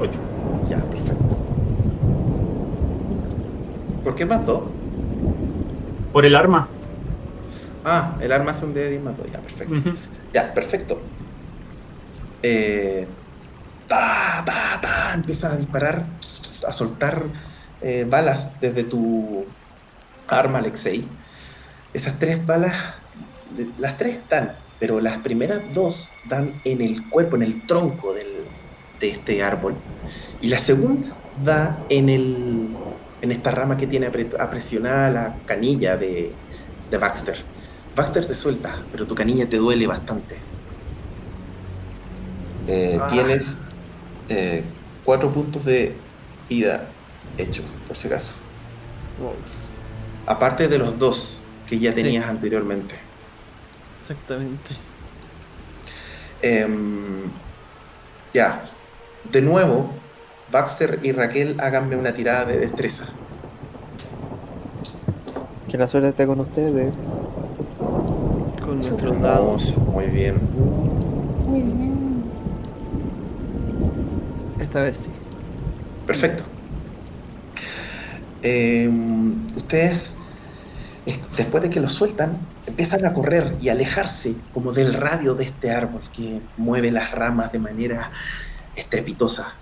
[0.00, 0.20] Ocho.
[0.68, 1.36] Ya, perfecto.
[4.02, 4.62] ¿Por qué más dos?
[6.12, 6.68] Por el arma.
[7.84, 9.26] Ah, el arma son de 10 más dos.
[9.30, 9.74] Ya, perfecto.
[10.32, 11.00] Ya, perfecto.
[12.46, 13.06] Eh,
[15.14, 16.04] empiezas a disparar,
[16.68, 17.22] a soltar
[17.80, 19.46] eh, balas desde tu
[20.28, 21.06] arma, Alexei.
[21.94, 22.74] Esas tres balas,
[23.78, 28.44] las tres dan, pero las primeras dos dan en el cuerpo, en el tronco del-
[29.00, 29.74] de este árbol.
[30.42, 31.06] Y la segunda
[31.42, 32.68] da en, el,
[33.22, 36.30] en esta rama que tiene apre- apresionada la canilla de,
[36.90, 37.38] de Baxter.
[37.96, 40.36] Baxter te suelta, pero tu canilla te duele bastante.
[42.66, 43.08] Eh, Ah.
[43.10, 43.56] Tienes
[44.28, 44.62] eh,
[45.04, 45.94] cuatro puntos de
[46.48, 46.86] vida
[47.36, 48.32] hechos, por si acaso.
[49.20, 49.32] Wow,
[50.26, 52.02] Aparte de los dos que ya Sí.
[52.02, 52.96] tenías anteriormente.
[53.94, 54.74] exactamente.
[56.42, 57.30] Em,
[58.34, 58.62] ya.
[59.32, 59.90] De nuevo,
[60.52, 63.06] Baxter y Raquel háganme una tirada de destreza.
[65.70, 66.92] Que la suerte esté con ustedes.
[68.64, 69.74] Con nuestros dados.
[69.78, 70.36] Muy bien.
[71.46, 71.93] Muy bien.
[74.74, 75.10] Esta vez sí.
[76.04, 76.42] Perfecto.
[78.42, 80.16] Em, ustedes,
[81.36, 85.70] después de que lo sueltan, empiezan a correr y alejarse como del radio de este
[85.70, 88.10] árbol que mueve las ramas de manera
[88.74, 89.54] estrepitosa.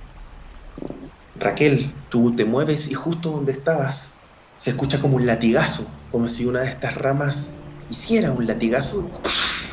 [1.39, 4.17] Raquel, tú te mueves y justo donde estabas
[4.57, 7.53] se escucha como un latigazo, como si una de estas ramas
[7.91, 9.11] hiciera un latigazo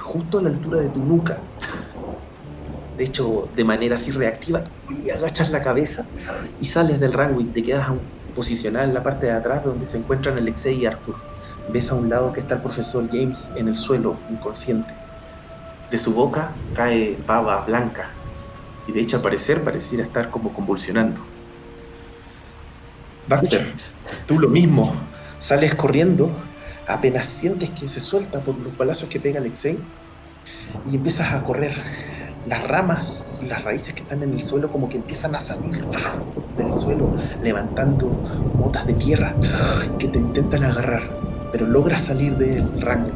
[0.02, 1.38] justo a la altura de tu nuca.
[3.00, 6.06] De hecho, de manera así reactiva, y agachas la cabeza
[6.60, 7.88] y sales del rango y te quedas
[8.36, 11.16] posicionada en la parte de atrás donde se encuentran Alexei y Arthur.
[11.72, 14.94] Ves a un lado que está el profesor James en el suelo, inconsciente.
[15.90, 18.10] De su boca cae baba blanca
[18.86, 21.22] y de hecho al parecer pareciera estar como convulsionando.
[23.30, 23.66] Baxter,
[24.28, 24.94] tú lo mismo,
[25.40, 26.30] sales corriendo,
[26.86, 29.78] apenas sientes que se suelta por los balazos que pega Alexei
[30.92, 31.74] y empiezas a correr.
[32.50, 35.86] Las ramas y las raíces que están en el suelo como que empiezan a salir
[36.58, 37.14] del suelo,
[37.44, 38.08] levantando
[38.58, 39.36] motas de tierra
[40.00, 41.04] que te intentan agarrar,
[41.52, 43.12] pero logras salir del rango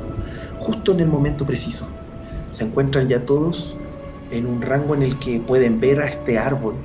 [0.60, 1.90] justo en el momento preciso.
[2.52, 3.78] Se encuentran ya todos
[4.30, 6.76] en un rango en el que pueden ver a este árbol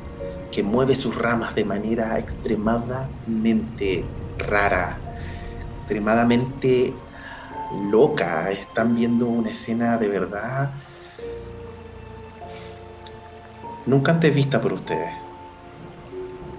[0.50, 4.04] que mueve sus ramas de manera extremadamente
[4.38, 4.96] rara,
[5.80, 6.94] extremadamente
[7.90, 8.50] loca.
[8.50, 10.70] Están viendo una escena de verdad
[13.88, 15.10] nunca antes vista por ustedes.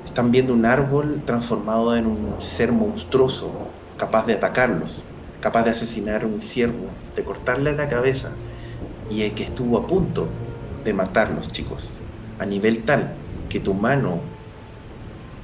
[0.03, 3.51] Están viendo un árbol transformado en un ser monstruoso,
[3.97, 5.03] capaz de atacarlos,
[5.39, 8.31] capaz de asesinar a un ciervo, de cortarle la cabeza,
[9.11, 10.27] y el que estuvo a punto
[10.84, 11.97] de matarlos, chicos,
[12.39, 13.14] a nivel tal
[13.47, 14.19] que tu mano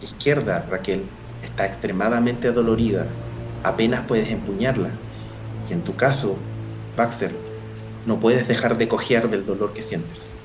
[0.01, 1.03] izquierda, Raquel,
[1.43, 3.05] está extremadamente adolorida,
[3.63, 4.89] apenas puedes empuñarla,
[5.69, 6.35] y en tu caso,
[6.97, 7.35] Baxter,
[8.07, 10.39] no puedes dejar de cojear del dolor que sientes.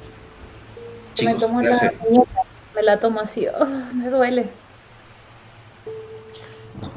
[1.23, 1.93] Me Chicos, tomo ¿qué la hacen?
[2.01, 2.41] muñeca,
[2.75, 4.61] me la tomo así, oh, me duele.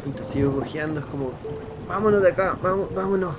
[0.05, 1.31] Y te sigo cojeando, es como,
[1.87, 3.35] vámonos de acá, vamos, vámonos.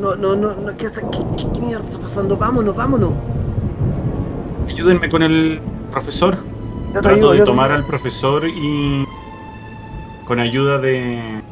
[0.00, 2.36] No, no, no, no, ¿qué, qué, qué- qué mierda está pasando?
[2.36, 3.12] Vámonos, vámonos.
[4.68, 5.60] Ayúdenme con el
[5.90, 6.52] profesor.
[6.92, 9.04] Yo Trato ayudo, de tomar al profesor y
[10.24, 11.42] con ayuda de,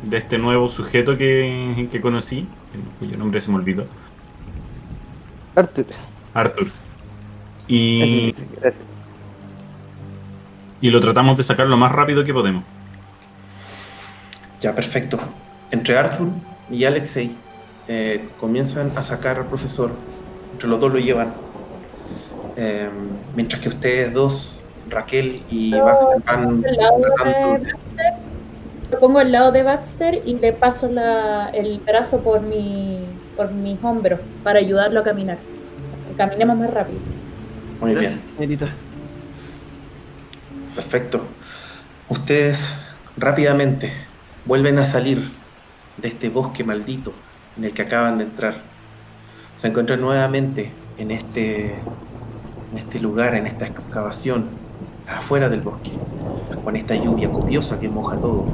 [0.00, 2.58] de este nuevo sujeto que, que conocí,
[2.98, 3.84] cuyo nombre se me olvidó,
[5.56, 5.86] Arthur.
[6.34, 6.85] Arthur.
[7.68, 8.84] Y, gracias.
[10.80, 12.62] y lo tratamos de sacar lo más rápido que podemos.
[14.60, 15.18] Ya, perfecto.
[15.70, 16.28] Entre Arthur
[16.70, 17.36] y Alexei
[17.88, 19.92] eh, comienzan a sacar al profesor.
[20.52, 21.32] Entre los dos lo llevan.
[22.56, 22.88] Eh,
[23.34, 27.74] mientras que ustedes dos, Raquel y No, Baxter, van al lado de tratando- Baxter,
[28.92, 33.00] lo pongo al lado de Baxter y le paso la- el brazo por, mi,
[33.36, 35.38] por mis hombros para ayudarlo a caminar.
[36.08, 37.00] Que caminemos más rápido.
[37.80, 38.02] Muy bien.
[38.02, 38.68] Gracias, señorita.
[40.74, 41.26] Perfecto.
[42.08, 42.74] Ustedes
[43.16, 43.92] rápidamente
[44.44, 45.30] vuelven a salir
[45.96, 47.12] de este bosque maldito
[47.56, 48.62] en el que acaban de entrar.
[49.56, 51.74] Se encuentran nuevamente en este,
[52.72, 54.48] en este lugar, en esta excavación,
[55.08, 55.92] afuera del bosque,
[56.64, 58.44] con esta lluvia copiosa que moja todo,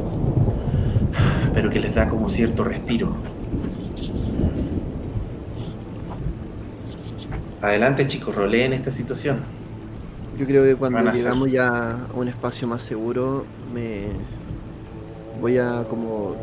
[1.54, 3.16] pero que les da como cierto respiro.
[7.62, 9.38] Adelante chicos, roleen esta situación.
[10.36, 11.14] Yo creo que cuando hacer.
[11.14, 14.30] llegamos ya a un espacio más seguro, me
[15.40, 16.36] voy a como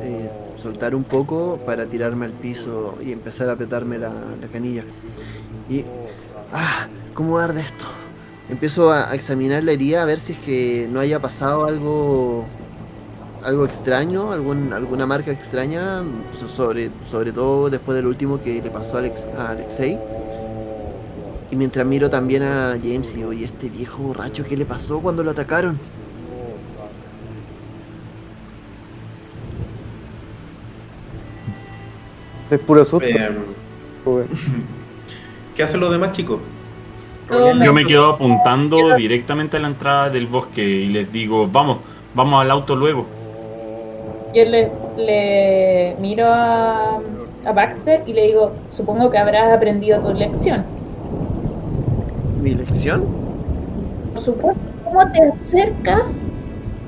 [0.00, 4.84] eh, soltar un poco para tirarme al piso y empezar a apretarme la, la canilla.
[5.68, 5.86] Y
[6.52, 7.86] ah, ¿cómo arde esto?
[8.48, 12.52] Empiezo a, a examinar la herida a ver si es que no haya pasado algo
[13.42, 16.02] algo extraño, algún, alguna marca extraña,
[16.32, 20.04] so- sobre, sobre todo después del último que le pasó a, Alex, a Alexei.
[21.50, 25.00] Y mientras miro también a James y digo, ¿y este viejo borracho qué le pasó
[25.00, 25.78] cuando lo atacaron?
[32.50, 33.06] Es puro susto.
[33.06, 33.30] Eh,
[34.04, 34.26] joder.
[35.54, 36.40] ¿Qué hacen los demás chicos?
[37.30, 41.78] Yo Yo me quedo apuntando directamente a la entrada del bosque y les digo, vamos,
[42.14, 43.06] vamos al auto luego.
[44.32, 47.00] Yo le, le miro a,
[47.44, 50.75] a Baxter y le digo, supongo que habrás aprendido tu lección.
[52.46, 53.04] ¿Mi lección?
[54.14, 56.18] Por supuesto, ¿cómo te acercas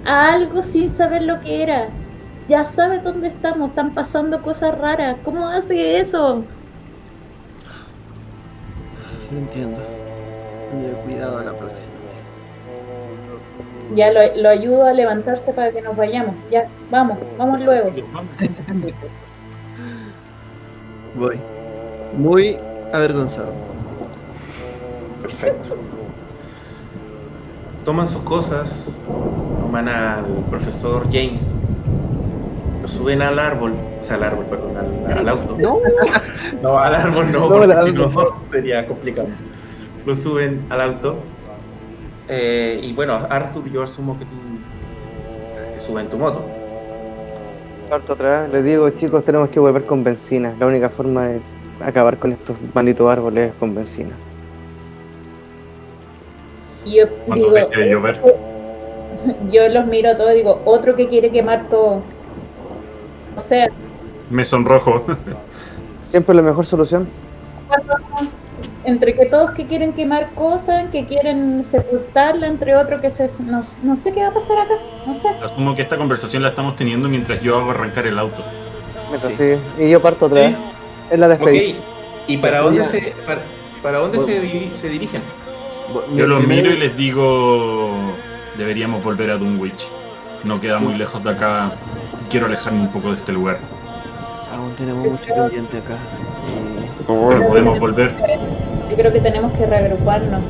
[0.05, 1.89] a algo sin saber lo que era?
[2.49, 5.17] Ya sabes dónde estamos, están pasando cosas raras.
[5.25, 6.45] ¿Cómo hace eso?
[9.33, 9.81] No entiendo.
[10.71, 12.47] Tendré cuidado la próxima vez.
[13.97, 16.37] Ya lo, lo ayudo a levantarse para que nos vayamos.
[16.53, 17.91] Ya, vamos, vamos luego.
[21.17, 21.41] Voy.
[22.17, 22.57] Muy
[22.93, 23.53] avergonzado.
[25.29, 25.77] Perfecto.
[27.85, 28.97] Toman sus cosas,
[29.59, 31.59] toman al profesor James,
[32.83, 35.57] lo suben al árbol, o sea, al árbol, perdón, al, al auto.
[35.59, 35.79] No,
[36.63, 38.11] No, al árbol no, No, porque al si no
[38.51, 39.29] sería complicado.
[40.05, 41.17] Lo suben al auto.
[42.29, 44.37] eh, y bueno, Arthur, yo asumo que tú
[45.73, 46.45] te subes en tu moto.
[47.89, 48.49] parto atrás.
[48.51, 50.55] Les digo, chicos, tenemos que volver con benzina.
[50.59, 51.41] La única forma de
[51.81, 54.15] acabar con estos malditos árboles es con benzina.
[56.89, 58.21] Y yo Cuando digo, llover.
[59.51, 62.03] yo los miro a todos y digo, otro que quiere quemar todo.
[63.37, 63.69] O sea,
[64.31, 65.05] Me sonrojo.
[66.11, 67.07] Siempre la mejor solución.
[68.85, 73.29] entre que todos que quieren quemar cosas, que quieren sepultarla, entre otros que se...
[73.43, 74.75] No, no sé qué va a pasar acá,
[75.07, 75.29] no sé.
[75.43, 78.43] Asumo que esta conversación la estamos teniendo mientras yo hago arrancar el auto.
[79.15, 79.35] Sí.
[79.37, 79.59] sí.
[79.85, 80.51] Y yo parto atrás.
[80.51, 80.57] Sí.
[81.11, 81.79] Es la despedida.
[82.27, 83.43] ¿Y para dónde, se, para,
[83.83, 85.23] para dónde se, diri- se dirigen?
[86.15, 87.91] Yo los miro y les digo,
[88.57, 89.89] deberíamos volver a Dunwich.
[90.45, 91.73] No queda muy lejos de acá.
[92.31, 93.59] Quiero alejarme un poco de este lugar.
[94.53, 95.95] Aún tenemos mucho pendiente acá.
[95.95, 98.15] Eh, Pero podemos volver.
[98.91, 100.43] Yo creo que tenemos que reagruparnos.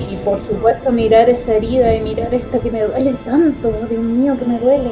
[0.00, 4.36] Y por supuesto mirar esa herida y mirar esta que me duele tanto, Dios mío,
[4.38, 4.90] que me duele.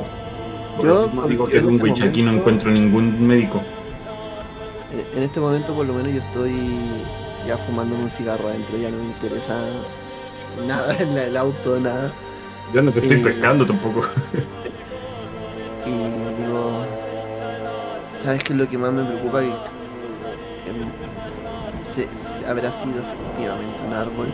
[0.76, 3.60] Por Yo, mismo digo que en este Dunwich aquí no encuentro ningún médico.
[5.14, 7.04] en este momento por lo menos yo estoy
[7.46, 9.56] ya fumándome un cigarro adentro, ya no me interesa
[10.66, 12.12] nada en el auto, nada.
[12.72, 14.02] Yo no te estoy pescando tampoco.
[15.84, 15.90] Y
[16.40, 16.84] digo,
[18.14, 19.40] ¿sabes qué es lo que más me preocupa?
[19.40, 19.50] Que
[20.70, 20.76] em,
[21.84, 24.28] se- se- habrá sido efectivamente un árbol.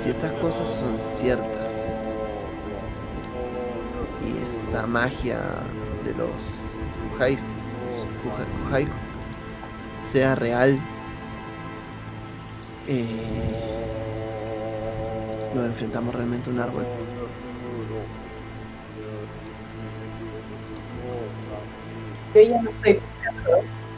[0.00, 1.96] Si estas cosas son ciertas
[4.24, 5.38] y esa magia
[6.04, 6.60] de los
[7.18, 8.86] Juhai
[10.12, 10.78] sea real,
[12.86, 13.06] eh,
[15.52, 16.84] nos enfrentamos realmente a un árbol.
[22.34, 23.50] Yo ya no estoy pescando.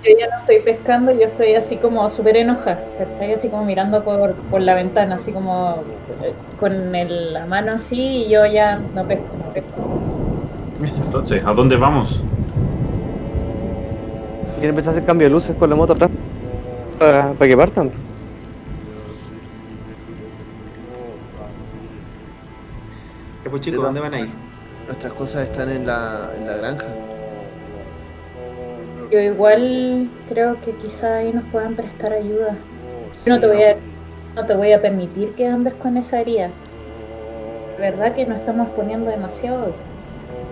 [0.05, 3.33] Yo ya no estoy pescando, yo estoy así como súper enojada, ¿cachai?
[3.35, 5.83] Así como mirando por, por la ventana, así como
[6.23, 9.75] eh, con el- la mano así y yo ya no pesco, no pesco.
[9.79, 9.99] así.
[11.05, 12.25] Entonces, ¿a dónde vamos?
[14.55, 16.11] Quieren empezar a hacer cambio de luces con la moto atrás.
[16.99, 17.93] Para, para que partan.
[23.49, 24.29] Ya, pues chicos, ¿dónde van a ir?
[24.87, 26.85] Nuestras cosas están en la, en la granja.
[29.11, 32.59] Yo igual creo que quizá ahí nos puedan prestar ayuda.
[33.25, 33.77] Yo no te voy a,
[34.37, 36.51] no te voy a permitir que andes con esa herida.
[37.79, 39.73] ¿Verdad que nos estamos poniendo demasiado?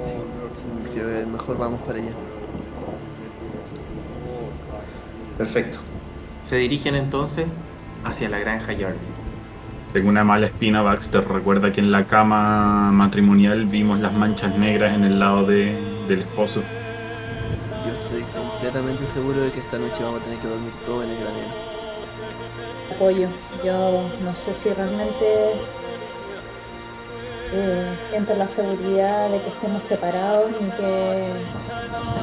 [0.03, 0.15] Sí,
[0.55, 0.65] sí,
[0.95, 2.13] creo que mejor vamos para allá.
[5.37, 5.81] Perfecto.
[6.41, 7.47] Se dirigen entonces
[8.05, 9.16] hacia la granja Yardy.
[9.97, 11.27] Tengo una mala espina, Baxter.
[11.27, 15.75] Recuerda que en la cama matrimonial vimos las manchas negras en el lado de-
[16.07, 16.61] del esposo.
[17.87, 21.09] Yo estoy completamente seguro de que esta noche vamos a tener que dormir todo en
[21.09, 21.49] el granero.
[22.95, 23.29] Apoyo.
[23.65, 25.53] Yo no sé si realmente
[27.55, 31.29] eh, siento la seguridad de que estemos separados ni que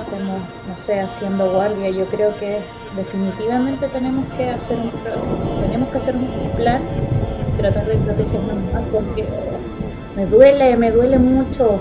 [0.06, 1.90] estemos, no sé, haciendo guardia.
[1.90, 2.60] Yo creo que
[2.96, 4.92] definitivamente tenemos que hacer un
[5.64, 6.84] tenemos que hacer un plan
[7.58, 9.28] tratar de protegernos más porque
[10.16, 11.80] me duele, me duele mucho.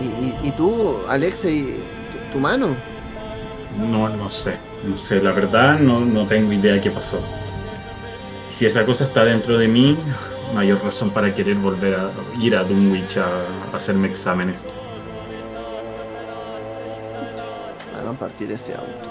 [0.00, 1.80] ¿Y, y, y tú, Alexei,
[2.10, 2.76] tu, tu mano?
[3.78, 4.56] No, no sé.
[4.86, 7.18] No sé, la verdad no, no tengo idea qué pasó.
[8.50, 9.96] Si esa cosa está dentro de mí,
[10.54, 13.26] mayor razón para querer volver a ir a Dunwich a,
[13.72, 14.62] a hacerme exámenes.
[17.98, 19.08] Hagan partir ese auto,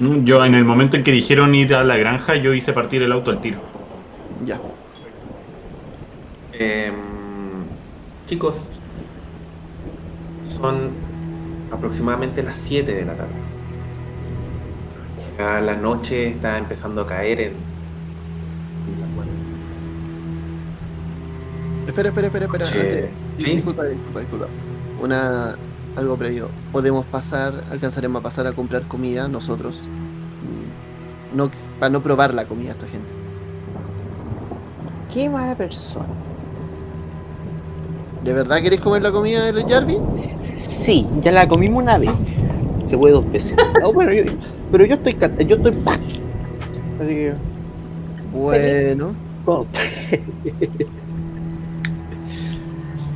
[0.00, 3.12] Yo en el momento en que dijeron ir a la granja, yo hice partir el
[3.12, 3.58] auto al tiro.
[4.46, 4.58] Ya.
[6.52, 6.94] Em,
[8.26, 8.70] chicos,
[10.44, 10.90] son
[11.70, 13.32] aproximadamente las 7 de la tarde.
[15.38, 17.52] Ya la noche está empezando a caer en.
[21.86, 22.66] Espera, espera, espera, espera.
[22.66, 23.56] Antes- ¿sí?
[23.56, 24.46] Disculpa, disculpa, disculpa.
[25.02, 25.56] Una,
[25.96, 26.48] algo previo.
[26.72, 29.82] Podemos pasar, alcanzaremos a pasar a comprar comida nosotros.
[30.42, 33.08] Mm, No, para no probar la comida a esta gente.
[35.12, 36.06] Qué mala persona.
[38.24, 39.98] ¿De verdad queréis comer la comida de los Jarvis?
[40.42, 42.10] Sí, ya la comimos una vez.
[42.86, 43.54] Se fue dos veces.
[43.80, 44.24] No, pero yo,
[44.70, 45.72] pero yo estoy yo estoy
[47.00, 47.34] Así que.
[48.32, 49.14] Bueno.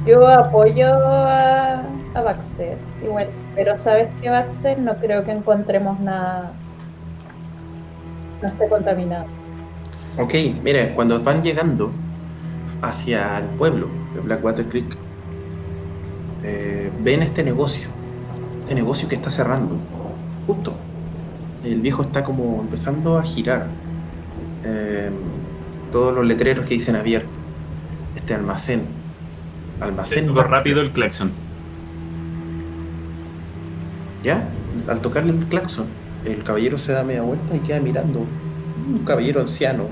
[0.06, 1.82] Yo apoyo a,
[2.14, 6.52] a Baxter, igual, pero sabes que Baxter no creo que encontremos nada
[8.40, 9.26] no esté contaminado.
[10.18, 11.90] Ok, miren, cuando van llegando
[12.82, 14.96] hacia el pueblo de Blackwater Creek,
[16.42, 17.88] eh, ven este negocio,
[18.62, 19.76] este negocio que está cerrando,
[20.46, 20.74] justo.
[21.64, 23.66] El viejo está como empezando a girar.
[24.64, 25.10] Eh,
[25.90, 27.38] todos los letreros que dicen abierto.
[28.14, 28.82] Este almacén.
[29.80, 30.34] Almacén.
[30.36, 31.32] Rápido el claxon.
[34.24, 34.42] ¿Ya?
[34.88, 35.86] Al tocarle el claxon,
[36.24, 38.20] el caballero se da media vuelta y queda mirando.
[38.88, 39.84] Un caballero anciano,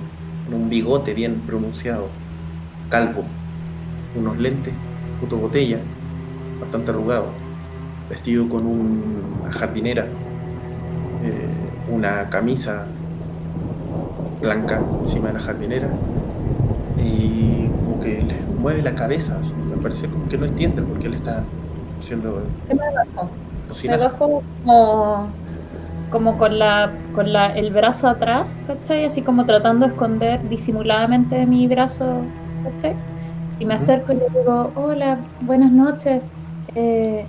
[0.47, 2.09] con un bigote bien pronunciado,
[2.89, 3.25] calvo,
[4.17, 4.73] unos lentes,
[5.21, 5.79] puto botella,
[6.59, 7.27] bastante arrugado,
[8.09, 10.07] vestido con una jardinera,
[11.25, 12.87] eh, una camisa
[14.41, 15.89] blanca encima de la jardinera
[16.97, 19.39] y como que le mueve la cabeza,
[19.69, 21.45] me parece como que no entiende por qué le está
[21.99, 22.83] haciendo ¿Qué me
[23.73, 23.89] bajo?
[23.89, 25.29] Me bajo como,
[26.11, 29.05] como con, la, con la, el brazo atrás, ¿cachai?
[29.05, 32.23] Así como tratando de esconder disimuladamente mi brazo,
[32.65, 32.95] ¿cachai?
[33.59, 36.23] Y me acerco y le digo, hola, buenas noches.
[36.75, 37.27] Eh,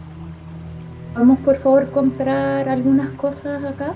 [1.13, 3.93] ¿Podemos por favor comprar algunas cosas acá?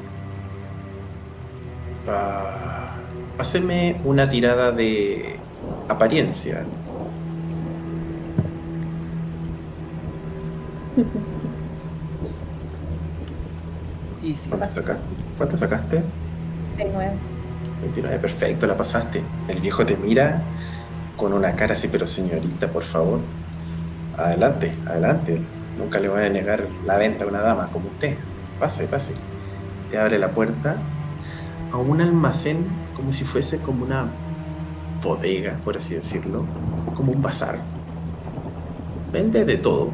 [2.07, 2.95] Ah,
[3.37, 5.39] haceme una tirada de
[5.87, 6.65] apariencia.
[14.37, 14.49] Easy.
[14.49, 15.03] ¿Cuánto sacaste?
[15.37, 16.03] ¿Cuánto sacaste?
[16.77, 17.13] De nuevo.
[17.81, 19.21] 29, perfecto, la pasaste.
[19.47, 20.41] El viejo te mira
[21.15, 23.19] con una cara así, pero señorita, por favor.
[24.17, 25.41] Adelante, adelante.
[25.77, 28.15] Nunca le voy a negar la venta a una dama como usted.
[28.59, 29.13] Pase, pase.
[29.91, 30.77] Te abre la puerta
[31.71, 32.65] a un almacén
[32.95, 34.07] como si fuese como una
[35.03, 36.45] bodega, por así decirlo,
[36.95, 37.59] como un bazar.
[39.11, 39.89] Vende de todo.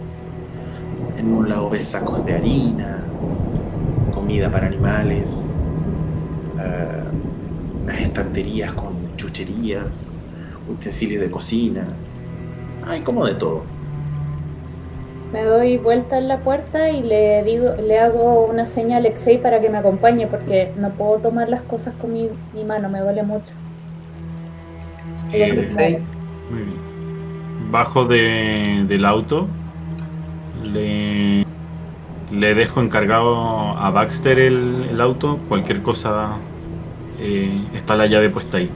[1.17, 3.03] En un lado ves sacos de harina,
[4.23, 5.49] comida para animales,
[6.57, 7.03] eh,
[7.83, 10.15] unas estanterías con chucherías,
[10.69, 11.83] utensilios de cocina.
[12.87, 13.63] Hay como de todo.
[15.33, 19.39] Me doy vuelta en la puerta y le digo, le hago una seña a Alexei
[19.39, 23.01] para que me acompañe porque no puedo tomar las cosas con mi, mi mano, me
[23.01, 23.53] duele mucho.
[25.33, 25.97] Eh, Alexei.
[26.49, 27.71] Muy bien.
[27.71, 29.47] Bajo de- del auto.
[30.63, 31.42] Le,
[32.33, 35.39] le dejo encargado a Baxter el, el auto.
[35.47, 36.31] Cualquier cosa
[37.19, 38.69] eh, está la llave puesta ahí.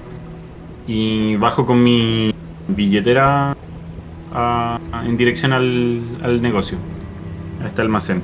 [0.87, 2.33] Y bajo con mi
[2.67, 3.55] billetera
[4.33, 6.77] a- a- en dirección al, al negocio,
[7.63, 8.17] a este almacén.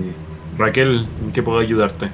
[0.00, 0.12] Eh,
[0.58, 2.06] Raquel, ¿en qué puedo ayudarte?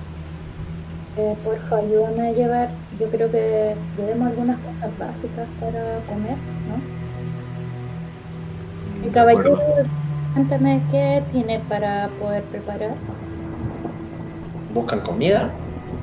[1.19, 6.37] Eh, porfa, ayúdame a llevar, yo creo que llevemos algunas cosas básicas para comer,
[6.69, 6.81] ¿no?
[8.97, 9.59] El De caballero.
[10.33, 13.01] Cuéntame qué tiene para poder preparar.
[14.69, 15.59] ¿Buscan comida?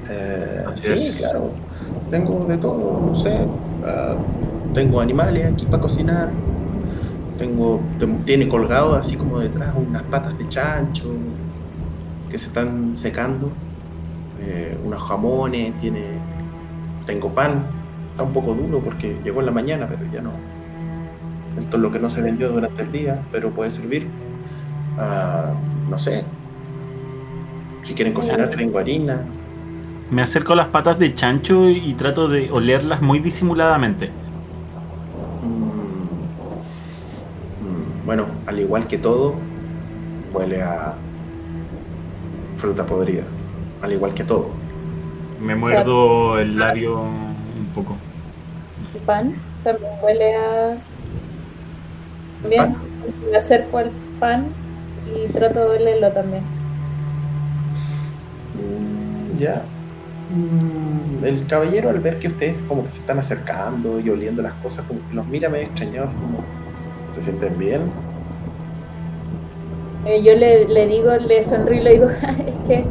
[0.09, 1.17] Eh, sí, es.
[1.17, 1.59] claro.
[2.09, 3.51] Tengo de todo, no sé.
[3.83, 4.17] ah,
[4.73, 6.37] tengo animales aquí para cocinar.
[7.37, 7.93] Tengo,
[8.25, 11.23] tiene colgado así como detrás unas patas de chancho
[12.29, 13.57] que se están secando.
[14.39, 16.23] eh, unos jamones, tiene.
[17.05, 17.75] Tengo pan.
[18.11, 20.43] Está un poco duro porque llegó en la mañana, pero ya no.
[21.59, 24.07] Esto es lo que no se vendió durante el día, pero puede servir.
[24.97, 25.51] Ah,
[25.89, 26.23] no sé.
[27.83, 29.21] Si quieren cocinar, tengo harina.
[30.09, 34.09] Me acerco a las patas de chancho y trato de olerlas muy disimuladamente.
[35.41, 35.63] Mm,
[37.63, 39.35] mm, bueno, al igual que todo,
[40.33, 40.95] huele a
[42.57, 43.23] fruta podrida.
[43.81, 44.49] Al igual que todo.
[45.41, 47.95] Me muerdo el labio un poco.
[48.93, 50.77] El pan también huele a...
[52.43, 52.75] Bien,
[53.31, 54.57] me acerco al pan
[55.05, 56.51] y trato de olerlo también.
[58.53, 59.73] Mm, Ya.
[60.29, 64.55] Mm, El caballero al ver que ustedes como que se están acercando y oliendo las
[64.55, 66.49] cosas, como que los mira medio extrañados, como,
[67.11, 67.93] ¿se sienten bien?
[70.05, 72.09] Eh, yo le, le digo, le sonrío y le digo,
[72.47, 72.85] es que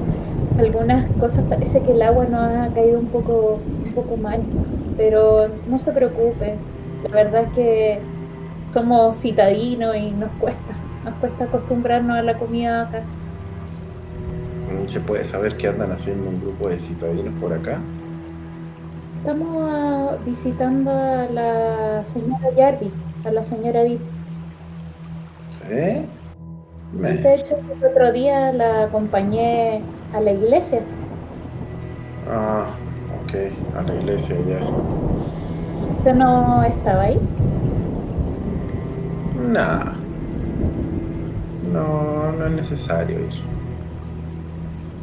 [0.58, 4.48] algunas cosas parece que el agua nos ha caído un poco, un poco mal,
[4.96, 6.60] pero no se preocupe.
[7.02, 8.08] La verdad es que
[8.72, 10.74] somos citadinos y nos cuesta,
[11.04, 13.02] nos cuesta acostumbrarnos a la comida acá.
[14.66, 17.80] Mm, ¿Se puede saber qué andan haciendo un grupo de citadinos por acá?
[19.18, 22.92] Estamos ah, visitando a la señora Jarvis,
[23.24, 24.00] a la señora Edith.
[25.50, 26.06] ¿Sí?
[26.92, 29.82] Me- De hecho, el otro día la acompañé
[30.14, 30.80] a la iglesia.
[32.30, 32.68] Ah,
[33.24, 33.34] ok,
[33.76, 34.60] a la iglesia ya.
[35.98, 37.18] ¿Usted no estaba ahí?
[39.48, 39.94] Nah.
[41.72, 43.32] No, no es necesario ir.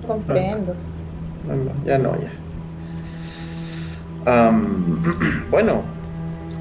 [0.06, 0.76] Comprendo.
[1.48, 2.30] No, no, ya no, ya.
[4.26, 5.04] Am,
[5.52, 5.82] bueno,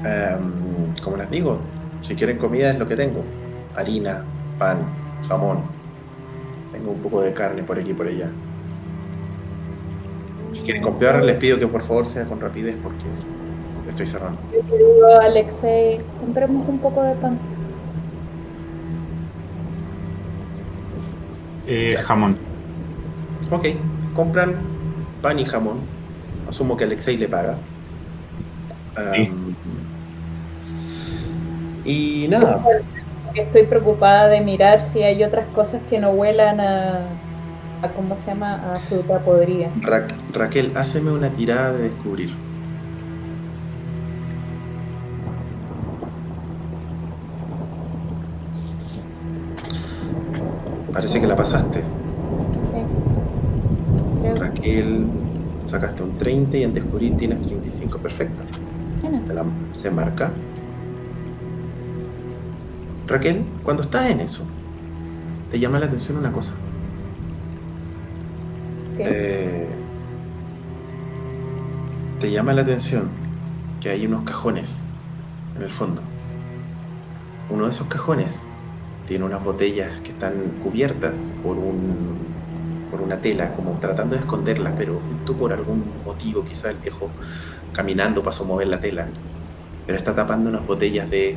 [0.03, 1.59] am, como les digo,
[2.01, 3.23] si quieren comida es lo que tengo.
[3.75, 4.23] Harina,
[4.57, 4.77] pan,
[5.27, 5.59] jamón.
[6.71, 8.29] Tengo un poco de carne por aquí y por allá.
[10.51, 13.05] Si quieren comprar, les pido que por favor sea con rapidez porque
[13.87, 14.39] estoy cerrando.
[14.51, 17.37] Yo digo a Alexei, compremos un poco de pan.
[21.67, 22.37] Eh, jamón.
[23.51, 23.65] Ok,
[24.15, 24.53] compran
[25.21, 25.79] pan y jamón.
[26.47, 27.55] Asumo que Alexei le paga.
[29.13, 29.29] Sí.
[31.85, 32.63] Y nada,
[33.33, 36.99] Estoy preocupada de mirar si hay otras cosas que no huelan a,
[37.81, 38.75] a ¿cómo se llama?
[38.75, 39.67] A fruta podrida.
[39.81, 42.29] Ra- Raquel, háceme una tirada de descubrir.
[50.95, 51.81] Parece que la pasaste.
[52.71, 54.29] Sí.
[54.39, 55.05] Raquel,
[55.65, 57.97] sacaste un 30 y en descubrir tienes 35.
[57.99, 58.43] Perfecto.
[59.01, 59.43] Bueno, la-
[59.73, 60.31] se marca.
[63.07, 64.45] Raquel, cuando estás en eso,
[65.51, 66.53] te llama la atención una cosa.
[68.97, 69.03] ¿qué?
[69.05, 69.67] Eh,
[72.19, 73.09] te llama la atención
[73.81, 74.85] que hay unos cajones
[75.57, 76.01] en el fondo.
[77.49, 78.47] Uno de esos cajones
[79.07, 80.33] tiene unas botellas que están
[80.63, 82.35] cubiertas por un
[82.89, 87.09] por una tela, como tratando de esconderlas, pero justo por algún motivo, quizá el viejo
[87.73, 89.07] caminando pasó a mover la tela,
[89.85, 91.35] pero está tapando unas botellas de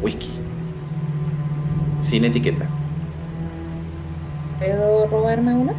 [0.00, 0.30] whisky
[1.98, 2.66] sin etiqueta.
[4.58, 5.72] ¿Puedo robarme una?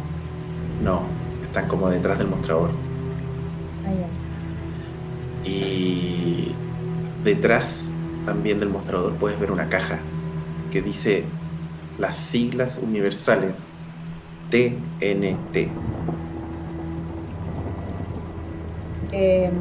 [0.82, 1.02] No,
[1.42, 2.70] están como detrás del mostrador.
[3.86, 3.92] Ah,
[5.44, 5.48] ya.
[5.50, 6.54] Y
[7.22, 7.92] detrás
[8.26, 10.00] también del mostrador puedes ver una caja
[10.74, 11.22] que dice
[12.00, 13.70] las siglas universales
[14.50, 15.68] TNT.
[19.12, 19.52] Em.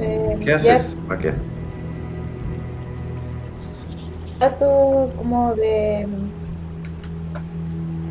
[0.00, 1.34] Eh, ¿Qué haces, Raquel?
[4.38, 6.06] trato como de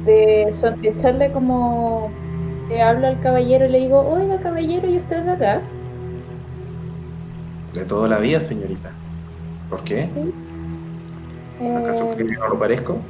[0.05, 0.49] de
[0.83, 2.11] echarle como
[2.69, 5.73] le hablo al caballero y le digo, oiga caballero, ¿y usted de acá?
[7.73, 9.01] De toda la vida, señorita.
[9.69, 10.15] ¿Por qué?
[11.73, 13.07] ¿Acaso Eh, cree que no lo parezco?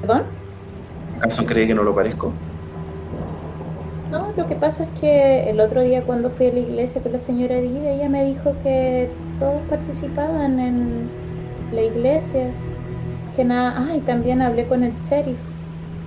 [0.00, 0.32] ¿Perdón?
[1.10, 2.42] ¿Acaso cree que no lo parezco?
[4.10, 7.12] No, lo que pasa es que el otro día cuando fui a la iglesia con
[7.12, 11.18] la señora Edith, ella me dijo que todos participaban en
[11.70, 12.60] la iglesia.
[13.34, 15.38] Que nada, ah, y también hablé con el sheriff.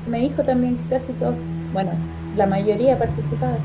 [0.06, 1.38] Me dijo también que casi todos,
[1.74, 1.92] bueno,
[2.36, 3.58] la mayoría participaba.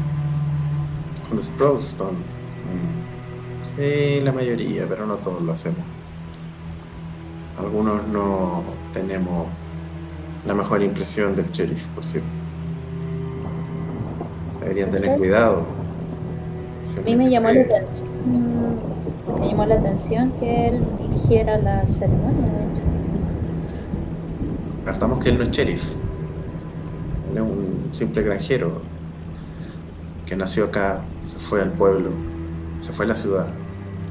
[1.29, 2.15] Con Sproutston.
[2.15, 3.65] Mm.
[3.65, 5.81] Sí, la mayoría, pero no todos lo hacemos.
[7.59, 8.63] Algunos no
[8.93, 9.47] tenemos
[10.47, 12.29] la mejor impresión del sheriff, por cierto.
[14.61, 15.65] Deberían ¿En tener cuidado.
[16.99, 18.09] A mí me llamó la atención,
[19.41, 22.83] me llamó la atención que él dirigiera la ceremonia, de hecho.
[24.85, 26.04] Partamos que él no es sheriff.
[27.35, 28.81] Es un simple granjero
[30.27, 32.11] que nació acá, se fue al pueblo,
[32.81, 33.47] se fue a la ciudad.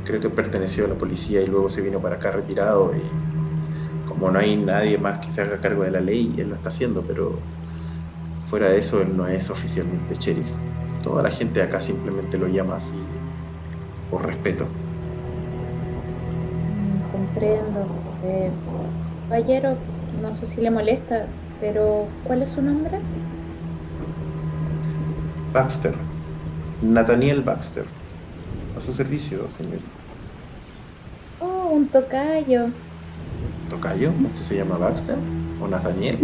[0.06, 4.30] Creo que perteneció a la policía y luego se vino para acá retirado y como
[4.30, 7.02] no hay nadie más que se haga cargo de la ley, él lo está haciendo,
[7.02, 7.40] pero
[8.45, 10.52] fuera de eso él no es oficialmente sheriff.
[11.02, 13.00] Toda la gente acá simplemente lo llama así
[14.12, 14.68] por respeto.
[17.12, 17.88] Comprendo.
[18.24, 18.52] Eh,
[19.28, 19.76] caballero,
[20.22, 21.26] no sé si le molesta,
[21.64, 22.99] pero ¿cuál es su nombre?
[25.53, 25.94] Baxter.
[26.81, 27.85] Nathaniel Baxter.
[28.76, 29.80] A su servicio, señor.
[31.40, 32.65] un tocayo.
[33.69, 34.11] ¿Tocayo?
[34.26, 35.15] ¿Usted se llama Baxter?
[35.61, 36.19] ¿O Nathaniel?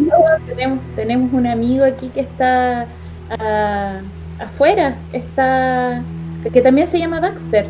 [0.45, 2.85] Tenemos, tenemos un amigo aquí que está
[3.29, 4.01] ah,
[4.39, 6.03] afuera, está
[6.51, 7.65] que también se llama Baxter.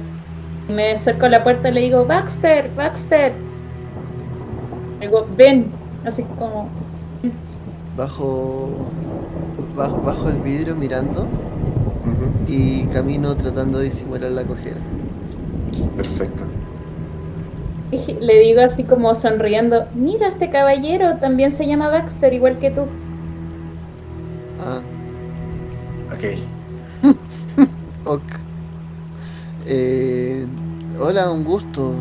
[0.68, 3.34] Me acerco a la puerta y le digo, Baxter, Baxter.
[5.00, 5.68] Le digo, ven,
[6.04, 6.79] así como,
[8.00, 8.70] Bajo,
[9.76, 11.28] bajo, bajo el vidrio mirando
[12.48, 14.78] y camino tratando de disimular la cojera.
[15.98, 16.46] Perfecto.
[17.92, 22.72] y le digo así como sonriendo, mira, este caballero también se llama Baxter, igual que
[22.72, 22.86] tú.
[24.66, 24.80] Ah,
[26.14, 26.24] Ok.
[28.06, 28.22] ok.
[29.66, 30.46] Eh,
[31.02, 31.96] hola, un gusto.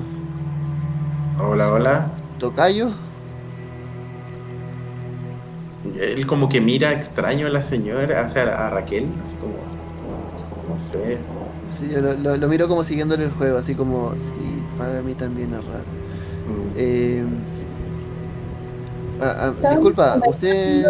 [1.40, 2.06] Hola, hola.
[2.38, 2.90] ¿Tocayo?
[5.84, 9.52] Él como que mira extraño a la señora, o sea, a Raquel, así como,
[10.66, 11.18] no sé.
[11.68, 15.14] Sí, yo lo, lo- lo miro como siguiéndole el juego, así como, sí, para mí
[15.14, 15.84] también es raro.
[16.44, 17.24] mm, Eh,
[19.18, 20.84] ah, ah, disculpa, ¿usted,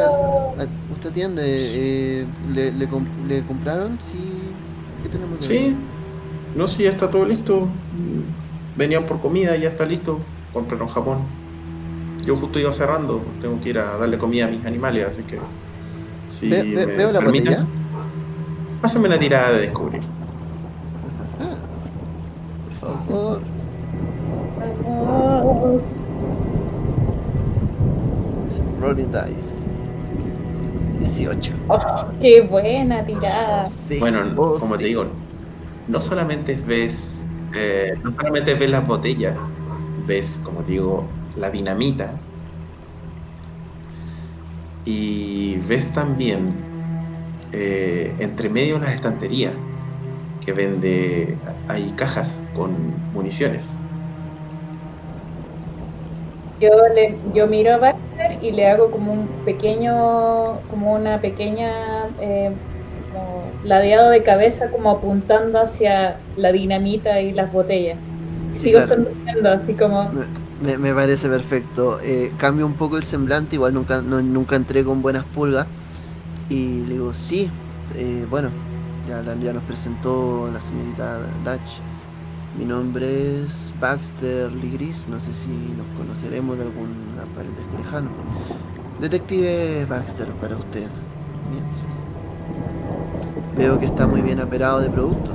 [0.56, 1.42] ah, usted atiende?
[1.46, 4.00] eh, ¿le, le, comp- le compraron?
[4.00, 4.62] Sí.
[5.02, 5.90] ¿Qué tenemos Sí,
[6.54, 7.82] no, sí, ya está todo listo.
[8.74, 10.34] Venían por comida, ya está listo.
[10.52, 11.37] Compraron jamón.
[12.28, 15.38] Yo justo iba cerrando, tengo que ir a darle comida a mis animales, así que...
[16.26, 17.66] Si Ve- ve- me veo la permiten, botella.
[18.82, 20.02] Pásame una tirada de descubrir.
[22.80, 23.40] Por favor.
[28.78, 29.64] Rolling Dice.
[30.98, 31.52] 18.
[31.68, 31.78] Oh,
[32.20, 33.64] qué buena tirada.
[33.64, 34.00] Sí.
[34.00, 34.82] Bueno, oh, como sí.
[34.82, 35.06] te digo,
[35.88, 39.54] no solamente ves, eh, no solamente ves las botellas,
[40.06, 41.04] ves, como te digo,
[41.38, 42.10] la dinamita
[44.84, 46.54] y ves también
[47.52, 49.52] eh, entre medio de las estanterías
[50.44, 51.36] que vende,
[51.68, 52.72] hay cajas con
[53.12, 53.80] municiones.
[56.58, 61.70] Yo, le, yo miro a Baxter y le hago como un pequeño, como una pequeña
[62.20, 62.50] eh,
[63.12, 67.98] como ladeado de cabeza, como apuntando hacia la dinamita y las botellas.
[68.54, 69.04] Sigo claro.
[69.04, 70.10] sonriendo, así como,
[70.60, 72.00] Me, parece perfecto.
[72.02, 75.66] Eh, cambio un poco el semblante, igual nunca, nunca entré con buenas pulgas.
[76.50, 77.48] Y le digo, sí,
[77.94, 78.50] eh, bueno,
[79.06, 79.22] ya
[79.52, 81.78] nos presentó la señorita Dutch.
[82.58, 86.88] Mi nombre es Baxter Ligris, no sé si nos conoceremos de algún
[87.36, 88.10] parentesco lejano.
[89.00, 90.88] Detective Baxter para usted.
[91.52, 92.08] Mientras.
[93.56, 95.30] Veo que está muy bien aperado de producto.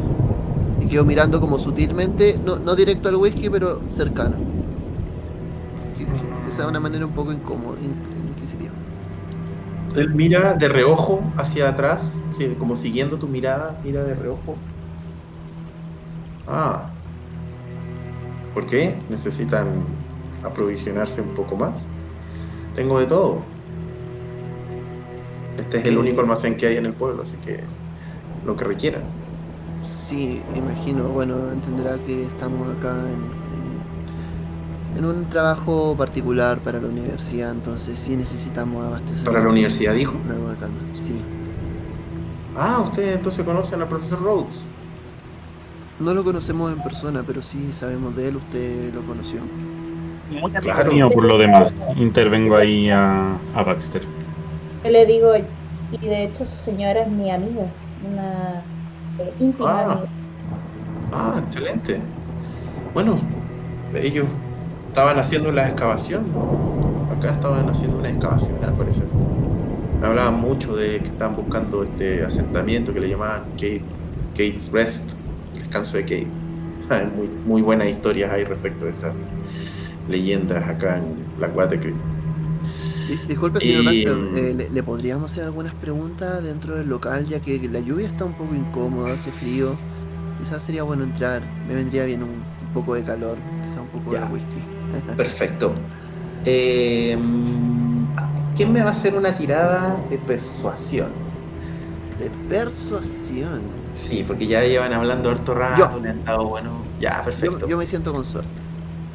[0.81, 4.52] Y quedo mirando como sutilmente, no, no directo al whisky, pero cercano.
[6.49, 7.95] Sea de una manera un poco incómoda, in-
[8.29, 8.73] inquisitiva.
[9.95, 12.23] Él mira de reojo hacia atrás,
[12.59, 14.55] como siguiendo tu mirada, mira de reojo.
[16.47, 16.89] Ah.
[18.53, 18.95] ¿Por qué?
[19.09, 19.97] ¿Necesitan
[20.43, 21.89] aprovisionarse un poco más?
[22.75, 23.45] Tengo de todo.
[25.57, 27.63] Este es el único almacén que hay en el pueblo, así que
[28.45, 29.03] lo que requieran.
[29.85, 31.09] Sí, imagino.
[31.09, 33.42] Bueno, entenderá que estamos acá en,
[34.97, 39.25] en, un trabajo particular para la universidad, entonces sí necesitamos abastecer.
[39.25, 40.13] Para la universidad, dijo.
[40.29, 40.75] Algo de calma.
[40.95, 41.21] Sí.
[42.55, 44.65] Ah, ustedes entonces conocen al profesor Rhodes.
[45.99, 48.35] No lo conocemos en persona, pero sí sabemos de él.
[48.37, 49.39] Usted lo conoció.
[50.31, 50.91] Muy Claro.
[50.91, 51.73] mío por lo demás.
[51.95, 54.01] Intervengo ahí a, a Baxter.
[54.83, 55.29] yo le digo,
[55.91, 57.65] y de hecho su señora es mi amiga,
[58.11, 58.63] una
[59.19, 59.83] eh, íntima Ah.
[59.83, 60.07] amiga.
[61.11, 61.99] Ah, excelente.
[62.93, 63.17] Bueno,
[63.95, 64.25] ellos
[64.93, 66.23] estaban haciendo la excavación.
[67.17, 69.07] Acá estaban haciendo una excavación, al parecer.
[69.99, 73.81] Me hablaban mucho de que estaban buscando este asentamiento que le llamaban Kate,
[74.35, 75.13] Kate's Rest,
[75.55, 76.27] el descanso de Kate.
[76.91, 79.15] Hay muy, muy buenas historias ahí respecto de esas
[80.07, 81.05] leyendas acá en
[81.37, 81.79] Blackwater
[83.27, 87.25] Disculpe, señor Y, Baxter, mm, eh, ¿le, le podríamos hacer algunas preguntas dentro del local,
[87.27, 89.75] ya que la lluvia está un poco incómoda, hace frío.
[90.37, 92.29] Quizás sería bueno entrar, me vendría bien un,
[92.61, 94.19] un poco de calor, quizás un poco Ya.
[94.19, 94.59] de whisky.
[95.15, 95.73] Perfecto.
[96.45, 97.17] Eh,
[98.55, 101.11] ¿Quién me va a hacer una tirada de persuasión?
[102.19, 103.61] De persuasión.
[103.93, 105.99] Sí, porque ya llevan hablando harto rato, Yo.
[105.99, 106.83] le han dado bueno.
[106.99, 107.67] Ya, Yo, perfecto.
[107.67, 108.49] yo me siento con suerte.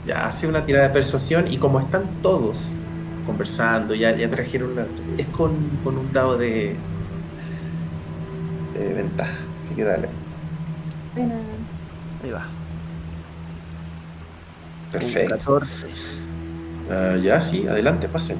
[0.04, 2.80] Ya hace una tirada de persuasión y como están todos
[3.26, 4.86] conversando, ya, ya trajeron una.
[5.16, 6.76] Es con, con un dado de,
[8.74, 9.38] de ventaja.
[9.58, 10.08] Así que dale.
[11.14, 11.34] Bueno,
[12.22, 12.46] Ahí va.
[14.92, 15.34] Perfecto.
[15.34, 15.86] 14.
[16.90, 18.38] Ah, ya, sí, adelante, pasen.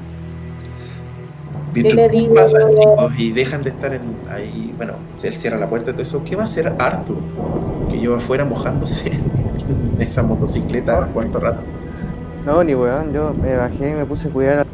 [1.75, 4.01] le digo- pasan, chicos, y dejan de estar en,
[4.31, 6.23] ahí, bueno, él cierra la puerta y todo eso.
[6.23, 7.17] ¿Qué va a hacer Arthur?
[7.89, 9.11] Que yo afuera mojándose
[9.95, 11.61] en esa motocicleta, ¿cuánto rato?
[12.45, 14.65] No, ni weón, yo me bajé y me puse a cuidar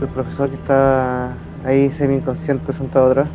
[0.00, 3.30] al profesor que está ahí semi inconsciente sentado atrás.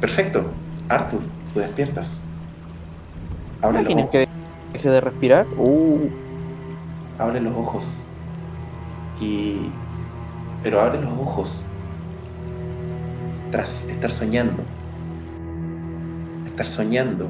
[0.00, 0.44] Perfecto.
[0.88, 1.20] Arthur,
[1.52, 2.24] tú despiertas.
[3.62, 4.28] Abre los, ¿Tienes ojos, que
[4.74, 5.46] deje de respirar?
[5.56, 6.08] Uh,
[7.18, 8.00] abre los ojos.
[9.20, 9.70] Y.
[10.62, 11.64] Pero abre los ojos.
[13.50, 14.62] Tras estar soñando.
[16.46, 17.28] Estar soñando.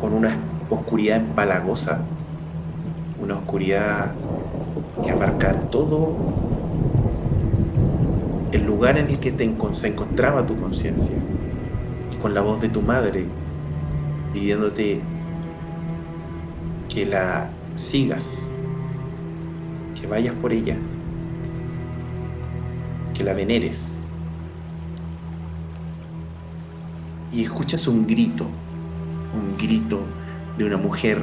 [0.00, 0.36] Con una
[0.68, 2.02] oscuridad empalagosa.
[3.20, 4.12] Una oscuridad
[5.04, 6.16] que abarca todo
[8.52, 11.16] el lugar en el que te se encontraba tu conciencia.
[12.12, 13.26] Y con la voz de tu madre
[14.32, 15.00] pidiéndote
[16.88, 17.50] que la
[17.80, 18.42] sigas,
[19.98, 20.76] que vayas por ella,
[23.14, 24.10] que la veneres.
[27.32, 28.48] Y escuchas un grito,
[29.34, 30.00] un grito
[30.58, 31.20] de una mujer,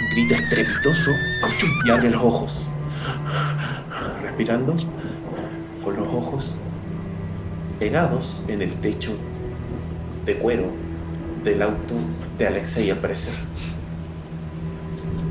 [0.00, 1.12] un grito estrepitoso,
[1.86, 2.70] y abre los ojos,
[4.22, 4.76] respirando
[5.84, 6.58] con los ojos
[7.78, 9.16] pegados en el techo
[10.26, 10.66] de cuero
[11.44, 11.94] del auto
[12.36, 13.34] de Alexei al parecer.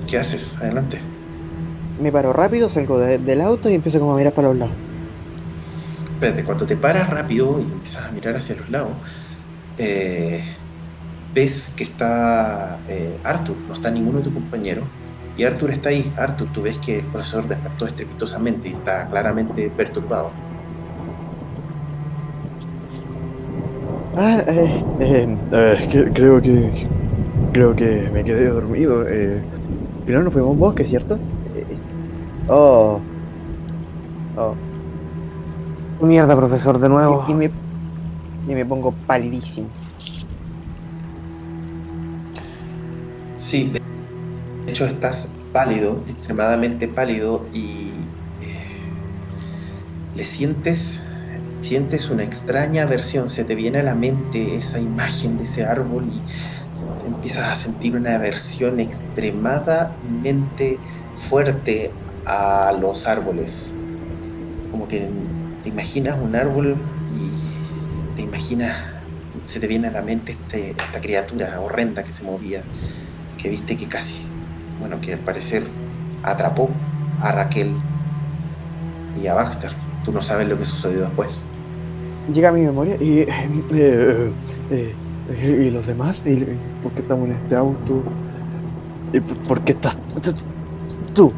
[0.08, 0.58] ¿Qué haces?
[0.58, 1.00] Adelante.
[2.00, 4.76] me paro rápido, salgo de- del auto y empiezo como a mirar para los lados.
[6.14, 8.92] Espérate, cuando te paras rápido y empiezas a mirar hacia los lados,
[9.78, 10.44] eh,
[11.34, 14.86] ves que está eh, Arthur, no está ninguno de tus compañeros.
[15.38, 16.12] Y Arthur está ahí.
[16.18, 20.32] Arthur, tú ves que el profesor despertó estrepitosamente y está claramente perturbado.
[24.16, 26.88] Ah, eh, eh, eh, creo que.
[27.54, 29.08] Creo que me quedé dormido.
[29.08, 29.42] Eh.
[30.08, 31.20] Pero no fuimos a un bosque, ¿cierto?
[31.56, 31.78] Eh,
[32.48, 33.00] oh.
[34.38, 34.56] Oh.
[36.04, 37.26] Mierda, profesor, de nuevo.
[37.28, 37.52] Y, y me,
[38.48, 39.68] y me pongo palidísimo.
[43.36, 43.82] Sí, de
[44.72, 47.92] hecho estás pálido, extremadamente pálido y
[48.42, 48.78] eh,
[50.16, 51.02] le sientes,
[51.62, 56.06] sientes una extraña aversión, se te viene a la mente esa imagen de ese árbol
[56.06, 56.22] y
[57.06, 60.78] empiezas a sentir una aversión extremadamente
[61.16, 61.91] fuerte
[62.26, 63.74] a los árboles.
[64.72, 65.10] Como que
[65.64, 66.76] te imaginas un árbol
[67.16, 68.76] y te imaginas,
[69.45, 72.62] se te viene a la mente este- esta criatura horrenda que se movía
[73.38, 74.28] que viste que casi,
[74.80, 75.64] bueno, que al parecer
[76.24, 76.70] atrapó
[77.22, 77.72] a Raquel
[79.22, 79.72] y a Baxter.
[80.04, 81.40] Tú no sabes lo que sucedió después.
[82.34, 83.20] Llega a mi memoria y.
[83.20, 83.28] eh,
[83.72, 84.32] eh,
[84.72, 84.94] eh,
[85.30, 86.22] ¿Y los demás?
[86.26, 86.45] ¿Y,
[86.82, 88.04] por qué estamos en este auto?
[89.12, 89.98] ¿Y por, qué estás
[91.14, 91.34] tú-?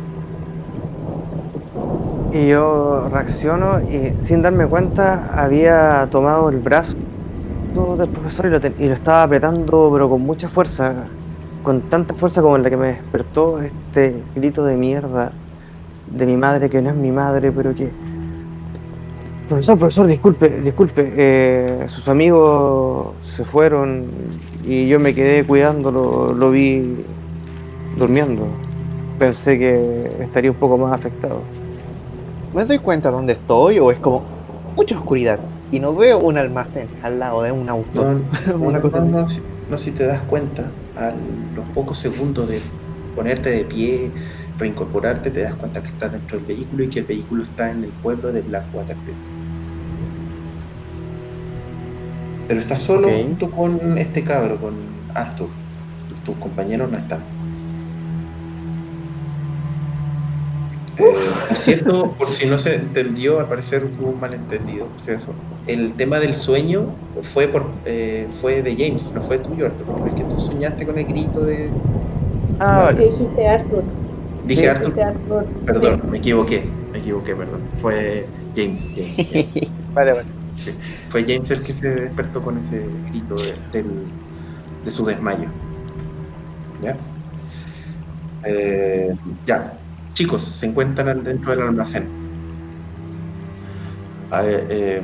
[2.32, 6.94] Y yo reacciono y sin darme cuenta había tomado el brazo
[7.98, 10.94] del profesor y lo, y lo estaba apretando pero con mucha fuerza,
[11.64, 15.32] con tanta fuerza como la que me despertó este grito de mierda
[16.12, 17.92] de mi madre que no es mi madre pero que...
[19.50, 24.06] Profesor, profesor, disculpe, disculpe, eh, sus amigos se fueron
[24.64, 27.04] y yo me quedé cuidándolo, lo vi
[27.98, 28.46] durmiendo.
[29.18, 31.42] Pensé que estaría un poco más afectado.
[32.54, 34.24] ¿Me doy cuenta dónde estoy o es como
[34.76, 35.40] mucha oscuridad?
[35.72, 38.06] Y no veo un almacén al lado de un auto.
[38.48, 39.12] No, Una no, cosa no, así.
[39.12, 41.12] no, si, no, si te das cuenta, a
[41.56, 42.62] los pocos segundos de
[43.16, 44.12] ponerte de pie,
[44.60, 47.86] reincorporarte, te das cuenta que estás dentro del vehículo y que el vehículo está en
[47.86, 49.39] el pueblo de Blackwater Creek.
[52.50, 54.74] Pero estás solo junto con este cabro, con
[55.14, 55.50] Arthur.
[56.26, 57.20] Tus compañeros no están.
[60.98, 61.04] Eh,
[61.48, 64.88] por cierto, por si no se entendió, al parecer hubo un malentendido.
[64.96, 65.36] o sea, eso.
[65.68, 66.88] El tema del sueño
[67.22, 69.86] fue por eh, fue de James, no fue tuyo, Arthur.
[70.08, 71.70] Es que tú soñaste con el grito de.
[72.60, 73.84] Ah, Que dijiste Arthur.
[74.48, 75.46] Dije Arthur, dijiste Arthur.
[75.68, 77.62] perdón, me equivoqué, me equivoqué, perdón.
[77.80, 79.70] Fue James, James, James.
[79.94, 80.39] Vale, vale.
[80.60, 80.74] Sí,
[81.08, 83.36] fue James el que se despertó con ese grito
[83.72, 83.86] de,
[84.92, 85.50] su desmayo.
[86.82, 86.98] ¿Ya?
[88.44, 89.16] Eh,
[89.46, 89.74] ya,
[90.14, 92.10] chicos, se encuentran dentro del almacén.
[94.44, 95.02] Eh,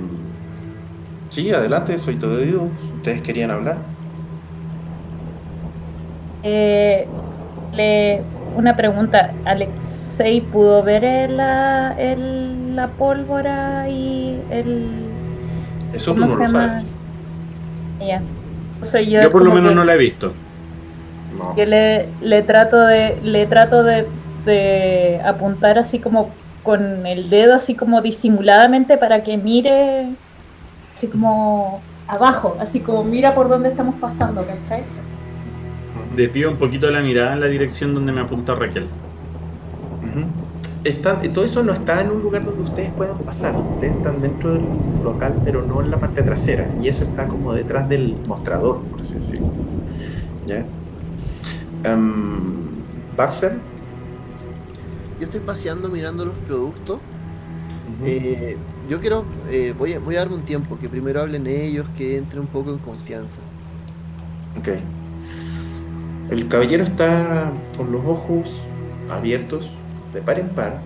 [1.29, 2.67] sí, adelante, soy todo oído.
[2.97, 3.77] ¿Ustedes querían hablar?
[6.43, 7.07] Eh,
[7.71, 8.21] le,
[8.57, 9.41] una pregunta.
[9.45, 11.37] ¿Alexei pudo ver el-
[12.75, 15.14] la pólvora y el...
[15.95, 16.93] Eso tú ¿Cómo no lo sabes.
[17.99, 18.21] Ya.
[18.81, 20.33] O sea, yo, Yo por lo menos que- no la he visto.
[21.37, 21.55] No.
[21.55, 24.07] Yo le, le trato de, le trato de,
[24.45, 26.29] de apuntar así como
[26.63, 30.07] con el dedo así como disimuladamente para que mire
[30.93, 34.83] así como abajo, así como mira por dónde estamos pasando, ¿cachai?
[36.15, 38.87] Desvío un poquito la mirada en la dirección donde me apunta Raquel.
[40.85, 43.55] Está- todo eso no está en un lugar donde ustedes puedan pasar.
[43.57, 44.63] Ustedes están dentro del
[45.03, 46.67] local, pero no en la parte trasera.
[46.79, 49.47] Y eso está como detrás del mostrador, por así decirlo.
[50.45, 50.63] ¿Ya?
[53.17, 53.57] Baxter.
[55.19, 56.99] Yo estoy paseando mirando los productos.
[58.03, 58.57] Eh,
[58.89, 62.17] yo quiero, eh, voy, a, voy a darme un tiempo, que primero hablen ellos, que
[62.17, 63.39] entre un poco en confianza.
[64.59, 64.69] Ok.
[66.29, 68.67] El caballero está con los ojos
[69.09, 69.71] abiertos,
[70.15, 70.77] de par en par,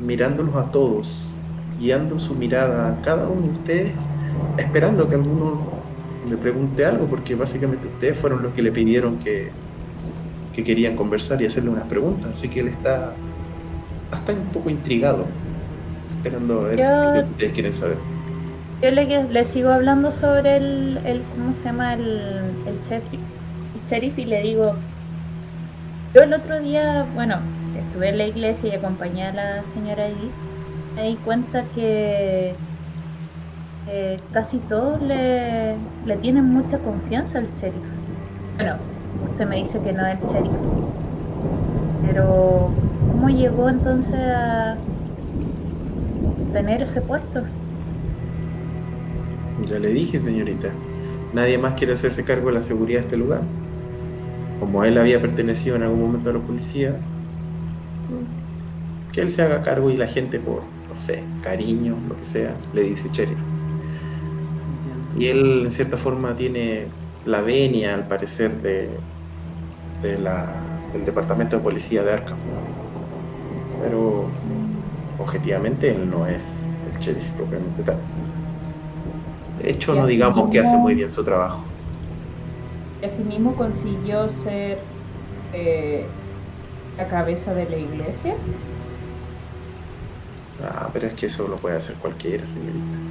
[0.00, 1.26] mirándolos a todos,
[1.80, 3.94] guiando su mirada a cada uno de ustedes,
[4.58, 5.62] esperando que alguno
[6.28, 9.50] le pregunte algo, porque básicamente ustedes fueron los que le pidieron que,
[10.52, 13.12] que querían conversar y hacerle unas preguntas, así que él está
[14.12, 15.24] hasta un poco intrigado,
[16.16, 17.96] esperando a ver Yo- qué ustedes quieren saber.
[18.82, 21.94] Yo le, le sigo hablando sobre el, el ¿cómo se llama?
[21.94, 22.02] El,
[22.66, 24.74] el sheriff, el sheriff y le digo,
[26.14, 27.38] yo el otro día, bueno,
[27.78, 30.32] estuve en la iglesia y acompañé a la señora Edith,
[30.96, 32.54] me di cuenta que
[33.88, 35.74] eh, casi todos le,
[36.06, 37.82] le tienen mucha confianza al sheriff.
[38.56, 38.76] Bueno,
[39.30, 40.52] usted me dice que no es el sheriff,
[42.06, 42.70] pero
[43.10, 44.76] ¿cómo llegó entonces a
[46.52, 47.42] tener ese puesto?
[49.68, 50.68] Ya le dije, señorita,
[51.32, 53.40] nadie más quiere hacerse cargo de la seguridad de este lugar.
[54.60, 56.96] Como él había pertenecido en algún momento a la policía,
[59.12, 62.56] que él se haga cargo y la gente por, no sé, cariño, lo que sea,
[62.72, 63.38] le dice sheriff.
[65.16, 66.88] Y él en cierta forma tiene
[67.24, 68.90] la venia, al parecer, de,
[70.02, 70.60] de la-
[70.92, 72.38] del departamento de policía de Arkham.
[73.80, 74.28] Pero
[75.18, 77.98] objetivamente él no es el sheriff propiamente tal.
[79.62, 81.64] De hecho, no digamos que hace muy bien su trabajo.
[83.00, 84.78] Y asimismo consiguió ser
[85.52, 86.06] eh,
[86.96, 88.36] la cabeza de la iglesia.
[90.58, 93.04] Ah, pero es que eso lo puede hacer cualquiera, señorita.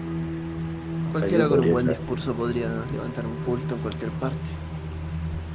[1.11, 4.57] Cualquiera con un buen discurso podría levantar un culto en cualquier parte.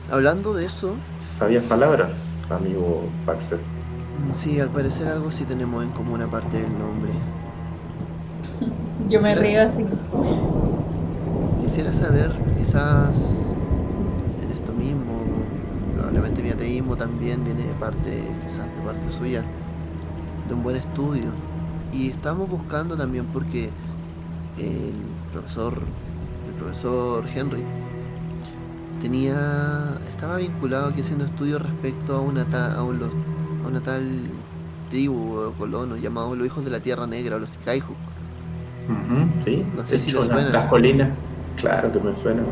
[0.08, 3.60] Hablando de eso, Sabias palabras, amigo Baxter.
[4.16, 7.12] mm, sí, al parecer algo sí tenemos en común aparte del nombre.
[9.08, 9.84] Yo me río así.
[11.60, 13.47] Quisiera saber, quizás
[16.18, 19.44] probablemente mi ateísmo también viene de parte, quizás de parte suya,
[20.48, 21.26] de un buen estudio.
[21.92, 23.70] Y estamos buscando también porque
[24.58, 24.94] el
[25.32, 25.74] profesor,
[26.48, 27.62] el profesor Henry,
[29.00, 33.14] tenía, estaba vinculado aquí haciendo estudios respecto a una, ta- a un- los-
[33.64, 34.22] a una tal
[34.90, 37.96] tribu o colono llamados los hijos de la Tierra Negra o los Skyhook.
[39.44, 40.48] Sí, No sé de si hecho, suena.
[40.50, 41.10] las colinas,
[41.56, 42.42] claro que me suena.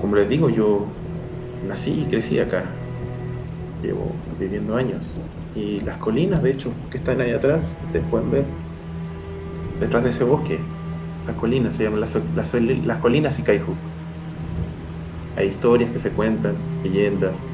[0.00, 0.86] Como les digo, yo
[1.66, 2.64] nací y crecí acá.
[3.82, 5.12] Llevo viviendo años.
[5.54, 8.44] Y las colinas, de hecho, que están ahí atrás, ustedes pueden ver,
[9.80, 10.58] detrás de ese bosque,
[11.18, 12.16] esas colinas se llaman las,
[13.00, 13.76] colinas Skyhook.
[15.36, 17.50] Hay historias que se cuentan, leyendas.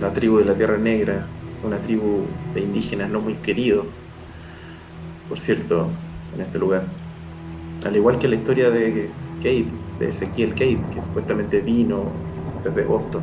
[0.00, 1.26] La tribu de la Tierra Negra,
[1.64, 2.22] una tribu
[2.54, 3.86] de indígenas no muy queridos,
[5.28, 5.88] por cierto,
[6.34, 6.84] en este lugar.
[7.84, 9.66] Al igual que la historia de Kate,
[9.98, 12.04] de Ezequiel Kate, que supuestamente vino
[12.64, 13.22] desde Boston.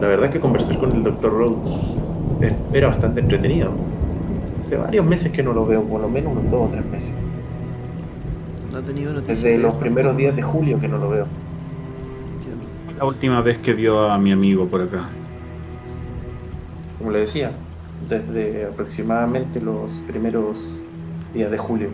[0.00, 1.30] La verdad es que conversar con el Dr.
[1.32, 2.02] Rhodes
[2.40, 3.72] es- era bastante entretenido.
[4.60, 7.14] Hace varios meses que no lo veo, por lo menos unos dos o tres meses.
[8.72, 9.40] No ha tenido noticias.
[9.42, 11.26] Desde de los primeros días de julio que no lo veo.
[12.98, 15.04] La última vez que vio a mi amigo por acá.
[16.98, 17.52] Como le decía,
[18.08, 20.80] desde aproximadamente los primeros
[21.34, 21.88] días de julio.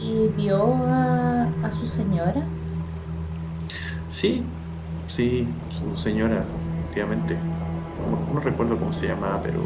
[0.00, 2.42] ¿Y vio a, a su señora?
[4.08, 4.42] Sí,
[5.08, 6.44] sí, su señora,
[6.80, 7.36] efectivamente.
[8.10, 9.60] No, no recuerdo cómo se llamaba, pero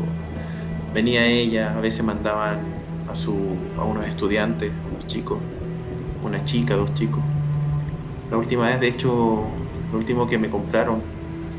[0.95, 2.61] venía ella, a veces mandaban
[3.09, 3.37] a su
[3.79, 5.39] a unos estudiantes, unos chicos,
[6.25, 7.23] una chica, dos chicos.
[8.31, 9.45] La última vez, de hecho,
[9.93, 11.03] lo último que me compraron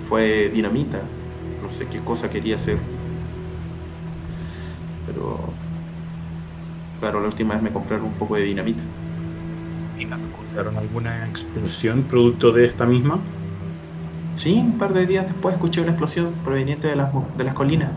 [0.08, 1.02] fue dinamita.
[1.62, 2.78] No sé qué cosa quería hacer.
[5.06, 5.40] Pero
[7.00, 8.84] claro, la última vez me compraron un poco de dinamita.
[10.02, 13.20] ¿Y no escucharon alguna explosión producto de esta misma?
[14.34, 17.54] Sí, un par de días después escuché una explosión proveniente de las, mo- de las
[17.54, 17.92] colinas.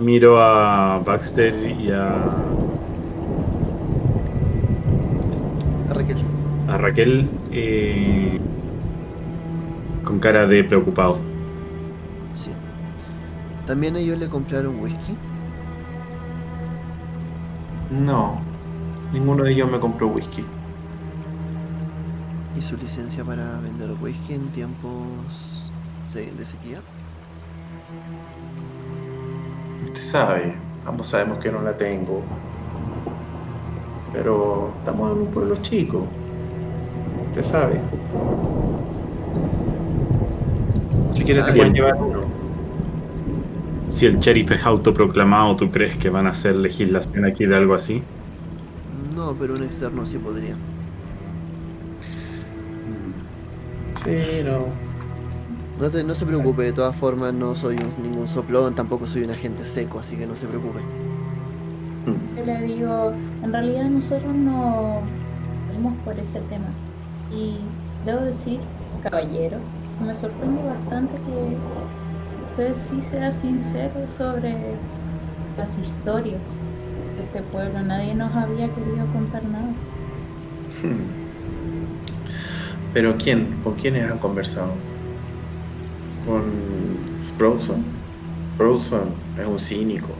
[0.00, 2.14] Miro a Baxter y a,
[5.90, 6.16] A Raquel.
[6.68, 8.40] a Raquel eh,
[10.02, 11.18] con cara de preocupado.
[12.32, 12.50] Sí.
[13.66, 15.14] También ellos le compraron whisky.
[17.90, 18.40] No,
[19.14, 20.44] ninguno de ellos me compró whisky.
[22.56, 25.72] ¿Y su licencia para vender whisky en tiempos
[26.12, 26.80] de sequía?
[29.84, 30.54] Usted sabe,
[30.86, 32.22] ambos sabemos que no la tengo.
[34.12, 36.06] Pero estamos en un pueblo chico.
[37.26, 37.80] Usted sabe.
[41.12, 41.58] Si quieres, se Sabe.
[41.58, 42.20] pueden llevar uno.
[43.88, 47.74] Si el sheriff es autoproclamado, ¿tú crees que van a hacer legislación aquí de algo
[47.74, 48.02] así?
[49.24, 50.54] No, pero un externo sí podría.
[54.04, 54.66] Sí, no.
[55.80, 59.22] No, te- no se preocupe, de todas formas no soy un- ningún soplón, tampoco soy
[59.22, 60.80] un agente seco, así que no se preocupe.
[62.36, 65.00] Yo le digo, en realidad nosotros no
[65.68, 66.66] fuimos por ese tema.
[67.30, 67.56] Y
[68.04, 68.60] debo decir,
[69.02, 69.56] caballero,
[70.04, 71.56] me sorprende bastante que
[72.44, 74.54] usted sí sea sincero sobre
[75.56, 76.40] las historias
[77.22, 77.82] este pueblo.
[77.82, 79.72] Nadie nos había querido contar nada.
[82.92, 83.46] Pero ¿quién?
[83.62, 84.72] ¿Con quiénes han conversado?
[86.26, 86.42] ¿Con
[87.22, 87.84] Sproutson?
[88.54, 89.02] Sproutson
[89.40, 90.10] es un cínico.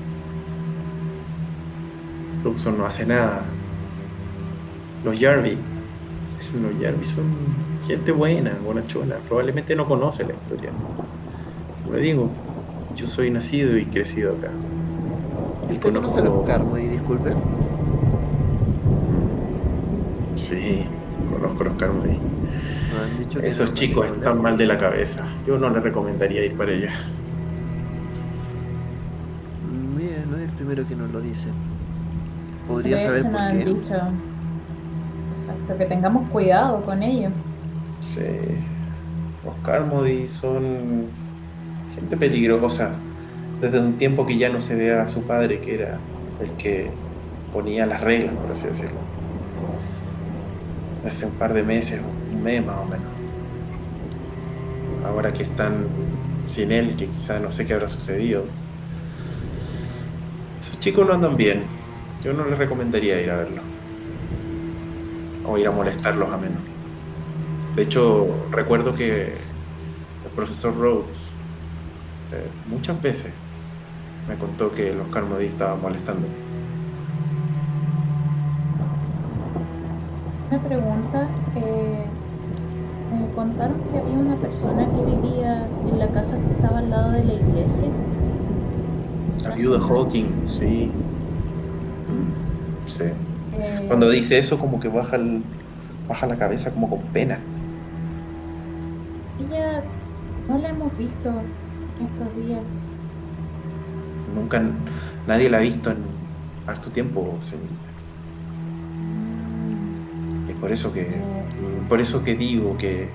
[2.41, 3.45] Sproutson no hace nada.
[5.05, 7.25] Los dicen Los Jarvie son
[7.87, 9.16] gente buena, bonachona.
[9.29, 10.71] Probablemente no conoce la historia.
[11.93, 12.31] Le digo,
[12.97, 14.51] yo soy nacido y crecido acá.
[15.69, 17.31] ¿Y usted conoce a los Conozco- Carmody, disculpe?
[20.36, 20.85] Sí,
[21.31, 22.19] conozco a los Carmody.
[23.43, 25.27] Esos no chicos están mal de la cabeza.
[25.47, 26.91] Yo no les recomendaría ir para allá.
[29.97, 31.49] Mire, no es el primero que nos lo dice.
[32.69, 33.65] Podría saber por nos han qué.
[33.65, 33.95] dicho
[35.36, 37.31] exacto, que tengamos cuidado con ello.
[38.01, 38.20] Sí.
[39.44, 41.07] Los Carmody son
[41.94, 42.93] gente peligrosa.
[43.65, 45.99] Desde un tiempo que ya no se ve a su padre, que era
[46.39, 46.91] el que
[47.51, 48.99] ponía las reglas, por así decirlo.
[51.02, 51.99] Hace un par de meses,
[52.31, 53.07] un mes más o menos.
[55.07, 55.86] Ahora que están
[56.44, 58.44] sin él, que quizás no sé qué habrá sucedido.
[60.60, 61.62] Esos chicos no andan bien.
[62.23, 63.62] Yo no les recomendaría ir a verlo.
[65.47, 66.60] O ir a molestarlos a menos.
[67.76, 71.31] De hecho, recuerdo que el profesor Rhodes
[72.31, 73.33] eh, muchas veces
[74.28, 76.27] me contó que los Carmody estaban molestando.
[80.51, 82.05] Una pregunta, eh,
[83.19, 87.11] me contaron que había una persona que vivía en la casa que estaba al lado
[87.12, 87.86] de la iglesia.
[89.43, 90.91] La viuda Hawking, sí.
[92.86, 93.05] Sí.
[93.05, 95.43] Eh, Cuando dice eso, como que baja, el-
[96.09, 97.39] baja la cabeza como con pena.
[99.41, 99.83] Ella
[100.49, 102.61] no la hemos visto estos días.
[104.35, 104.63] Nunca
[105.27, 105.99] nadie la ha visto en
[106.67, 107.89] harto tiempo, señorita.
[110.49, 111.09] Es por eso que,
[111.89, 113.09] por eso que digo que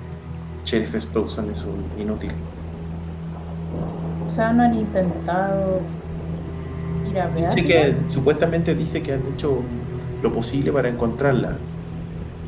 [0.66, 2.32] Sheriff Sprouson es un inútil.
[4.26, 5.82] o sea, no han intentado
[7.10, 7.52] ir a ver.
[7.52, 9.62] Sí que supuestamente dice que han hecho
[10.22, 11.58] lo posible para encontrarla.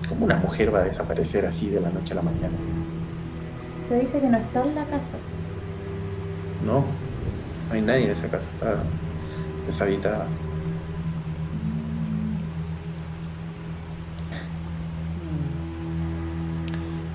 [0.08, 2.53] ¿Cómo una mujer va a desaparecer así de la noche a la mañana?
[3.88, 5.17] Te dice que no está en la casa.
[6.66, 6.83] No,
[7.72, 8.75] no hay nadie en esa casa, está
[9.66, 10.27] deshabitada.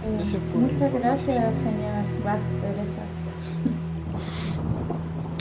[0.04, 2.74] Eh, Gracias por la muchas gracias, señor Baxter.
[2.80, 3.32] Exacto.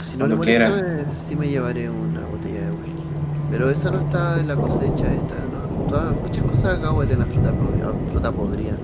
[0.04, 0.70] Si no molesta, quiera.
[0.70, 3.02] me- sí me llevaré una botella de whisky.
[3.50, 5.86] Pero esa no está en la cosecha esta, no.
[5.88, 8.76] Todas, muchas cosas acá huelen a fruta, po- a fruta podrida.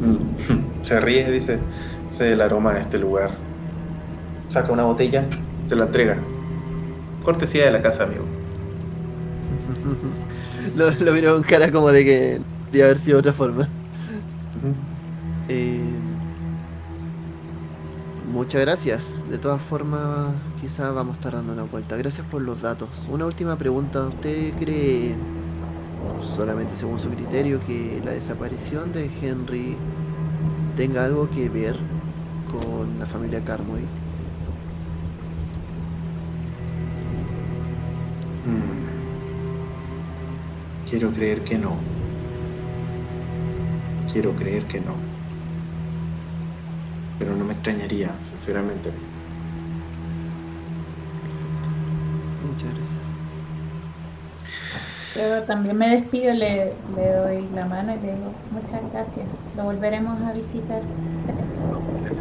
[0.00, 0.82] Mm.
[0.82, 1.58] Se ríe, dice,
[2.08, 3.30] ese es el aroma de este lugar.
[4.54, 5.26] Saca una botella,
[5.64, 6.16] se la entrega.
[7.24, 8.22] Cortesía de la casa, amigo.
[10.76, 13.68] lo, lo miro con cara como de que podría haber sido de otra forma.
[15.48, 15.80] Eh,
[18.32, 19.28] muchas gracias.
[19.28, 21.96] De todas formas, quizá vamos a estar dando una vuelta.
[21.96, 22.88] Gracias por los datos.
[23.10, 24.06] Una última pregunta.
[24.06, 25.16] ¿Usted cree,
[26.20, 29.76] solamente según su criterio, que la desaparición de Henry
[30.76, 31.76] tenga algo que ver
[32.52, 34.03] con la familia Carmody?
[38.46, 38.84] Mm.
[40.88, 41.76] Quiero creer que no.
[44.12, 44.94] Quiero creer que no.
[47.18, 48.90] Pero no me extrañaría, sinceramente.
[52.46, 53.00] Muchas gracias.
[55.16, 59.26] Yo también me despido, le, le doy la mano y le digo muchas gracias.
[59.56, 60.82] Lo volveremos a visitar.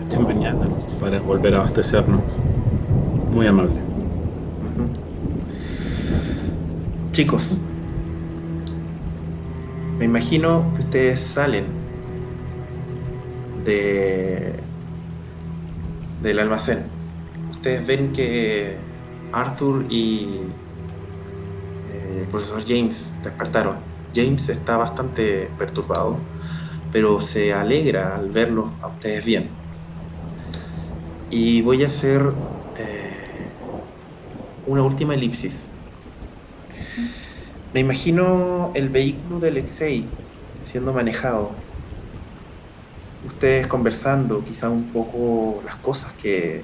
[0.03, 0.67] Estén mañana
[0.99, 2.21] para volver a abastecernos.
[3.33, 3.92] Muy amable.
[7.14, 7.59] Chicos,
[10.00, 11.66] Me imagino que ustedes salen
[13.64, 14.56] de
[16.24, 16.85] del almacén.
[17.51, 18.77] Ustedes ven que
[19.32, 20.40] Arthur y
[21.92, 23.75] eh, el profesor James despertaron.
[24.16, 26.17] James está bastante perturbado,
[26.92, 29.50] pero se alegra al verlos a ustedes bien.
[31.30, 32.24] Y voy a hacer
[32.80, 33.11] eh,
[34.66, 35.69] una última elipsis.
[37.73, 40.05] Me imagino el vehículo de Alexei
[40.61, 41.51] siendo manejado.
[43.25, 46.63] Ustedes conversando, quizá un poco las cosas que,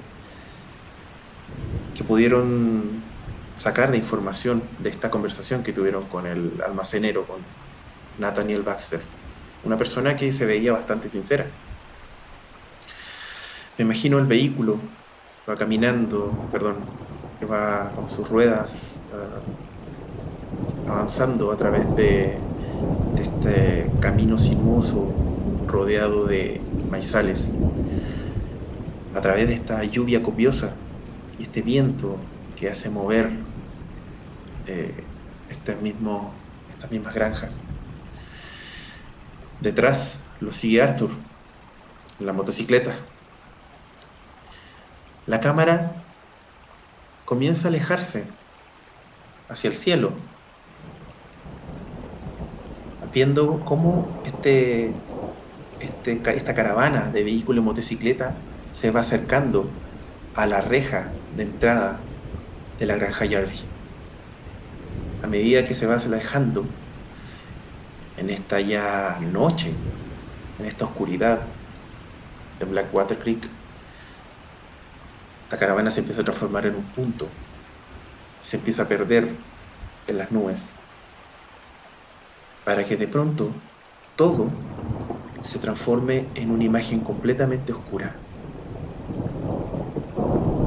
[1.96, 3.02] que pudieron
[3.56, 7.38] sacar de información de esta conversación que tuvieron con el almacenero, con
[8.20, 9.00] Nathaniel Baxter.
[9.64, 11.44] Una persona que se veía bastante sincera.
[13.78, 14.78] Me imagino el vehículo,
[15.48, 16.76] va caminando, perdón,
[17.40, 19.69] que va con sus ruedas uh,
[20.88, 22.38] avanzando a través de,
[23.16, 25.12] este camino sinuoso
[25.66, 27.56] rodeado de maizales,
[29.14, 30.74] a través de esta lluvia copiosa
[31.38, 32.16] y este viento
[32.56, 33.30] que hace mover
[34.66, 34.92] eh,
[35.50, 36.32] este mismo,
[36.72, 37.60] estas mismas granjas.
[39.60, 41.10] Detrás lo sigue Arthur,
[42.18, 42.94] la motocicleta.
[45.26, 45.92] La cámara
[47.24, 48.26] comienza a alejarse
[49.48, 50.12] hacia el cielo,
[53.12, 54.92] viendo cómo este,
[55.80, 58.34] este, esta caravana de vehículo y motocicleta
[58.70, 59.68] se va acercando
[60.34, 62.00] a la reja de entrada
[62.78, 63.60] de la granja Jarvie.
[65.22, 66.64] A medida que se va alejando
[68.16, 69.72] en esta ya noche,
[70.58, 71.40] en esta oscuridad
[72.58, 73.48] de Blackwater Creek,
[75.44, 77.26] esta caravana se empieza a transformar en un punto,
[78.42, 79.28] se empieza a perder
[80.06, 80.79] en las nubes,
[82.70, 83.50] para que de pronto
[84.14, 84.46] todo
[85.42, 88.14] se transforme en una imagen completamente oscura.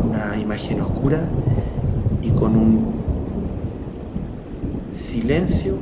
[0.04, 1.26] Una imagen oscura
[2.22, 2.94] y con un
[4.92, 5.80] silencio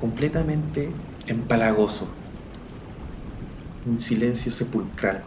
[0.00, 0.92] completamente
[1.26, 2.08] empalagoso.
[3.84, 5.24] Un silencio sepulcral.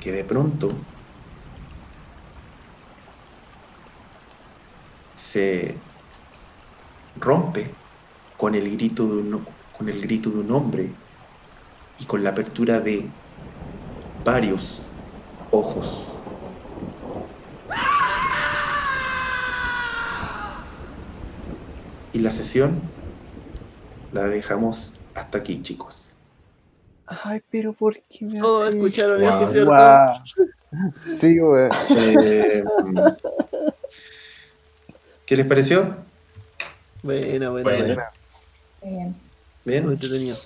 [0.00, 0.68] Que de pronto
[5.16, 5.74] se
[7.20, 7.70] rompe
[8.36, 9.46] con el grito de un,
[9.76, 10.90] con el grito de un hombre
[11.98, 13.08] y con la apertura de
[14.24, 14.82] varios
[15.50, 16.06] ojos.
[22.12, 22.80] Y la sesión
[24.12, 26.18] la dejamos hasta aquí, chicos.
[27.06, 29.42] Ay, pero ¿por qué me Todos escucharon esto?
[29.42, 29.70] eso, ¿cierto?
[29.70, 30.14] Guau.
[31.20, 31.68] Sí, güey.
[31.90, 32.64] Eh,
[35.24, 35.96] ¿Qué les pareció?
[37.06, 37.84] Buena, buena, Bueno.
[37.84, 38.04] buena.
[38.82, 39.14] Bien.
[39.64, 39.84] ¿Bien?
[39.88, 40.36] entretenido.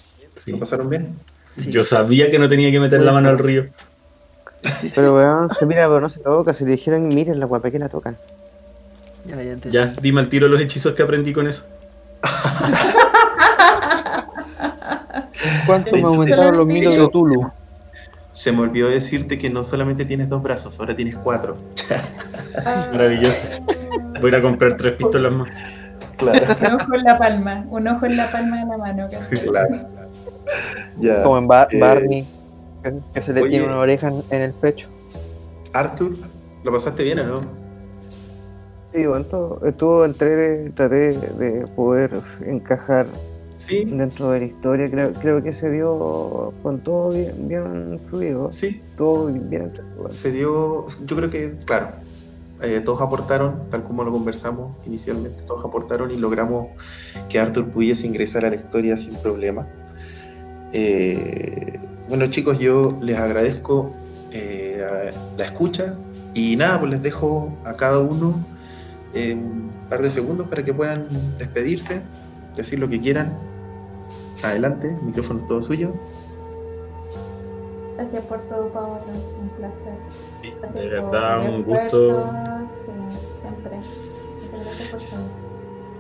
[0.47, 1.17] ¿Lo pasaron bien?
[1.57, 1.73] Sí.
[1.73, 3.67] Yo sabía que no tenía que meter la mano al río.
[4.95, 6.53] Pero weón, se mira, pero no se toca.
[6.53, 8.17] Si le dijeron, miren la guapa que la tocan.
[9.27, 9.71] Ya, ya entendí.
[9.77, 11.65] Ya, dime al tiro los hechizos que aprendí con eso.
[15.67, 17.51] ¿Cuánto me aumentaron los mitos de Tulu?
[18.33, 21.57] Se me olvidó decirte que no solamente tienes dos brazos, ahora tienes cuatro.
[22.93, 23.41] Maravilloso.
[24.21, 25.49] Voy a ir a comprar tres pistolas más.
[26.21, 29.09] Claro, Un ojo en la palma, un ojo en la palma de la mano.
[29.51, 29.77] claro.
[31.01, 31.23] Ya.
[31.23, 32.27] Como en Eh, Barney,
[33.15, 33.51] que, se le oye.
[33.51, 34.89] tiene una oreja en, en el pecho.
[35.73, 36.13] Arthur,
[36.65, 37.41] ¿lo pasaste bien o no?
[38.93, 42.11] Sí, bueno, todo- estuvo entre, traté de poder
[42.45, 43.07] encajar
[43.53, 44.91] Sí, dentro de la historia.
[44.91, 50.11] Creo, creo que se dio con todo bien, bien fluido, sí, todo bien entretenido.
[50.13, 51.89] se dio, yo creo que, claro,
[52.63, 56.69] eh, todos aportaron, tal como lo conversamos inicialmente, todos aportaron y logramos
[57.29, 59.67] que Arthur pudiese ingresar a la historia sin problema.
[60.73, 63.91] Eh, bueno chicos, yo les agradezco
[64.31, 65.97] eh, la escucha
[66.35, 68.35] y nada, pues les dejo a cada uno
[69.15, 71.09] un par de segundos para que puedan
[71.39, 72.03] despedirse,
[72.55, 73.37] decir lo que quieran.
[74.45, 75.93] Adelante, el micrófono es todo suyo.
[77.97, 79.03] Gracias por todo, Paola.
[79.43, 79.93] Un placer.
[80.75, 81.89] De verdad, un gusto.
[81.91, 82.33] todo.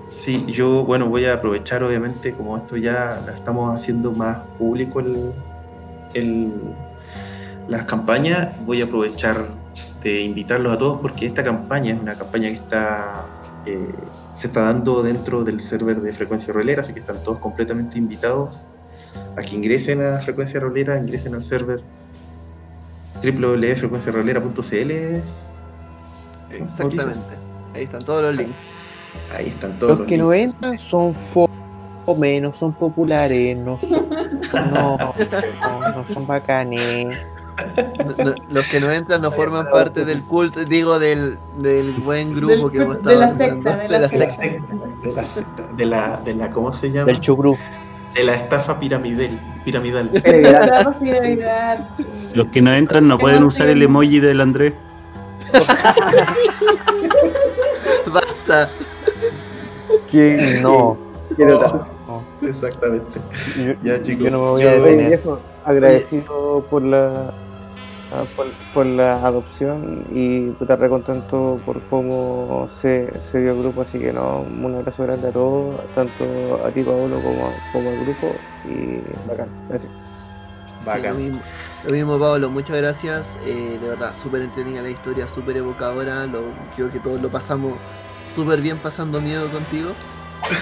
[0.06, 5.00] Sí, yo, bueno, voy a aprovechar, obviamente, como esto ya lo estamos haciendo más público
[5.00, 5.32] el,
[6.14, 6.52] el-
[7.68, 9.44] las campañas, voy a aprovechar
[10.02, 13.22] de invitarlos a todos porque esta campaña es una campaña que está
[13.66, 13.86] eh,
[14.34, 18.72] se está dando dentro del server de Frecuencia Rolera, así que están todos completamente invitados
[19.36, 21.82] a que ingresen a Frecuencia Rolera, ingresen al server
[23.22, 24.90] www.frecuenciarolera.cl.
[24.90, 25.66] es-
[26.50, 27.36] Exactamente.
[27.74, 28.70] Ahí están todos los links.
[29.36, 31.14] Ahí están todos Los que no entran son
[32.04, 34.08] fome, no son populares, no son,
[34.72, 35.14] no, no,
[35.94, 37.24] no son bacanes.
[38.18, 42.34] No- no- los que no entran no forman parte del culto, digo, del, del buen
[42.34, 44.28] grupo Del que hemos de estado la armando, secta, de de la la De la
[44.30, 44.42] secta.
[44.42, 44.74] secta,
[45.04, 47.06] de la secta, de la, de la, ¿cómo se llama?
[47.06, 47.56] Del chugru.
[48.14, 49.38] De la estafa piramidal.
[49.64, 50.10] piramidal.
[52.34, 54.72] Los que no entran no pueden usar el emoji del Andrés.
[58.12, 58.70] Basta.
[60.10, 60.96] Que no.
[61.36, 62.22] Quiero Oh.
[62.42, 63.20] Exactamente.
[63.56, 64.24] Yo, Ya, chicos.
[64.24, 65.20] yo no me voy yo- a detener.
[65.64, 67.32] agradecido por la
[68.12, 73.60] ah, por, por la adopción y puta re contento por cómo se, se dio el
[73.60, 77.90] grupo, así que no, un abrazo grande a todos, tanto a ti Paolo como, como
[77.90, 78.32] al grupo
[78.68, 79.90] y bacán, gracias.
[80.84, 81.40] Sí, lo, mismo,
[81.84, 83.38] lo mismo, Pablo, muchas gracias.
[83.44, 86.26] Eh, de verdad, súper entretenida la historia, súper evocadora.
[86.26, 86.42] Lo,
[86.74, 87.74] creo que todos lo pasamos
[88.34, 89.92] súper bien pasando miedo contigo.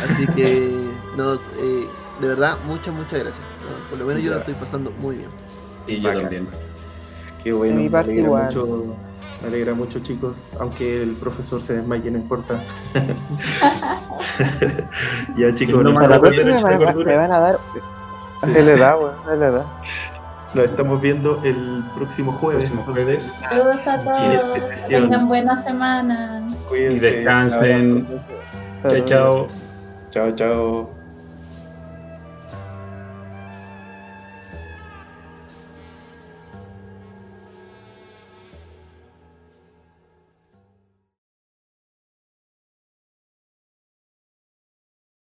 [0.04, 1.86] Así que, nos, eh,
[2.20, 3.46] de verdad, muchas, muchas gracias.
[3.62, 3.88] ¿no?
[3.90, 5.30] Por lo menos yo lo estoy pasando muy bien.
[5.86, 6.22] Y yo Bacán.
[6.22, 6.67] también.
[7.42, 8.44] Qué bueno, De mi me parte igual.
[8.44, 8.84] mucho.
[9.40, 10.50] Me alegra mucho, chicos.
[10.58, 12.58] Aunque el profesor se desmaye, no importa.
[15.36, 17.58] ya, chicos, No sea, la Vamos a próxima me, va- me van a dar.
[18.42, 19.64] sí, Se le da, weón, se le da.
[20.54, 22.70] nos estamos viendo el próximo jueves.
[22.70, 23.20] Próximo.
[23.48, 24.88] Saludos a ¿Quieres todos.
[24.88, 26.40] tengan buena semana.
[26.48, 27.10] Y Cuídense.
[27.12, 28.08] descansen.
[28.82, 29.46] Chao, chao.
[30.10, 30.97] Chao, chao.